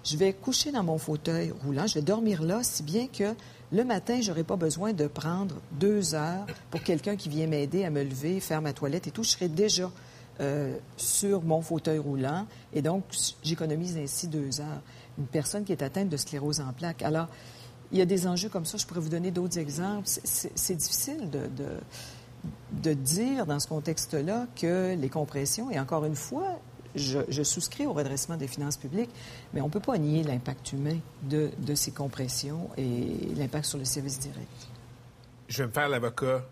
je 0.04 0.18
vais 0.18 0.34
coucher 0.34 0.72
dans 0.72 0.84
mon 0.84 0.98
fauteuil 0.98 1.52
roulant, 1.64 1.88
je 1.88 1.96
vais 1.96 2.02
dormir 2.02 2.44
là, 2.44 2.60
si 2.62 2.84
bien 2.84 3.08
que 3.08 3.34
le 3.72 3.84
matin, 3.84 4.22
je 4.22 4.30
n'aurai 4.30 4.44
pas 4.44 4.56
besoin 4.56 4.94
de 4.94 5.08
prendre 5.08 5.56
deux 5.72 6.14
heures 6.14 6.46
pour 6.70 6.84
quelqu'un 6.84 7.16
qui 7.16 7.30
vient 7.30 7.48
m'aider 7.48 7.84
à 7.84 7.90
me 7.90 8.04
lever, 8.04 8.40
faire 8.40 8.62
ma 8.62 8.74
toilette 8.74 9.08
et 9.08 9.12
tout. 9.12 9.24
Je 9.24 9.32
serai 9.32 9.48
déjà 9.48 9.92
euh, 10.40 10.76
sur 10.98 11.42
mon 11.44 11.62
fauteuil 11.62 11.98
roulant 11.98 12.46
et 12.74 12.82
donc 12.82 13.04
j'économise 13.44 13.98
ainsi 13.98 14.28
deux 14.28 14.62
heures. 14.62 14.82
Une 15.18 15.28
personne 15.28 15.64
qui 15.64 15.72
est 15.72 15.82
atteinte 15.82 16.10
de 16.10 16.18
sclérose 16.18 16.60
en 16.60 16.74
plaques. 16.74 17.02
Alors, 17.02 17.28
il 17.92 17.98
y 17.98 18.02
a 18.02 18.06
des 18.06 18.28
enjeux 18.28 18.50
comme 18.50 18.66
ça. 18.66 18.78
Je 18.78 18.86
pourrais 18.86 19.00
vous 19.00 19.10
donner 19.10 19.32
d'autres 19.32 19.58
exemples. 19.58 20.04
C'est 20.06 20.76
difficile 20.76 21.30
de, 21.30 22.94
dire 22.94 23.46
dans 23.46 23.60
ce 23.60 23.68
contexte-là 23.68 24.48
que 24.56 24.96
les 24.96 25.10
compressions, 25.10 25.72
et 25.72 25.80
encore 25.80 26.06
une 26.06 26.16
fois, 26.16 26.60
je, 26.96 27.20
je, 27.28 27.44
souscris 27.44 27.86
au 27.86 27.94
redressement 27.94 28.38
des 28.38 28.48
finances 28.48 28.78
publiques, 28.78 29.10
mais 29.54 29.62
on 29.62 29.68
ne 29.68 29.72
peut 29.72 29.80
pas 29.80 29.98
nier 29.98 30.24
l'impact 30.24 30.74
humain 30.74 30.98
de, 31.24 31.52
de, 31.60 31.76
ces 31.76 31.92
compressions 31.92 32.70
et 32.78 33.34
l'impact 33.36 33.66
sur 33.66 33.78
le 33.78 33.86
service 33.86 34.20
direct. 34.20 34.68
Je 35.48 35.64
vais 35.64 35.68
me 35.68 35.74
faire 35.74 35.90
l'avocat 35.90 36.44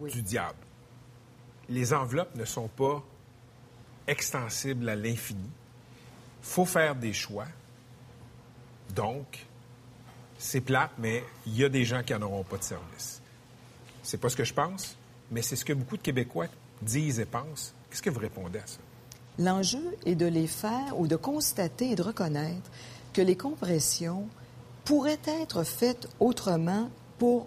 oui. 0.00 0.10
du 0.10 0.22
diable. 0.22 0.58
Les 1.68 1.92
enveloppes 1.92 2.34
ne 2.34 2.44
sont 2.44 2.68
pas 2.68 3.04
extensibles 4.06 4.88
à 4.88 4.96
l'infini. 4.96 5.50
Il 6.42 6.46
faut 6.46 6.64
faire 6.64 6.94
des 6.94 7.12
choix. 7.12 7.46
Donc, 8.94 9.46
c'est 10.38 10.60
plate, 10.60 10.92
mais 10.98 11.22
il 11.46 11.56
y 11.56 11.64
a 11.64 11.68
des 11.68 11.84
gens 11.84 12.02
qui 12.02 12.12
n'en 12.12 12.22
auront 12.22 12.44
pas 12.44 12.56
de 12.56 12.62
service. 12.62 13.20
C'est 14.02 14.18
pas 14.18 14.30
ce 14.30 14.36
que 14.36 14.44
je 14.44 14.54
pense, 14.54 14.96
mais 15.30 15.42
c'est 15.42 15.56
ce 15.56 15.64
que 15.64 15.72
beaucoup 15.72 15.96
de 15.96 16.02
Québécois 16.02 16.46
disent 16.80 17.20
et 17.20 17.26
pensent. 17.26 17.74
Qu'est-ce 17.90 18.02
que 18.02 18.10
vous 18.10 18.20
répondez 18.20 18.60
à 18.60 18.66
ça? 18.66 18.78
L'enjeu 19.38 19.96
est 20.04 20.16
de 20.16 20.26
les 20.26 20.48
faire 20.48 20.98
ou 20.98 21.06
de 21.06 21.16
constater 21.16 21.90
et 21.90 21.94
de 21.94 22.02
reconnaître 22.02 22.70
que 23.12 23.22
les 23.22 23.36
compressions 23.36 24.26
pourraient 24.84 25.20
être 25.26 25.62
faites 25.62 26.08
autrement 26.18 26.90
pour 27.18 27.46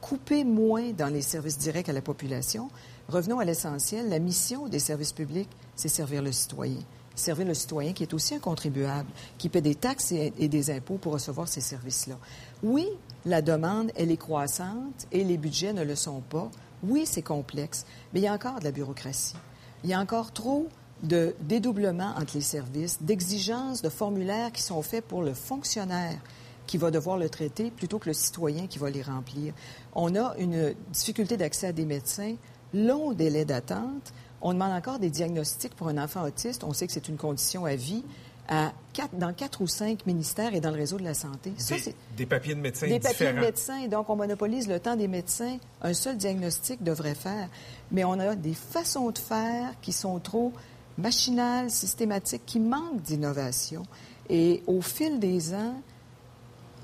couper 0.00 0.44
moins 0.44 0.90
dans 0.90 1.08
les 1.08 1.22
services 1.22 1.58
directs 1.58 1.88
à 1.88 1.92
la 1.92 2.02
population. 2.02 2.68
Revenons 3.08 3.38
à 3.38 3.44
l'essentiel. 3.44 4.08
La 4.08 4.18
mission 4.18 4.68
des 4.68 4.78
services 4.78 5.12
publics, 5.12 5.48
c'est 5.74 5.88
servir 5.88 6.22
le 6.22 6.32
citoyen. 6.32 6.80
Servir 7.14 7.46
le 7.46 7.54
citoyen 7.54 7.92
qui 7.92 8.02
est 8.04 8.14
aussi 8.14 8.34
un 8.34 8.38
contribuable, 8.38 9.08
qui 9.36 9.48
paie 9.48 9.60
des 9.60 9.74
taxes 9.74 10.12
et, 10.12 10.30
des 10.30 10.70
impôts 10.70 10.96
pour 10.96 11.12
recevoir 11.12 11.48
ces 11.48 11.60
services-là. 11.60 12.18
Oui, 12.62 12.88
la 13.26 13.42
demande, 13.42 13.90
elle 13.96 14.10
est 14.10 14.16
croissante 14.16 15.06
et 15.12 15.24
les 15.24 15.36
budgets 15.36 15.72
ne 15.72 15.82
le 15.82 15.94
sont 15.94 16.20
pas. 16.20 16.50
Oui, 16.82 17.04
c'est 17.04 17.22
complexe, 17.22 17.84
mais 18.12 18.20
il 18.20 18.22
y 18.24 18.28
a 18.28 18.32
encore 18.32 18.60
de 18.60 18.64
la 18.64 18.70
bureaucratie. 18.70 19.36
Il 19.84 19.90
y 19.90 19.94
a 19.94 20.00
encore 20.00 20.32
trop 20.32 20.68
de 21.02 21.34
dédoublement 21.40 22.14
entre 22.16 22.34
les 22.34 22.42
services, 22.42 23.02
d'exigences 23.02 23.82
de 23.82 23.88
formulaires 23.88 24.52
qui 24.52 24.62
sont 24.62 24.82
faits 24.82 25.04
pour 25.04 25.22
le 25.22 25.34
fonctionnaire 25.34 26.18
qui 26.66 26.78
va 26.78 26.90
devoir 26.90 27.18
le 27.18 27.28
traiter 27.28 27.70
plutôt 27.70 27.98
que 27.98 28.08
le 28.08 28.14
citoyen 28.14 28.66
qui 28.66 28.78
va 28.78 28.88
les 28.88 29.02
remplir. 29.02 29.52
On 29.94 30.14
a 30.14 30.34
une 30.38 30.74
difficulté 30.92 31.36
d'accès 31.36 31.68
à 31.68 31.72
des 31.72 31.84
médecins, 31.84 32.36
long 32.72 33.12
délai 33.12 33.44
d'attente. 33.44 34.12
On 34.40 34.52
demande 34.52 34.72
encore 34.72 34.98
des 34.98 35.10
diagnostics 35.10 35.74
pour 35.74 35.88
un 35.88 35.98
enfant 35.98 36.24
autiste. 36.24 36.64
On 36.64 36.72
sait 36.72 36.86
que 36.86 36.92
c'est 36.92 37.08
une 37.08 37.16
condition 37.16 37.64
à 37.64 37.74
vie. 37.74 38.04
À 38.48 38.72
quatre, 38.92 39.14
dans 39.16 39.32
quatre 39.32 39.60
ou 39.60 39.68
cinq 39.68 40.04
ministères 40.04 40.52
et 40.52 40.60
dans 40.60 40.70
le 40.70 40.76
réseau 40.76 40.98
de 40.98 41.04
la 41.04 41.14
santé. 41.14 41.52
Ça, 41.58 41.76
des, 41.76 41.94
des, 42.16 42.26
papiers 42.26 42.56
de 42.56 42.60
médecins 42.60 42.88
Des 42.88 42.98
différents. 42.98 43.12
papiers 43.12 43.32
de 43.32 43.46
médecins, 43.46 43.78
et 43.78 43.88
donc 43.88 44.10
on 44.10 44.16
monopolise 44.16 44.66
le 44.68 44.80
temps 44.80 44.96
des 44.96 45.06
médecins. 45.06 45.58
Un 45.80 45.94
seul 45.94 46.16
diagnostic 46.16 46.82
devrait 46.82 47.14
faire. 47.14 47.48
Mais 47.92 48.02
on 48.02 48.18
a 48.18 48.34
des 48.34 48.54
façons 48.54 49.10
de 49.10 49.18
faire 49.18 49.72
qui 49.80 49.92
sont 49.92 50.18
trop 50.18 50.52
machinales, 50.98 51.70
systématiques, 51.70 52.46
qui 52.46 52.60
manquent 52.60 53.02
d'innovation. 53.02 53.84
Et 54.28 54.62
au 54.66 54.80
fil 54.80 55.18
des 55.18 55.54
ans, 55.54 55.80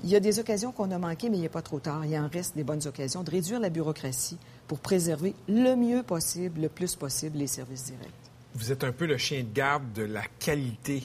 il 0.03 0.09
y 0.09 0.15
a 0.15 0.19
des 0.19 0.39
occasions 0.39 0.71
qu'on 0.71 0.91
a 0.91 0.97
manquées, 0.97 1.29
mais 1.29 1.37
il 1.37 1.41
n'est 1.41 1.49
pas 1.49 1.61
trop 1.61 1.79
tard. 1.79 2.05
Il 2.05 2.17
en 2.17 2.27
reste 2.27 2.55
des 2.55 2.63
bonnes 2.63 2.85
occasions 2.87 3.23
de 3.23 3.31
réduire 3.31 3.59
la 3.59 3.69
bureaucratie 3.69 4.37
pour 4.67 4.79
préserver 4.79 5.35
le 5.47 5.75
mieux 5.75 6.03
possible, 6.03 6.61
le 6.61 6.69
plus 6.69 6.95
possible, 6.95 7.37
les 7.37 7.47
services 7.47 7.85
directs. 7.85 8.13
Vous 8.55 8.71
êtes 8.71 8.83
un 8.83 8.91
peu 8.91 9.05
le 9.05 9.17
chien 9.17 9.43
de 9.43 9.53
garde 9.53 9.91
de 9.93 10.03
la 10.03 10.23
qualité 10.39 11.03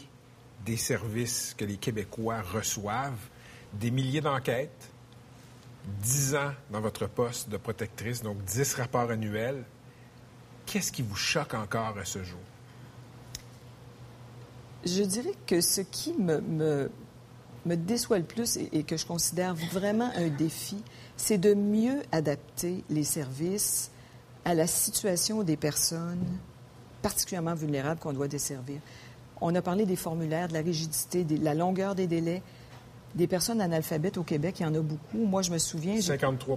des 0.65 0.77
services 0.77 1.55
que 1.57 1.65
les 1.65 1.77
Québécois 1.77 2.41
reçoivent. 2.41 3.29
Des 3.73 3.91
milliers 3.91 4.21
d'enquêtes, 4.21 4.89
10 6.03 6.37
ans 6.37 6.53
dans 6.71 6.81
votre 6.81 7.09
poste 7.09 7.49
de 7.49 7.57
protectrice, 7.57 8.23
donc 8.23 8.43
10 8.45 8.75
rapports 8.75 9.11
annuels. 9.11 9.65
Qu'est-ce 10.65 10.93
qui 10.93 11.03
vous 11.03 11.17
choque 11.17 11.55
encore 11.55 11.99
à 11.99 12.05
ce 12.05 12.23
jour? 12.23 12.39
Je 14.87 15.03
dirais 15.03 15.35
que 15.47 15.61
ce 15.61 15.80
qui 15.80 16.12
me, 16.12 16.41
me, 16.41 16.91
me 17.66 17.76
déçoit 17.76 18.18
le 18.18 18.24
plus 18.24 18.57
et, 18.57 18.68
et, 18.72 18.82
que 18.82 18.97
je 18.97 19.07
considère 19.07 19.55
vraiment 19.55 20.11
un 20.16 20.28
défi, 20.28 20.76
c'est 21.16 21.39
de 21.39 21.55
mieux 21.55 22.03
adapter 22.12 22.85
les 22.91 23.05
services 23.05 23.91
à 24.45 24.55
la 24.55 24.66
situation 24.66 25.43
des 25.43 25.57
personnes 25.57 26.24
particulièrement 27.05 27.55
vulnérables 27.55 28.01
qu'on 28.01 28.14
doit 28.14 28.28
desservir. 28.28 28.80
On 29.43 29.55
a 29.55 29.61
parlé 29.61 29.85
des 29.85 29.97
formulaires, 29.97 30.49
de 30.49 30.55
la 30.55 30.62
rigidité, 30.62 31.22
de 31.22 31.45
la 31.45 31.53
longueur 31.53 31.95
des 31.95 32.07
délais. 32.07 32.43
Des 33.14 33.26
personnes 33.26 33.61
analphabètes 33.61 34.16
au 34.16 34.22
Québec, 34.22 34.57
il 34.61 34.62
y 34.62 34.66
en 34.66 34.74
a 34.74 34.80
beaucoup. 34.80 35.18
Moi, 35.18 35.43
je 35.43 35.51
me 35.51 35.59
souviens... 35.59 36.01
53 36.01 36.57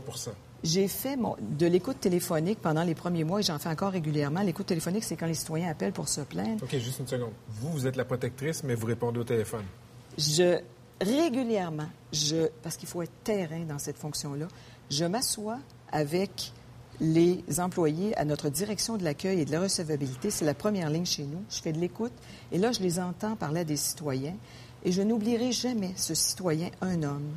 j'ai 0.64 0.88
fait 0.88 1.16
mon, 1.16 1.36
de 1.40 1.68
l'écoute 1.68 2.00
téléphonique 2.00 2.60
pendant 2.62 2.84
les 2.84 2.96
premiers 2.96 3.24
mois 3.24 3.40
et 3.40 3.44
j'en 3.44 3.60
fais 3.60 3.70
encore 3.70 3.92
régulièrement. 3.92 4.42
L'écoute 4.42 4.68
téléphonique, 4.68 5.04
c'est 5.04 5.16
quand 5.16 5.28
les 5.28 5.34
citoyens 5.34 5.70
appellent 5.70 5.94
pour 5.94 6.08
se 6.08 6.22
plaindre. 6.22 6.64
OK, 6.64 6.72
juste 6.78 7.00
une 7.00 7.08
seconde. 7.08 7.32
Vous, 7.48 7.72
vous 7.72 7.88
êtes 7.88 7.96
la 7.96 8.06
protectrice, 8.06 8.64
mais 8.64 8.76
vous 8.76 8.88
répondez 8.88 9.20
au 9.20 9.24
téléphone. 9.24 9.64
Je, 10.18 10.60
régulièrement, 11.00 11.90
je, 12.12 12.48
parce 12.64 12.78
qu'il 12.78 12.88
faut 12.88 13.02
être 13.02 13.24
terrain 13.24 13.62
dans 13.68 13.80
cette 13.80 13.98
fonction-là, 13.98 14.48
je 14.90 15.06
m'assois 15.06 15.60
avec 15.92 16.52
les 17.00 17.44
employés 17.60 18.18
à 18.18 18.26
notre 18.26 18.50
direction 18.50 18.98
de 18.98 19.04
l'accueil 19.04 19.42
et 19.42 19.46
de 19.46 19.52
la 19.52 19.62
recevabilité. 19.62 20.32
C'est 20.32 20.46
la 20.46 20.56
première 20.56 20.90
ligne 20.90 21.06
chez 21.06 21.24
nous. 21.24 21.44
Je 21.50 21.62
fais 21.62 21.72
de 21.72 21.80
l'écoute 21.80 22.14
et 22.52 22.58
là, 22.58 22.72
je 22.72 22.80
les 22.80 23.00
entends 23.00 23.36
parler 23.36 23.62
à 23.62 23.64
des 23.64 23.78
citoyens. 23.78 24.36
Et 24.84 24.92
je 24.92 25.02
n'oublierai 25.02 25.52
jamais 25.52 25.92
ce 25.96 26.14
citoyen, 26.16 26.70
un 26.82 27.04
homme, 27.04 27.36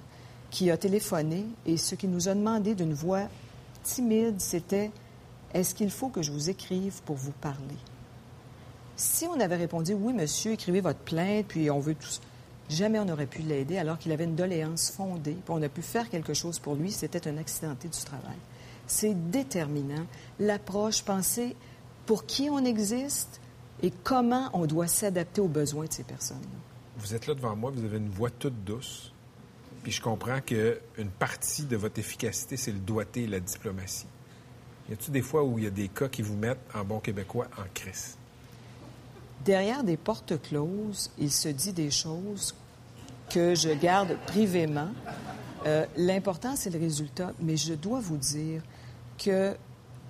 qui 0.50 0.70
a 0.70 0.76
téléphoné 0.76 1.46
et 1.66 1.76
ce 1.76 1.94
qu'il 1.94 2.10
nous 2.10 2.28
a 2.28 2.34
demandé 2.34 2.74
d'une 2.74 2.92
voix 2.94 3.28
timide, 3.82 4.40
c'était 4.40 4.90
Est-ce 5.54 5.74
qu'il 5.74 5.90
faut 5.90 6.08
que 6.08 6.22
je 6.22 6.32
vous 6.32 6.50
écrive 6.50 7.00
pour 7.04 7.16
vous 7.16 7.32
parler? 7.32 7.78
Si 8.96 9.24
on 9.26 9.40
avait 9.40 9.56
répondu 9.56 9.94
Oui, 9.94 10.12
monsieur, 10.12 10.52
écrivez 10.52 10.80
votre 10.80 10.98
plainte, 10.98 11.46
puis 11.48 11.70
on 11.70 11.80
veut 11.80 11.94
tout 11.94 12.08
ça, 12.08 12.20
jamais 12.68 12.98
on 12.98 13.06
n'aurait 13.06 13.26
pu 13.26 13.42
l'aider 13.42 13.78
alors 13.78 13.98
qu'il 13.98 14.12
avait 14.12 14.24
une 14.24 14.36
doléance 14.36 14.90
fondée, 14.90 15.36
puis 15.44 15.54
on 15.54 15.62
a 15.62 15.68
pu 15.68 15.82
faire 15.82 16.10
quelque 16.10 16.34
chose 16.34 16.58
pour 16.58 16.74
lui, 16.74 16.90
c'était 16.90 17.26
un 17.26 17.38
accidenté 17.38 17.88
du 17.88 17.98
travail. 17.98 18.36
C'est 18.86 19.30
déterminant. 19.30 20.04
L'approche, 20.38 21.02
penser 21.02 21.56
pour 22.06 22.26
qui 22.26 22.50
on 22.50 22.64
existe 22.64 23.40
et 23.82 23.90
comment 23.90 24.50
on 24.52 24.66
doit 24.66 24.88
s'adapter 24.88 25.40
aux 25.40 25.48
besoins 25.48 25.86
de 25.86 25.92
ces 25.92 26.02
personnes. 26.02 26.38
Vous 26.98 27.14
êtes 27.14 27.26
là 27.26 27.34
devant 27.34 27.56
moi, 27.56 27.70
vous 27.70 27.84
avez 27.84 27.98
une 27.98 28.10
voix 28.10 28.30
toute 28.30 28.64
douce. 28.64 29.09
Puis 29.82 29.92
je 29.92 30.02
comprends 30.02 30.40
qu'une 30.40 31.10
partie 31.18 31.64
de 31.64 31.76
votre 31.76 31.98
efficacité, 31.98 32.56
c'est 32.56 32.72
le 32.72 32.78
doigté 32.78 33.22
et 33.22 33.26
la 33.26 33.40
diplomatie. 33.40 34.06
Y 34.88 34.92
a-t-il 34.92 35.12
des 35.12 35.22
fois 35.22 35.44
où 35.44 35.58
il 35.58 35.64
y 35.64 35.66
a 35.66 35.70
des 35.70 35.88
cas 35.88 36.08
qui 36.08 36.22
vous 36.22 36.36
mettent, 36.36 36.60
en 36.74 36.84
bon 36.84 37.00
québécois, 37.00 37.46
en 37.56 37.64
crise? 37.72 38.16
Derrière 39.44 39.84
des 39.84 39.96
portes 39.96 40.40
closes, 40.42 41.10
il 41.18 41.30
se 41.30 41.48
dit 41.48 41.72
des 41.72 41.90
choses 41.90 42.54
que 43.30 43.54
je 43.54 43.70
garde 43.70 44.16
privément. 44.26 44.90
Euh, 45.64 45.86
L'important, 45.96 46.56
c'est 46.56 46.70
le 46.70 46.78
résultat, 46.78 47.32
mais 47.40 47.56
je 47.56 47.74
dois 47.74 48.00
vous 48.00 48.16
dire 48.16 48.62
que 49.16 49.54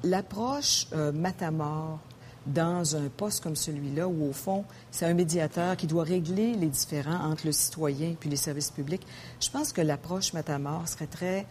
l'approche 0.03 0.87
euh, 0.93 1.13
matamor 1.13 2.01
dans 2.47 2.97
un 2.97 3.09
poste 3.09 3.43
comme 3.43 3.57
celui-là, 3.57 4.09
où 4.09 4.29
au 4.29 4.33
fond, 4.33 4.65
c'est 4.91 5.07
un 5.07 5.15
médiateur 5.15 5.77
qui 5.77 5.87
doit 5.87 6.05
régler 6.05 6.55
les 6.55 6.69
différends 6.69 7.31
entre 7.31 7.47
le 7.47 7.53
citoyen 7.53 8.15
puis 8.19 8.31
les 8.31 8.37
services 8.37 8.71
publics, 8.71 9.07
je 9.41 9.51
pense 9.51 9.73
que 9.73 9.81
l'approche 9.81 10.33
matamor 10.33 10.89
serait 10.89 11.07
très 11.07 11.47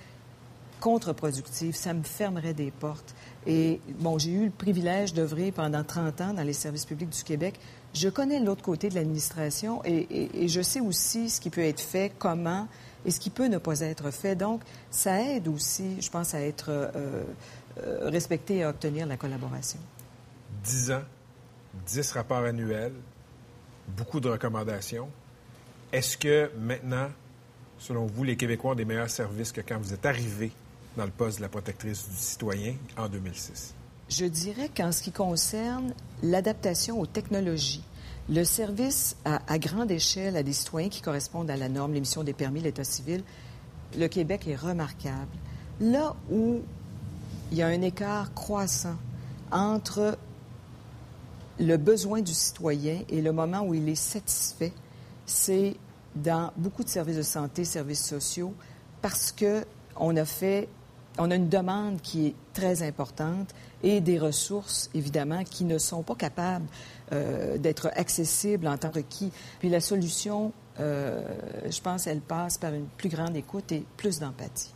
contre-productive. 0.79 1.75
Ça 1.75 1.93
me 1.93 2.03
fermerait 2.03 2.53
des 2.53 2.71
portes. 2.71 3.13
Et 3.45 3.81
bon, 3.99 4.17
j'ai 4.17 4.31
eu 4.31 4.45
le 4.45 4.51
privilège 4.51 5.13
d'œuvrer 5.13 5.51
pendant 5.51 5.83
30 5.83 6.21
ans 6.21 6.33
dans 6.33 6.43
les 6.43 6.53
services 6.53 6.85
publics 6.85 7.09
du 7.09 7.23
Québec. 7.23 7.59
Je 7.93 8.09
connais 8.09 8.39
l'autre 8.39 8.61
côté 8.61 8.89
de 8.89 8.95
l'administration 8.95 9.81
et, 9.83 10.47
je 10.47 10.61
sais 10.61 10.79
aussi 10.79 11.29
ce 11.29 11.41
qui 11.41 11.49
peut 11.49 11.61
être 11.61 11.81
fait, 11.81 12.13
comment 12.17 12.67
et 13.05 13.11
ce 13.11 13.19
qui 13.19 13.29
peut 13.29 13.47
ne 13.47 13.57
pas 13.57 13.79
être 13.81 14.11
fait. 14.11 14.35
Donc, 14.35 14.61
ça 14.91 15.21
aide 15.21 15.47
aussi, 15.47 16.01
je 16.01 16.09
pense, 16.09 16.33
à 16.33 16.41
être 16.41 16.69
euh, 16.69 17.23
euh, 17.79 18.09
respecté 18.09 18.57
et 18.57 18.63
à 18.63 18.69
obtenir 18.69 19.07
la 19.07 19.17
collaboration. 19.17 19.79
10 20.63 20.91
ans, 20.91 21.03
10 21.85 22.11
rapports 22.11 22.43
annuels, 22.43 22.93
beaucoup 23.97 24.19
de 24.19 24.29
recommandations. 24.29 25.09
Est-ce 25.91 26.17
que 26.17 26.51
maintenant, 26.57 27.09
selon 27.77 28.05
vous, 28.05 28.23
les 28.23 28.37
Québécois 28.37 28.71
ont 28.71 28.75
des 28.75 28.85
meilleurs 28.85 29.09
services 29.09 29.51
que 29.51 29.61
quand 29.61 29.79
vous 29.79 29.93
êtes 29.93 30.05
arrivé 30.05 30.51
dans 30.97 31.05
le 31.05 31.11
poste 31.11 31.37
de 31.37 31.43
la 31.43 31.49
protectrice 31.49 32.09
du 32.09 32.15
citoyen 32.15 32.75
en 32.97 33.07
2006? 33.07 33.73
Je 34.09 34.25
dirais 34.25 34.69
qu'en 34.75 34.91
ce 34.91 35.01
qui 35.01 35.11
concerne 35.11 35.93
l'adaptation 36.23 36.99
aux 36.99 37.05
technologies, 37.05 37.83
le 38.29 38.43
service 38.43 39.15
à, 39.25 39.41
à, 39.47 39.57
grande 39.57 39.91
échelle 39.91 40.35
à 40.35 40.43
des 40.43 40.53
citoyens 40.53 40.89
qui 40.89 41.01
correspondent 41.01 41.49
à 41.49 41.57
la 41.57 41.69
norme, 41.69 41.93
l'émission 41.93 42.23
des 42.23 42.33
permis, 42.33 42.61
l'état 42.61 42.83
civil, 42.83 43.23
le 43.97 44.07
Québec 44.07 44.47
est 44.47 44.55
remarquable. 44.55 45.31
Là 45.79 46.15
où 46.29 46.61
il 47.51 47.57
y 47.57 47.61
a 47.63 47.67
un 47.67 47.81
écart 47.81 48.33
croissant 48.33 48.97
entre 49.51 50.17
le 51.59 51.77
besoin 51.77 52.21
du 52.21 52.33
citoyen 52.33 53.03
et 53.09 53.21
le 53.21 53.31
moment 53.31 53.61
où 53.61 53.73
il 53.73 53.87
est 53.89 53.95
satisfait, 53.95 54.73
c'est 55.25 55.75
dans 56.15 56.51
beaucoup 56.57 56.83
de 56.83 56.89
services 56.89 57.17
de 57.17 57.21
santé, 57.21 57.65
services 57.65 58.05
sociaux, 58.05 58.53
parce 59.01 59.31
que 59.31 59.65
on 59.95 60.15
a 60.15 60.25
fait, 60.25 60.69
on 61.17 61.29
a 61.31 61.35
une 61.35 61.49
demande 61.49 62.01
qui 62.01 62.27
est 62.27 62.35
très 62.53 62.81
importante 62.83 63.53
et 63.83 64.01
des 64.01 64.17
ressources, 64.17 64.89
évidemment, 64.93 65.43
qui 65.43 65.65
ne 65.65 65.77
sont 65.77 66.03
pas 66.03 66.15
capables 66.15 66.65
euh, 67.11 67.57
d'être 67.57 67.91
accessibles 67.95 68.67
en 68.67 68.77
que 68.77 68.99
qui. 68.99 69.31
Puis 69.59 69.69
la 69.69 69.81
solution, 69.81 70.53
euh, 70.79 71.21
je 71.69 71.81
pense, 71.81 72.07
elle 72.07 72.21
passe 72.21 72.57
par 72.57 72.73
une 72.73 72.87
plus 72.87 73.09
grande 73.09 73.35
écoute 73.35 73.71
et 73.71 73.83
plus 73.97 74.19
d'empathie. 74.19 74.73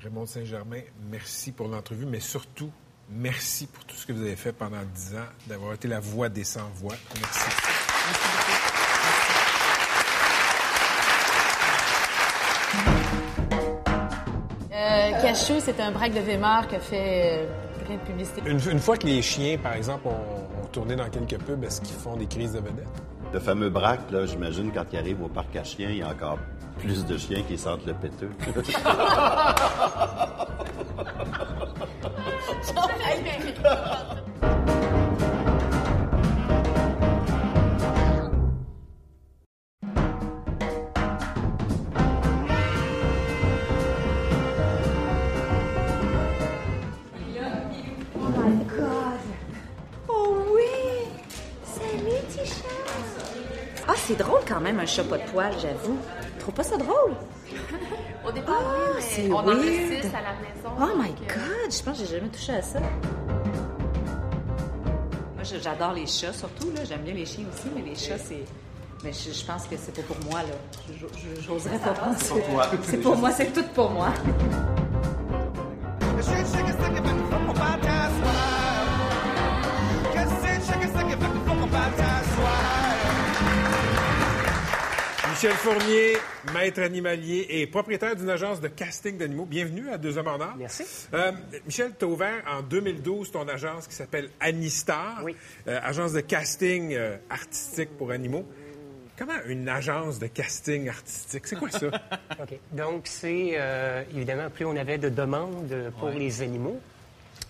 Raymond 0.00 0.26
Saint-Germain, 0.26 0.80
merci 1.10 1.52
pour 1.52 1.68
l'entrevue, 1.68 2.06
mais 2.06 2.20
surtout, 2.20 2.70
merci 3.10 3.66
pour 3.66 3.84
tout 3.84 3.96
ce 3.96 4.06
que 4.06 4.12
vous 4.12 4.22
avez 4.22 4.36
fait 4.36 4.52
pendant 4.52 4.78
dix 4.94 5.14
ans, 5.14 5.26
d'avoir 5.46 5.74
été 5.74 5.88
la 5.88 6.00
voix 6.00 6.28
des 6.28 6.44
sans-voix. 6.44 6.94
Merci. 7.16 7.40
merci 8.06 8.20
euh, 14.72 15.22
Cachou, 15.22 15.54
c'est 15.60 15.80
un 15.80 15.90
braque 15.90 16.14
de 16.14 16.20
Weimar 16.20 16.68
qui 16.68 16.76
a 16.76 16.80
fait 16.80 17.48
plein 17.84 17.96
de 17.96 18.00
publicité. 18.00 18.42
Une, 18.46 18.60
une, 18.70 18.80
fois 18.80 18.96
que 18.96 19.06
les 19.06 19.22
chiens, 19.22 19.58
par 19.58 19.74
exemple, 19.74 20.08
ont, 20.08 20.62
ont 20.62 20.66
tourné 20.66 20.96
dans 20.96 21.10
quelques 21.10 21.38
pubs, 21.38 21.64
est-ce 21.64 21.80
qu'ils 21.80 21.96
font 21.96 22.16
des 22.16 22.26
crises 22.26 22.52
de 22.52 22.60
vedettes? 22.60 22.86
Le 23.32 23.40
fameux 23.40 23.70
braque, 23.70 24.10
là, 24.10 24.26
j'imagine, 24.26 24.72
quand 24.72 24.84
ils 24.92 24.98
arrivent 24.98 25.22
au 25.22 25.28
parc 25.28 25.54
à 25.56 25.64
chiens, 25.64 25.90
il 25.90 25.98
y 25.98 26.02
a 26.02 26.08
encore 26.08 26.38
plus 26.78 27.04
de 27.04 27.16
chiens 27.16 27.42
qui 27.42 27.58
sentent 27.58 27.86
le 27.86 27.94
péteux. 27.94 28.30
c'est 54.10 54.16
drôle 54.16 54.40
quand 54.46 54.60
même, 54.60 54.80
un 54.80 54.86
chat 54.86 55.04
pas 55.04 55.18
de 55.18 55.30
poil, 55.30 55.52
j'avoue. 55.62 55.96
Tu 56.34 56.38
trouves 56.40 56.54
pas 56.54 56.64
ça 56.64 56.76
drôle? 56.76 57.14
Au 58.30 58.32
départ, 58.32 58.62
oh, 58.62 58.92
oui, 58.94 59.02
c'est 59.02 59.28
on 59.28 59.38
en 59.38 59.48
a 59.48 59.54
weird. 59.54 60.02
six 60.02 60.14
à 60.14 60.22
la 60.22 60.34
maison. 60.38 60.70
Oh 60.78 60.96
my 60.96 61.08
euh, 61.08 61.34
God! 61.34 61.72
Je 61.72 61.82
pense 61.82 61.98
que 61.98 62.06
j'ai 62.06 62.16
jamais 62.16 62.28
touché 62.28 62.52
à 62.52 62.62
ça. 62.62 62.78
Moi, 65.34 65.42
j'adore 65.42 65.94
les 65.94 66.06
chats, 66.06 66.32
surtout. 66.32 66.70
là. 66.76 66.84
J'aime 66.84 67.00
bien 67.00 67.14
les 67.14 67.26
chiens 67.26 67.46
aussi, 67.52 67.68
mais 67.74 67.82
les 67.82 67.96
chats, 67.96 68.18
c'est... 68.18 68.44
Mais 69.02 69.12
je, 69.12 69.32
je 69.32 69.44
pense 69.44 69.64
que 69.66 69.74
c'est 69.76 69.96
pas 69.96 70.02
pour 70.02 70.30
moi, 70.30 70.42
là. 70.42 70.54
J'oserais 71.40 71.78
pas 71.78 71.92
penser. 71.92 72.28
pour 72.28 72.44
toi. 72.50 72.70
C'est 72.82 72.98
pour 72.98 73.16
moi, 73.16 73.32
c'est 73.32 73.52
tout 73.52 73.64
pour 73.74 73.90
moi. 73.90 74.12
Michel 85.42 85.56
Fournier, 85.56 86.12
maître 86.52 86.82
animalier 86.82 87.46
et 87.48 87.66
propriétaire 87.66 88.14
d'une 88.14 88.28
agence 88.28 88.60
de 88.60 88.68
casting 88.68 89.16
d'animaux. 89.16 89.46
Bienvenue 89.46 89.88
à 89.88 89.96
Deux 89.96 90.18
Hommes 90.18 90.28
en 90.28 90.38
Or. 90.38 90.52
Merci. 90.58 90.82
Euh, 91.14 91.32
Michel, 91.64 91.92
tu 91.98 92.04
as 92.04 92.08
ouvert 92.08 92.42
en 92.46 92.60
2012 92.60 93.30
ton 93.32 93.48
agence 93.48 93.86
qui 93.86 93.94
s'appelle 93.94 94.28
Anistar, 94.38 95.22
euh, 95.66 95.80
agence 95.82 96.12
de 96.12 96.20
casting 96.20 96.92
euh, 96.92 97.16
artistique 97.30 97.88
pour 97.96 98.10
animaux. 98.10 98.44
Comment 99.16 99.32
une 99.46 99.66
agence 99.70 100.18
de 100.18 100.26
casting 100.26 100.90
artistique? 100.90 101.46
C'est 101.46 101.56
quoi 101.58 101.70
ça? 101.70 101.86
OK. 102.42 102.58
Donc, 102.72 103.02
c'est 103.06 103.58
évidemment, 104.14 104.50
plus 104.50 104.66
on 104.66 104.76
avait 104.76 104.98
de 104.98 105.08
demandes 105.08 105.90
pour 105.98 106.08
Ouais. 106.08 106.18
les 106.18 106.42
animaux, 106.42 106.78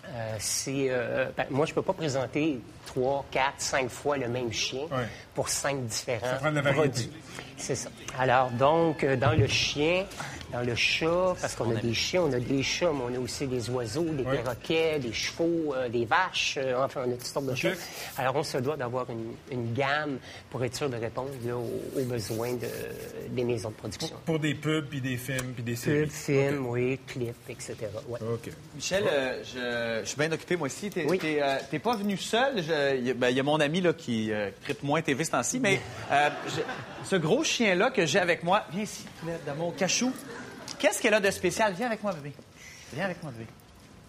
euh, 0.06 0.36
c'est. 0.38 0.86
euh, 0.90 1.26
ben, 1.36 1.46
moi, 1.50 1.66
je 1.66 1.74
peux 1.74 1.82
pas 1.82 1.92
présenter 1.92 2.60
trois, 2.86 3.24
quatre, 3.32 3.54
cinq 3.60 3.88
fois 3.90 4.16
le 4.16 4.28
même 4.28 4.52
chien 4.52 4.82
Ouais. 4.92 5.06
pour 5.34 5.48
cinq 5.48 5.84
différents 5.86 6.26
Ça 6.26 6.34
prend 6.36 6.50
de 6.50 6.56
la 6.56 6.62
variété. 6.62 6.88
produits. 7.08 7.10
C'est 7.60 7.74
ça. 7.74 7.90
Alors, 8.18 8.50
donc, 8.50 9.04
euh, 9.04 9.16
dans 9.16 9.32
le 9.38 9.46
chien, 9.46 10.04
dans 10.52 10.60
le 10.62 10.74
chat, 10.74 11.34
parce 11.40 11.54
qu'on 11.54 11.70
a 11.74 11.80
des 11.80 11.94
chiens, 11.94 12.22
on 12.22 12.32
a 12.32 12.38
des 12.40 12.62
chats, 12.62 12.90
mais 12.92 13.02
on 13.10 13.20
a 13.20 13.22
aussi 13.22 13.46
des 13.46 13.68
oiseaux, 13.70 14.04
des 14.04 14.24
Ouais. 14.24 14.38
perroquets, 14.38 14.98
des 14.98 15.12
chevaux, 15.12 15.74
euh, 15.74 15.88
des 15.88 16.04
vaches, 16.04 16.56
euh, 16.58 16.82
enfin, 16.84 17.02
on 17.06 17.10
a 17.10 17.14
toutes 17.14 17.24
sortes 17.26 17.46
de 17.46 17.54
choses. 17.54 17.76
Alors, 18.16 18.36
on 18.36 18.42
se 18.42 18.58
doit 18.58 18.76
d'avoir 18.76 19.06
une, 19.10 19.34
une 19.50 19.72
gamme 19.74 20.18
pour 20.50 20.64
être 20.64 20.76
sûr 20.76 20.90
de 20.90 20.96
répondre 20.96 21.30
là, 21.46 21.56
aux, 21.56 22.00
aux 22.00 22.04
besoins 22.04 22.54
de- 22.54 22.66
des 23.30 23.44
maisons 23.44 23.70
de 23.70 23.74
production. 23.74 24.16
Pour 24.26 24.38
des 24.38 24.54
pubs, 24.54 24.86
puis 24.88 25.00
des 25.00 25.16
films, 25.16 25.52
puis 25.54 25.62
des 25.62 25.76
séries. 25.76 26.02
Pubs, 26.06 26.10
films, 26.10 26.66
oui, 26.66 26.98
clips, 27.06 27.34
etc. 27.48 27.76
Ouais. 28.08 28.18
Michel, 28.74 29.04
euh, 29.06 29.42
je, 29.44 30.04
je 30.04 30.08
suis 30.08 30.18
bien 30.18 30.32
occupé 30.32 30.56
moi 30.56 30.66
aussi. 30.66 30.90
T'es 30.90 31.06
euh, 31.42 31.56
t'es 31.70 31.78
pas 31.78 31.96
venu 31.96 32.16
seul. 32.16 32.62
Je- 32.62 32.96
Il 32.96 33.06
y, 33.06 33.10
a- 33.10 33.14
ben, 33.14 33.28
il 33.30 33.36
y 33.36 33.40
a 33.40 33.42
mon 33.42 33.60
ami 33.60 33.80
là, 33.80 33.92
qui 33.92 34.32
euh, 34.32 34.50
tripe 34.64 34.82
moins 34.82 35.00
TV 35.02 35.24
ce 35.24 35.30
temps-ci, 35.30 35.60
mais 35.60 35.80
euh, 36.10 36.28
je- 36.48 37.08
ce 37.08 37.16
gros 37.16 37.42
chien-là 37.44 37.90
que 37.90 38.04
j'ai 38.06 38.18
avec 38.18 38.42
moi, 38.42 38.64
viens 38.72 38.82
ici, 38.82 39.04
poulet 39.20 39.38
d'amour, 39.46 39.74
cachou. 39.76 40.12
Qu'est-ce 40.80 41.00
qu'elle 41.02 41.14
a 41.14 41.20
de 41.20 41.30
spécial? 41.30 41.72
Viens 41.76 41.86
avec 41.88 42.02
moi, 42.02 42.12
bébé. 42.12 42.32
Viens 42.92 43.04
avec 43.04 43.22
moi, 43.22 43.30
bébé. 43.32 43.46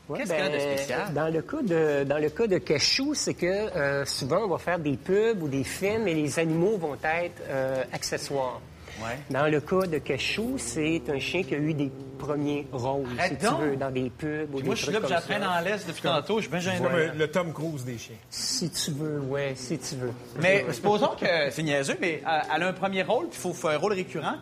Ouais, 0.10 0.20
Qu'est-ce 0.20 0.32
qu'elle 0.32 0.44
a 0.44 0.50
de 0.50 0.58
ben, 0.58 0.78
spécial? 0.78 1.14
Dans 1.14 1.28
le 1.32 1.42
cas 1.42 1.62
de, 1.62 2.04
dans 2.06 2.18
le 2.18 2.30
cas 2.30 2.48
de 2.48 2.58
Cachou, 2.58 3.14
c'est 3.14 3.34
que 3.34 3.46
euh, 3.46 4.06
souvent, 4.06 4.44
on 4.46 4.48
va 4.48 4.58
faire 4.58 4.80
des 4.80 4.98
pubs 4.98 5.42
ou 5.44 5.48
des 5.48 5.64
films 5.64 6.08
et 6.08 6.14
les 6.14 6.40
animaux 6.40 6.78
vont 6.78 6.96
être 6.96 7.42
euh, 7.50 7.84
accessoires. 7.94 8.60
Ouais. 9.02 9.18
Dans 9.30 9.48
le 9.48 9.62
cas 9.62 9.88
de 9.88 9.98
Cachou, 10.00 10.56
c'est 10.58 11.02
un 11.10 11.18
chien 11.20 11.44
qui 11.44 11.56
a 11.56 11.58
eu 11.58 11.74
des 11.74 11.90
premiers 12.20 12.68
rôles, 12.72 13.08
Arrête 13.18 13.42
si 13.42 13.48
tu 13.48 13.54
veux, 13.62 13.76
dans 13.78 13.90
des 13.90 14.10
pubs 14.10 14.50
ou 14.50 14.56
Puis 14.56 14.62
des 14.62 14.68
moi, 14.68 14.76
je 14.76 14.84
suis 14.84 14.92
là, 14.92 15.00
j'apprends 15.08 15.40
dans 15.40 15.60
l'Est 15.64 15.88
depuis 15.88 16.02
tantôt. 16.02 16.38
Je 16.38 16.42
suis 16.42 16.52
bien 16.52 16.60
C'est 16.60 16.72
gêné. 16.72 16.84
comme 16.84 16.96
euh, 16.96 17.12
le 17.18 17.28
Tom 17.32 17.54
Cruise 17.54 17.86
des 17.86 17.98
chiens. 17.98 18.16
Si 18.30 18.70
tu 18.70 18.92
veux, 18.92 19.20
ouais, 19.22 19.54
si 19.56 19.78
tu 19.78 19.96
veux. 19.96 20.12
Mais 20.42 20.66
supposons 20.72 21.16
que 21.20 21.26
c'est 21.52 21.64
niaiseux, 21.64 21.98
mais 22.02 22.22
euh, 22.28 22.40
elle 22.54 22.64
a 22.64 22.68
un 22.68 22.74
premier 22.74 23.04
rôle, 23.04 23.28
puis 23.30 23.38
il 23.40 23.42
faut 23.42 23.54
faire 23.54 23.72
un 23.72 23.78
rôle 23.78 23.94
récurrent. 23.94 24.36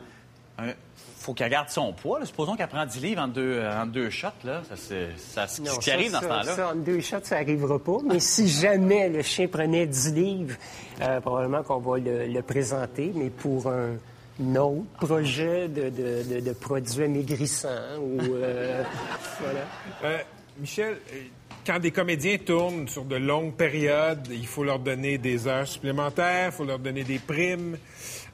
Faut 1.30 1.36
qu'elle 1.36 1.52
garde 1.52 1.70
son 1.70 1.94
poids. 1.94 2.20
là. 2.20 2.26
Supposons 2.26 2.56
qu'elle 2.56 2.68
prend 2.68 2.86
10 2.86 3.02
livres 3.02 3.22
en 3.22 3.28
deux, 3.28 3.62
en 3.64 3.86
deux 3.86 4.10
shots. 4.10 4.28
Là. 4.44 4.64
Ça, 4.68 4.76
c'est 4.76 5.10
ça, 5.18 5.42
Non, 5.62 5.74
ce 5.74 5.80
qui 5.80 5.86
ça, 5.90 5.94
arrive 5.94 6.12
dans 6.12 6.22
ce 6.22 6.26
temps-là. 6.26 6.56
Ça, 6.56 6.70
en 6.70 6.76
deux 6.76 7.02
shots, 7.02 7.18
ça 7.24 7.40
n'arrivera 7.40 7.78
pas. 7.78 7.98
Mais 8.04 8.20
si 8.20 8.48
jamais 8.48 9.10
le 9.10 9.22
chien 9.22 9.48
prenait 9.48 9.86
10 9.86 10.14
livres, 10.14 10.56
euh, 11.02 11.22
probablement 11.22 11.62
qu'on 11.62 11.78
va 11.80 12.00
le, 12.00 12.26
le 12.26 12.42
présenter, 12.42 13.12
mais 13.14 13.30
pour 13.30 13.68
un 13.68 14.56
autre 14.56 14.86
projet 15.00 15.68
de, 15.68 15.90
de, 15.90 16.24
de, 16.36 16.40
de 16.40 16.54
produits 16.54 17.04
amaigrissants 17.04 18.00
ou... 18.02 18.18
euh, 18.34 18.84
voilà. 19.40 19.60
Euh, 20.06 20.18
Michel, 20.58 20.98
quand 21.66 21.78
des 21.78 21.92
comédiens 21.92 22.38
tournent 22.38 22.88
sur 22.88 23.06
de 23.06 23.18
longues 23.18 23.54
périodes, 23.54 24.28
il 24.32 24.48
faut 24.48 24.64
leur 24.64 24.80
donner 24.80 25.20
des 25.20 25.48
heures 25.48 25.68
supplémentaires, 25.68 26.48
il 26.48 26.52
faut 26.54 26.66
leur 26.66 26.80
donner 26.80 27.04
des 27.04 27.20
primes. 27.20 27.78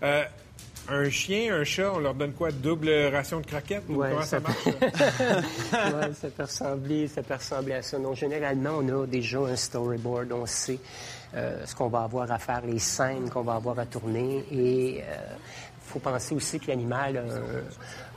Euh, 0.01 0.23
un 0.89 1.09
chien, 1.09 1.53
un 1.55 1.63
chat, 1.63 1.91
on 1.93 1.99
leur 1.99 2.13
donne 2.13 2.33
quoi? 2.33 2.51
Double 2.51 2.89
ration 3.11 3.39
de 3.39 3.45
croquettes? 3.45 3.83
ou 3.89 3.95
Ouais, 3.95 4.09
comment 4.09 4.21
ça, 4.21 4.38
ça 4.38 4.39
marche? 4.39 4.65
Ouais, 5.73 6.13
ça 6.13 6.27
peut 6.29 6.43
ressembler, 6.43 7.07
ça 7.07 7.23
peut 7.23 7.33
ressembler 7.33 7.73
à 7.73 7.81
ça. 7.81 7.97
Donc, 7.97 8.15
généralement, 8.15 8.79
on 8.79 9.03
a 9.03 9.05
déjà 9.07 9.39
un 9.39 9.55
storyboard, 9.55 10.31
on 10.31 10.45
sait 10.45 10.79
euh, 11.36 11.65
ce 11.65 11.75
qu'on 11.75 11.88
va 11.89 12.03
avoir 12.03 12.31
à 12.31 12.39
faire, 12.39 12.61
les 12.65 12.79
scènes 12.79 13.29
qu'on 13.29 13.41
va 13.43 13.55
avoir 13.55 13.79
à 13.79 13.86
tourner. 13.86 14.45
Et 14.51 14.97
il 14.97 15.03
faut 15.81 15.99
penser 15.99 16.36
aussi 16.36 16.59
que 16.59 16.67
l'animal 16.67 17.17
a 17.17 17.21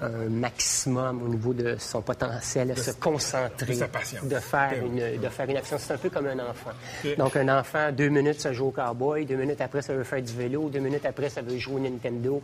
un, 0.00 0.28
maximum 0.28 1.22
au 1.22 1.28
niveau 1.28 1.52
de 1.54 1.76
son 1.78 2.02
potentiel 2.02 2.70
à 2.70 2.74
De- 2.74 2.80
se 2.80 2.90
concentrer, 2.92 3.66
de 3.66 3.72
sa 3.78 3.88
patience. 3.88 4.24
de 4.24 4.36
faire 4.38 4.72
une, 4.84 5.20
de 5.20 5.28
faire 5.28 5.48
une 5.48 5.56
action. 5.56 5.76
C'est 5.78 5.94
un 5.94 5.98
peu 5.98 6.10
comme 6.10 6.26
un 6.26 6.38
enfant. 6.38 6.70
Donc, 7.16 7.36
un 7.36 7.48
enfant, 7.58 7.90
deux 7.92 8.08
minutes, 8.08 8.40
ça 8.40 8.52
joue 8.52 8.66
au 8.66 8.70
cowboy, 8.70 9.24
deux 9.26 9.36
minutes 9.36 9.60
après, 9.60 9.82
ça 9.82 9.94
veut 9.94 10.04
faire 10.04 10.22
du 10.22 10.32
vélo, 10.32 10.68
deux 10.68 10.80
minutes 10.80 11.06
après, 11.06 11.28
ça 11.28 11.42
veut 11.42 11.58
jouer 11.58 11.76
au 11.76 11.80
Nintendo. 11.80 12.42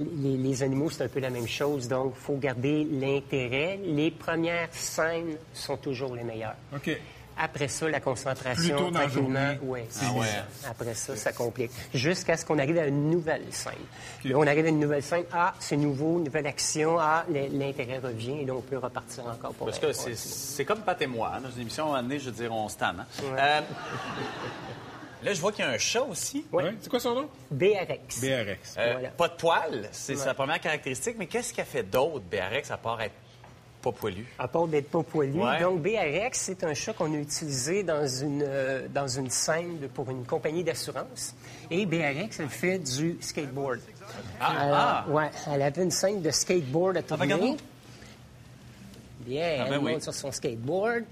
Les, 0.00 0.36
les 0.36 0.62
animaux, 0.62 0.90
c'est 0.90 1.04
un 1.04 1.08
peu 1.08 1.20
la 1.20 1.30
même 1.30 1.48
chose. 1.48 1.88
Donc, 1.88 2.14
il 2.16 2.20
faut 2.22 2.36
garder 2.36 2.86
l'intérêt. 2.90 3.78
Les 3.84 4.10
premières 4.10 4.68
scènes 4.72 5.36
sont 5.52 5.76
toujours 5.76 6.14
les 6.14 6.24
meilleures. 6.24 6.56
OK. 6.74 6.90
Après 7.38 7.68
ça, 7.68 7.88
la 7.88 8.00
concentration, 8.00 8.76
Plutôt 8.76 8.90
dans 8.90 9.00
la 9.00 9.08
journée, 9.08 9.58
mieux. 9.62 9.82
ça. 9.90 10.06
Après 10.70 10.94
ça, 10.94 11.16
ça 11.16 11.32
complique. 11.32 11.70
Jusqu'à 11.92 12.36
ce 12.36 12.46
qu'on 12.46 12.58
arrive 12.58 12.78
à 12.78 12.86
une 12.86 13.10
nouvelle 13.10 13.44
scène. 13.50 13.72
Là, 14.24 14.36
on 14.38 14.46
arrive 14.46 14.64
à 14.64 14.68
une 14.70 14.80
nouvelle 14.80 15.02
scène. 15.02 15.24
Ah, 15.32 15.52
c'est 15.58 15.76
nouveau, 15.76 16.18
nouvelle 16.18 16.46
action. 16.46 16.96
Ah, 16.98 17.24
l'intérêt 17.28 17.98
revient 17.98 18.40
et 18.40 18.44
là, 18.46 18.54
on 18.54 18.62
peut 18.62 18.78
repartir 18.78 19.26
encore 19.26 19.52
pour 19.52 19.66
Parce 19.66 19.78
que 19.78 19.92
c'est- 19.92 20.64
comme 20.64 20.80
Pat 20.80 21.00
et 21.02 21.06
moi. 21.06 21.32
hein. 21.34 21.40
Dans 21.42 21.50
une 21.50 21.62
émission, 21.62 21.84
à 21.84 21.86
un 21.86 21.90
moment 21.90 22.02
donné, 22.08 22.18
je 22.20 22.30
veux 22.30 22.32
dire, 22.42 22.52
on 22.52 22.68
se 22.70 22.76
tanne. 22.76 23.00
hein. 23.00 23.22
Ouais. 23.22 23.38
Euh, 23.38 23.60
là, 25.22 25.32
je 25.34 25.40
vois 25.40 25.52
qu'il 25.52 25.64
y 25.64 25.68
a 25.68 25.70
un 25.72 25.78
chat 25.78 26.02
aussi. 26.02 26.46
Ouais. 26.52 26.74
C'est 26.80 26.88
quoi 26.88 27.00
son 27.00 27.14
nom? 27.14 27.28
BRX. 27.50 28.20
BRX. 28.20 28.74
Euh, 28.78 28.92
Voilà. 28.92 29.08
Pas 29.10 29.28
de 29.28 29.34
poils, 29.34 29.88
c'est 29.92 30.14
Ouais. 30.16 30.18
sa 30.24 30.34
première 30.34 30.60
caractéristique. 30.60 31.16
Mais 31.18 31.26
qu'est-ce 31.26 31.52
qu'elle 31.52 31.66
fait 31.66 31.82
d'autre, 31.82 32.24
BRX, 32.30 32.70
à 32.70 32.76
part 32.76 33.00
être 33.02 33.14
pas 33.92 33.98
poilu? 33.98 34.26
À 34.38 34.48
part 34.48 34.66
d'être 34.66 34.90
pas 34.90 35.02
poilu. 35.02 35.32
Ouais. 35.40 35.60
Donc, 35.60 35.80
BRX, 35.82 36.32
c'est 36.38 36.64
un 36.64 36.74
chat 36.74 36.92
qu'on 36.92 37.12
a 37.14 37.16
utilisé 37.18 37.82
dans 37.84 38.06
une, 38.06 38.42
euh, 38.46 38.88
dans 38.88 39.06
une 39.06 39.30
scène 39.30 39.78
de- 39.78 39.86
pour 39.86 40.10
une 40.10 40.24
compagnie 40.24 40.64
d'assurance. 40.64 41.34
Et 41.70 41.86
BRX, 41.86 42.40
elle 42.40 42.48
fait 42.48 42.78
du 42.78 43.16
skateboard. 43.20 43.80
Ah, 44.40 44.60
Alors, 44.60 44.76
ah. 44.78 45.04
Ouais, 45.08 45.30
elle 45.52 45.62
avait 45.62 45.82
une 45.82 45.90
scène 45.90 46.20
de 46.22 46.30
skateboard 46.30 46.96
à 46.96 47.02
tourner. 47.02 47.22
regarde-nous. 47.24 47.56
Bien, 49.20 49.56
Ah, 49.60 49.64
ben 49.64 49.72
elle 49.74 49.78
oui. 49.80 49.92
monte 49.92 50.02
sur 50.02 50.14
son 50.14 50.30
skateboard. 50.32 51.04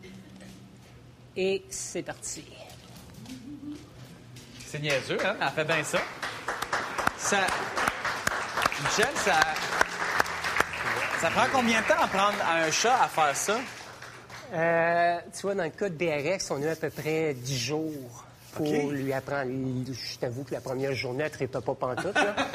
Et 1.36 1.62
c'est 1.70 2.02
parti. 2.02 2.44
C'est 4.66 4.80
niaiseux, 4.80 5.18
hein? 5.24 5.36
Elle 5.40 5.48
fait 5.50 5.64
bien 5.64 5.82
ça. 5.84 5.98
Ça... 7.18 7.38
Michel, 8.82 9.14
ça... 9.16 9.40
Ça 11.24 11.30
prend 11.30 11.46
combien 11.54 11.80
de 11.80 11.86
temps 11.86 12.02
à 12.02 12.06
prendre 12.06 12.36
à 12.46 12.64
un 12.64 12.70
chat 12.70 13.02
à 13.02 13.08
faire 13.08 13.34
ça? 13.34 13.58
Euh, 14.52 15.16
tu 15.34 15.40
vois, 15.40 15.54
dans 15.54 15.64
le 15.64 15.70
cas 15.70 15.88
de 15.88 15.94
BRX, 15.94 16.50
on 16.50 16.62
a 16.62 16.72
à 16.72 16.76
peu 16.76 16.90
près 16.90 17.32
10 17.32 17.58
jours 17.58 18.24
pour 18.52 18.90
lui 18.90 19.10
apprendre. 19.10 19.50
Je 19.90 20.18
t'avoue 20.18 20.44
que 20.44 20.52
la 20.52 20.60
première 20.60 20.92
journée, 20.92 21.24
elle 21.24 21.40
ne 21.40 21.46
pas 21.46 21.62
pas 21.62 21.74
pantoute. 21.74 22.14
là. 22.14 22.36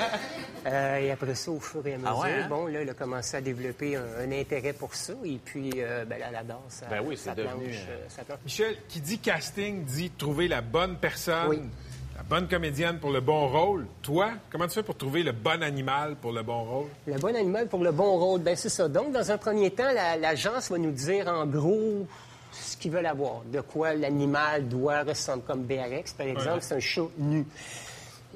Euh, 0.68 0.98
et 0.98 1.10
après 1.10 1.36
ça, 1.36 1.52
au 1.52 1.60
fur 1.62 1.88
et 1.88 1.94
à 1.94 1.98
mesure, 1.98 2.14
Ah 2.16 2.20
ouais, 2.20 2.34
hein? 2.34 2.48
bon, 2.50 2.68
là, 2.68 2.82
il 2.82 2.90
a 2.90 2.94
commencé 2.94 3.38
à 3.38 3.40
développer 3.42 3.96
un, 3.96 4.04
un 4.20 4.32
intérêt 4.34 4.74
pour 4.74 4.94
ça. 4.94 5.14
Et 5.24 5.40
puis, 5.44 5.72
euh, 5.78 6.04
ben, 6.04 6.20
là, 6.20 6.26
elle 6.30 6.36
adore 6.36 6.66
ça. 6.68 6.86
Ben 6.90 7.02
oui, 7.02 7.18
c'est 7.18 7.34
devenu, 7.34 7.74
euh, 7.74 8.36
Michel, 8.44 8.76
qui 8.90 9.00
dit 9.00 9.20
casting, 9.20 9.86
dit 9.86 10.12
trouver 10.12 10.50
la 10.50 10.60
bonne 10.60 10.98
personne, 10.98 11.48
Oui. 11.48 11.62
La 12.20 12.24
bonne 12.24 12.48
comédienne 12.48 13.00
pour 13.00 13.12
le 13.12 13.22
bon 13.22 13.48
rôle. 13.48 13.88
Toi, 14.02 14.32
comment 14.52 14.68
tu 14.68 14.74
fais 14.74 14.84
pour 14.84 14.98
trouver 14.98 15.24
le 15.24 15.32
bon 15.32 15.64
animal 15.64 16.16
pour 16.22 16.32
le 16.34 16.44
bon 16.44 16.64
rôle? 16.64 16.88
Le 17.08 17.18
bon 17.18 17.34
animal 17.36 17.68
pour 17.68 17.80
le 17.84 17.92
bon 17.92 18.18
rôle, 18.18 18.42
ben 18.42 18.56
c'est 18.58 18.68
ça. 18.70 18.88
Donc, 18.90 19.14
dans 19.14 19.32
un 19.32 19.38
premier 19.38 19.72
temps, 19.72 19.92
la- 19.94 20.18
l'agence 20.18 20.70
va 20.70 20.78
nous 20.78 20.92
dire 20.92 21.28
en 21.30 21.46
gros 21.46 22.06
ce 22.52 22.76
qu'ils 22.76 22.92
veulent 22.92 23.06
avoir, 23.06 23.42
de 23.46 23.62
quoi 23.62 23.94
l'animal 23.94 24.68
doit 24.68 25.04
ressembler. 25.04 25.44
Comme 25.48 25.64
BRX, 25.64 26.14
par 26.14 26.28
exemple, 26.28 26.56
Ouais. 26.56 26.62
c'est 26.62 26.76
un 26.76 26.80
chat 26.80 27.02
nu. 27.18 27.46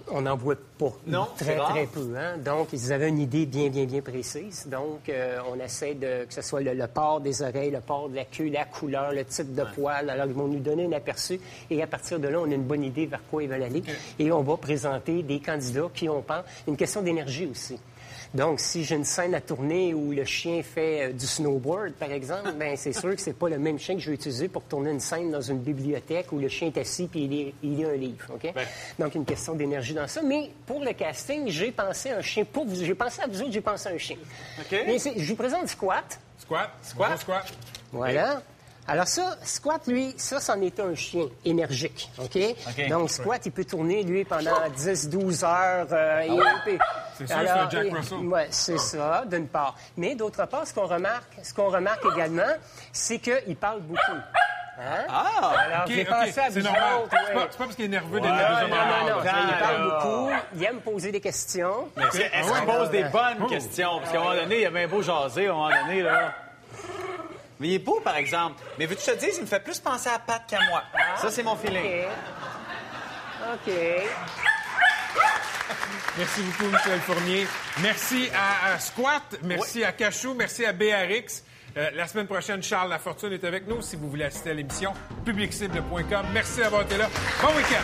On 0.10 0.22
n'en 0.22 0.36
voit 0.36 0.56
pas. 0.78 0.92
Non, 1.08 1.28
très, 1.38 1.56
très 1.56 1.86
peu. 1.86 2.16
Hein? 2.18 2.38
Donc, 2.44 2.70
ils 2.74 2.92
avaient 2.92 3.10
une 3.10 3.20
idée 3.20 3.46
bien, 3.46 3.70
bien, 3.70 3.86
bien 3.86 4.02
précise. 4.02 4.68
Donc, 4.68 5.08
euh, 5.08 5.40
on 5.52 5.60
essaie 5.60 5.94
de, 5.94 6.26
que 6.26 6.34
ce 6.34 6.42
soit 6.42 6.62
le, 6.62 6.74
le 6.74 6.88
port 6.88 7.22
des 7.22 7.42
oreilles, 7.42 7.72
le 7.72 7.80
port 7.80 8.10
de 8.10 8.16
la 8.16 8.26
queue, 8.26 8.50
la 8.50 8.66
couleur, 8.66 9.14
le 9.14 9.24
type 9.24 9.54
de 9.54 9.64
poil. 9.76 10.10
Alors, 10.10 10.26
ils 10.26 10.34
vont 10.34 10.48
nous 10.48 10.60
donner 10.60 10.86
un 10.86 10.92
aperçu 10.94 11.40
et 11.70 11.82
à 11.82 11.88
partir 11.88 12.20
de 12.20 12.28
là, 12.28 12.40
on 12.40 12.52
a 12.52 12.56
une 12.56 12.64
bonne 12.64 12.84
idée 12.84 13.06
vers 13.06 13.22
quoi 13.30 13.44
ils 13.44 13.50
veulent 13.50 13.64
aller. 13.64 13.84
Et 14.20 14.32
on 14.32 14.42
va 14.42 14.58
présenter 14.58 15.24
des 15.24 15.40
candidats 15.40 15.90
qui, 15.94 16.10
on 16.10 16.22
pense, 16.22 16.44
une 16.68 16.76
question 16.76 17.02
d'énergie 17.02 17.48
aussi. 17.50 17.78
Donc, 18.34 18.60
si 18.60 18.84
j'ai 18.84 18.96
une 18.96 19.04
scène 19.04 19.36
à 19.36 19.42
tourner 19.42 19.94
où 19.94 20.12
le 20.12 20.26
chien 20.26 20.64
fait 20.64 21.10
euh, 21.10 21.14
du 21.14 21.28
snowboard, 21.28 21.94
par 21.94 22.12
exemple, 22.12 22.52
ben 22.54 22.76
c'est 22.76 22.94
sûr 22.94 23.16
que 23.16 23.22
c'est 23.22 23.38
pas 23.38 23.48
le 23.48 23.60
même 23.60 23.78
chien 23.78 23.94
que 23.94 24.02
je 24.02 24.10
vais 24.10 24.16
utiliser 24.16 24.48
pour 24.48 24.64
tourner 24.64 24.90
une 24.90 25.00
scène 25.00 25.30
dans 25.30 25.42
une 25.42 25.60
bibliothèque 25.60 26.32
où 26.32 26.40
le 26.40 26.48
chien 26.48 26.70
est 26.70 26.78
assis 26.80 27.08
puis 27.08 27.26
il 27.26 27.30
lit, 27.30 27.54
il 27.62 27.78
lit 27.78 27.86
un 27.86 27.94
livre, 27.94 28.34
OK? 28.34 28.52
Donc, 28.98 29.14
une 29.14 29.26
question 29.26 29.54
d'énergie 29.54 29.94
dans 29.94 30.08
ça. 30.08 30.22
Mais 30.24 30.50
pour 30.66 30.80
le 30.80 30.94
casting, 30.94 31.48
j'ai 31.48 31.72
pensé 31.72 32.10
à 32.10 32.18
un 32.18 32.22
chien. 32.22 32.44
Pour 32.44 32.66
vous, 32.66 32.84
j'ai 32.84 32.96
pensé 32.96 33.22
à 33.22 33.28
vous 33.28 33.42
autres, 33.42 33.52
j'ai 33.52 33.62
pensé 33.62 33.90
à 33.90 33.92
un 33.92 33.98
chien. 33.98 34.18
Mais 34.72 34.98
je 34.98 35.30
vous 35.30 35.36
présente 35.36 35.68
Squat. 35.68 36.20
Squat. 36.40 36.72
Squat. 36.82 37.10
Bonjour, 37.10 37.22
squat. 37.22 37.54
Voilà. 37.92 38.42
Alors 38.88 39.08
ça, 39.08 39.38
Squat, 39.44 39.82
lui, 39.88 40.14
ça, 40.18 40.40
c'en 40.42 40.60
est 40.62 40.78
un 40.80 40.94
chien 40.94 41.26
énergique, 41.46 42.10
OK? 42.20 42.38
Donc, 42.90 43.10
Squat, 43.10 43.46
il 43.46 43.52
peut 43.54 43.64
tourner, 43.64 44.04
lui, 44.04 44.26
pendant 44.26 44.52
10-12 44.76 45.44
heures. 45.46 45.88
euh, 45.92 46.22
et- 46.22 46.72
et- 46.74 46.80
C'est 47.18 47.32
Alors, 47.32 47.54
c'est 47.54 47.60
un 47.60 47.70
Jack 47.70 47.86
et- 47.86 47.92
Russell. 47.94 48.18
ouais, 48.28 48.48
c'est 48.50 48.78
ça, 48.80 49.24
d'une 49.26 49.48
part. 49.48 49.76
Mais 49.96 50.16
d'autre 50.16 50.46
part, 50.48 50.66
ce 50.68 50.74
qu'on 50.74 50.88
remarque, 50.88 51.32
ce 51.44 51.54
qu'on 51.54 51.70
remarque 51.70 52.04
également, 52.14 52.42
c'est 52.92 53.20
qu'il 53.20 53.56
parle 53.56 53.82
beaucoup. 53.82 54.00
Hein? 54.80 55.06
Ah! 55.08 55.54
Alors, 55.60 55.84
OK, 55.86 55.92
j'ai 55.94 56.04
pensé 56.06 56.40
à 56.40 56.50
c'est 56.50 56.60
vous 56.60 56.62
normal. 56.66 56.82
autres, 57.04 57.10
C'est 57.12 57.36
ouais. 57.36 57.42
pas, 57.46 57.50
parce 57.58 57.76
qu'il 57.76 57.86
est 57.86 57.90
nerveux 57.90 58.20
d'être 58.20 58.34
deuxième 58.34 58.70
non, 58.70 58.76
non, 58.76 59.16
non, 59.16 59.22
il 59.22 59.60
parle 59.60 59.76
Ah, 59.78 60.00
beaucoup, 60.04 60.30
il 60.56 60.64
aime 60.66 60.80
poser 60.82 61.12
des 61.12 61.22
questions. 61.22 61.90
Mais 61.96 62.04
est-ce 62.06 62.18
est-ce 62.18 62.52
qu'il 62.52 62.66
pose 62.66 62.90
des 62.90 63.04
bonnes 63.04 63.48
questions? 63.48 64.00
Parce 64.00 64.12
qu'à 64.12 64.18
un 64.20 64.24
moment 64.24 64.36
donné, 64.36 64.62
il 64.62 64.66
a 64.66 64.72
bien 64.72 64.88
beau 64.88 65.02
jaser, 65.04 65.48
à 65.48 65.52
un 65.52 65.54
moment 65.54 65.70
donné, 65.70 66.02
là. 66.02 66.34
Mais 67.60 67.68
il 67.70 67.74
est 67.76 67.80
beau, 67.80 68.00
par 68.04 68.16
exemple. 68.18 68.62
Mais 68.78 68.86
veux-tu 68.86 69.06
te 69.06 69.16
dire, 69.18 69.30
il 69.36 69.42
me 69.42 69.46
fait 69.48 69.64
plus 69.64 69.80
penser 69.80 70.10
à 70.10 70.20
Pat 70.20 70.44
qu'à 70.48 70.60
moi. 70.70 70.84
Ça, 71.18 71.30
c'est 71.32 71.44
mon 71.44 71.56
feeling. 71.56 72.06
OK. 73.54 73.70
OK. 73.70 73.74
Merci 76.18 76.42
beaucoup, 76.42 76.70
Michel 76.72 77.00
Fournier. 77.02 77.48
Merci 77.82 78.30
à, 78.34 78.74
à 78.74 78.80
Squat, 78.80 79.24
merci 79.44 79.84
à 79.84 79.92
Cachou, 79.92 80.34
merci 80.36 80.66
à 80.66 80.72
BRX. 80.74 81.44
Euh, 81.76 81.90
la 81.96 82.08
semaine 82.08 82.28
prochaine, 82.28 82.62
Charles 82.62 82.90
Lafortune 82.90 83.34
est 83.34 83.44
avec 83.44 83.68
nous. 83.68 83.82
Si 83.82 83.96
vous 83.96 84.10
voulez 84.10 84.26
assister 84.26 84.52
à 84.52 84.54
l'émission, 84.54 84.94
publiccible.com. 85.26 86.26
Merci 86.32 86.60
d'avoir 86.60 86.84
été 86.84 86.98
là. 86.98 87.10
Bon 87.42 87.50
week-end! 87.56 87.82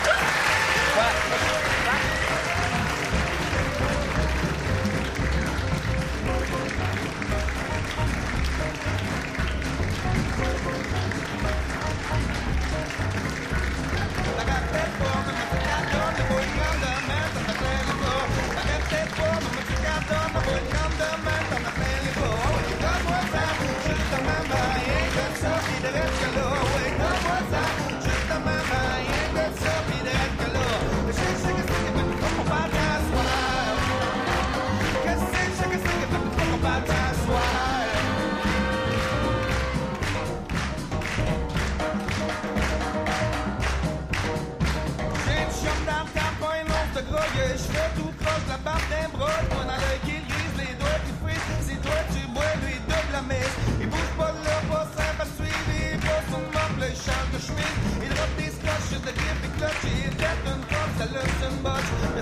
orgueil, 47.30 47.58
j'fais 47.58 47.90
tout 47.96 48.12
proche 48.20 48.46
la 48.48 48.58
barre 48.58 48.82
d'un 48.90 49.08
mon 49.10 49.18
moi 49.18 49.74
qui 50.06 50.18
grise, 50.30 50.56
les 50.58 50.74
doigts 50.80 51.02
qui 51.06 51.14
frisent, 51.22 51.68
si 51.68 51.76
toi 51.78 52.00
tu 52.14 52.28
bois, 52.34 52.44
lui 52.64 52.76
double 52.88 53.14
la 53.14 53.22
messe. 53.22 53.56
Il 53.82 53.88
bouge 53.88 54.14
pas 54.18 54.32
de 54.32 54.42
leur 54.46 54.62
pas 54.70 54.88
simple 54.98 55.22
à 55.22 55.28
suivre, 55.38 55.70
il 55.70 56.00
son 56.32 56.44
membre, 56.54 56.80
le 56.82 56.90
de 56.90 57.40
chemise, 57.40 57.78
il 58.04 58.12
robe 58.18 58.36
des 58.38 58.52
scotch, 58.52 58.90
de 58.92 59.12
grippe 59.20 59.44
et 59.46 59.52
cloche, 59.58 59.86
il 59.86 60.16
tête 60.16 60.46
une 60.46 60.64
ça 60.98 61.06
le 61.06 61.22
une 61.48 61.58
botte. 61.62 62.19